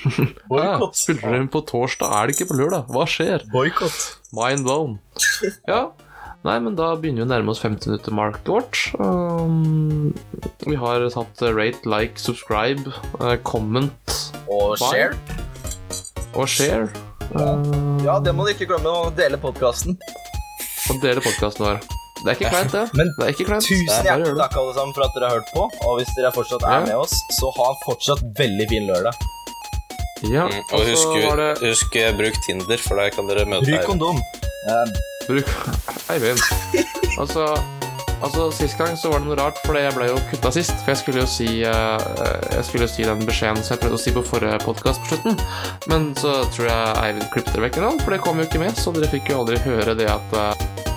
Ja, 0.50 0.80
spiller 0.98 1.36
den 1.36 1.46
på 1.52 1.60
torsdag, 1.68 2.10
er 2.10 2.26
det 2.26 2.34
ikke 2.34 2.48
på 2.50 2.56
lørdag? 2.58 2.88
Hva 2.90 3.04
skjer? 3.06 3.44
Boikott. 3.52 4.00
Mind 4.34 4.66
blown. 4.66 4.96
Ja. 5.70 5.92
Nei, 6.42 6.56
men 6.58 6.74
da 6.74 6.88
begynner 6.98 7.22
vi 7.22 7.28
å 7.28 7.30
nærme 7.30 7.52
oss 7.52 7.60
50 7.62 7.86
minutter 7.92 8.14
market 8.18 8.48
vårt. 8.50 8.80
Um, 8.98 10.10
vi 10.66 10.74
har 10.80 11.04
tatt 11.14 11.44
rate, 11.54 11.86
like, 11.86 12.18
subscribe, 12.18 12.82
eh, 13.20 13.36
comment 13.46 14.16
Og 14.50 14.74
share. 14.82 15.14
Og 16.34 16.48
share. 16.48 16.88
Uh, 17.32 18.02
Ja, 18.04 18.18
det 18.20 18.32
må 18.34 18.44
du 18.46 18.52
ikke 18.52 18.66
glemme 18.70 18.90
å 18.90 19.10
dele 19.16 19.38
podkasten. 19.40 19.96
og 20.90 21.00
dele 21.02 21.20
podkasten 21.22 21.64
vår. 21.66 21.78
Det 22.22 22.30
er 22.30 22.36
ikke 22.38 22.50
kleint, 22.54 22.72
det. 22.72 22.82
Men 22.98 23.08
det 23.18 23.24
er 23.26 23.30
ikke 23.34 23.46
kleint. 23.48 23.66
Tusen 23.66 24.06
hjertelig 24.06 24.36
takk 24.38 24.56
alle 24.60 24.74
sammen 24.76 24.94
for 24.94 25.02
at 25.06 25.14
dere 25.16 25.28
har 25.30 25.38
hørt 25.40 25.52
på. 25.54 25.62
Og 25.88 25.96
hvis 25.98 26.10
dere 26.16 26.30
fortsatt 26.34 26.62
er 26.62 26.70
Ja. 26.72 26.80
med 26.86 26.94
oss, 26.96 27.14
så 27.38 27.50
ha 27.56 27.68
en 27.72 27.80
fortsatt 27.86 28.22
veldig 28.38 28.68
fin 28.70 28.86
lørdag. 28.86 29.14
Ja, 30.30 30.44
Mm, 30.46 30.60
og 30.72 30.80
husk, 30.86 31.08
det 31.36 31.58
husk 31.66 31.96
eh, 31.96 32.12
bruk 32.14 32.34
Tinder, 32.46 32.76
for 32.78 32.94
der 32.94 33.10
kan 33.10 33.26
dere 33.26 33.44
møte 33.44 33.66
Bruk 33.66 33.74
Eivind. 33.74 33.88
kondom. 33.88 34.16
Eh, 34.68 34.86
Bruk 35.26 35.48
Eivind. 36.14 36.38
Altså, 37.18 37.44
altså, 38.22 38.48
Sist 38.54 38.78
gang 38.78 38.96
så 38.98 39.12
var 39.12 39.22
det 39.22 39.28
noe 39.28 39.38
rart, 39.38 39.60
for 39.66 39.78
jeg 39.78 39.94
ble 39.96 40.08
jo 40.10 40.20
kutta 40.30 40.52
sist. 40.54 40.74
For 40.82 40.94
jeg 40.94 41.02
skulle 41.02 41.24
jo 41.24 41.30
si 41.30 41.48
eh, 41.66 42.06
Jeg 42.56 42.66
skulle 42.68 42.86
jo 42.86 42.92
si 42.94 43.06
den 43.08 43.24
beskjeden 43.28 43.62
som 43.62 43.74
jeg 43.76 43.84
prøvde 43.84 43.98
å 43.98 44.04
si 44.04 44.14
på 44.14 44.24
forrige 44.26 44.62
podkast 44.66 45.02
på 45.02 45.12
slutten. 45.12 45.38
Men 45.90 46.12
så 46.18 46.40
tror 46.54 46.70
jeg 46.70 46.96
Eivind 47.02 47.28
klippet 47.34 47.58
det 47.58 47.66
vekk, 47.66 47.82
for 48.04 48.14
det 48.14 48.22
kom 48.24 48.40
jo 48.40 48.48
ikke 48.48 48.62
med, 48.62 48.78
så 48.78 48.94
dere 48.94 49.10
fikk 49.12 49.32
jo 49.32 49.42
aldri 49.42 49.60
høre 49.66 49.96
det 49.98 50.08
at 50.12 50.38
eh, 50.38 50.91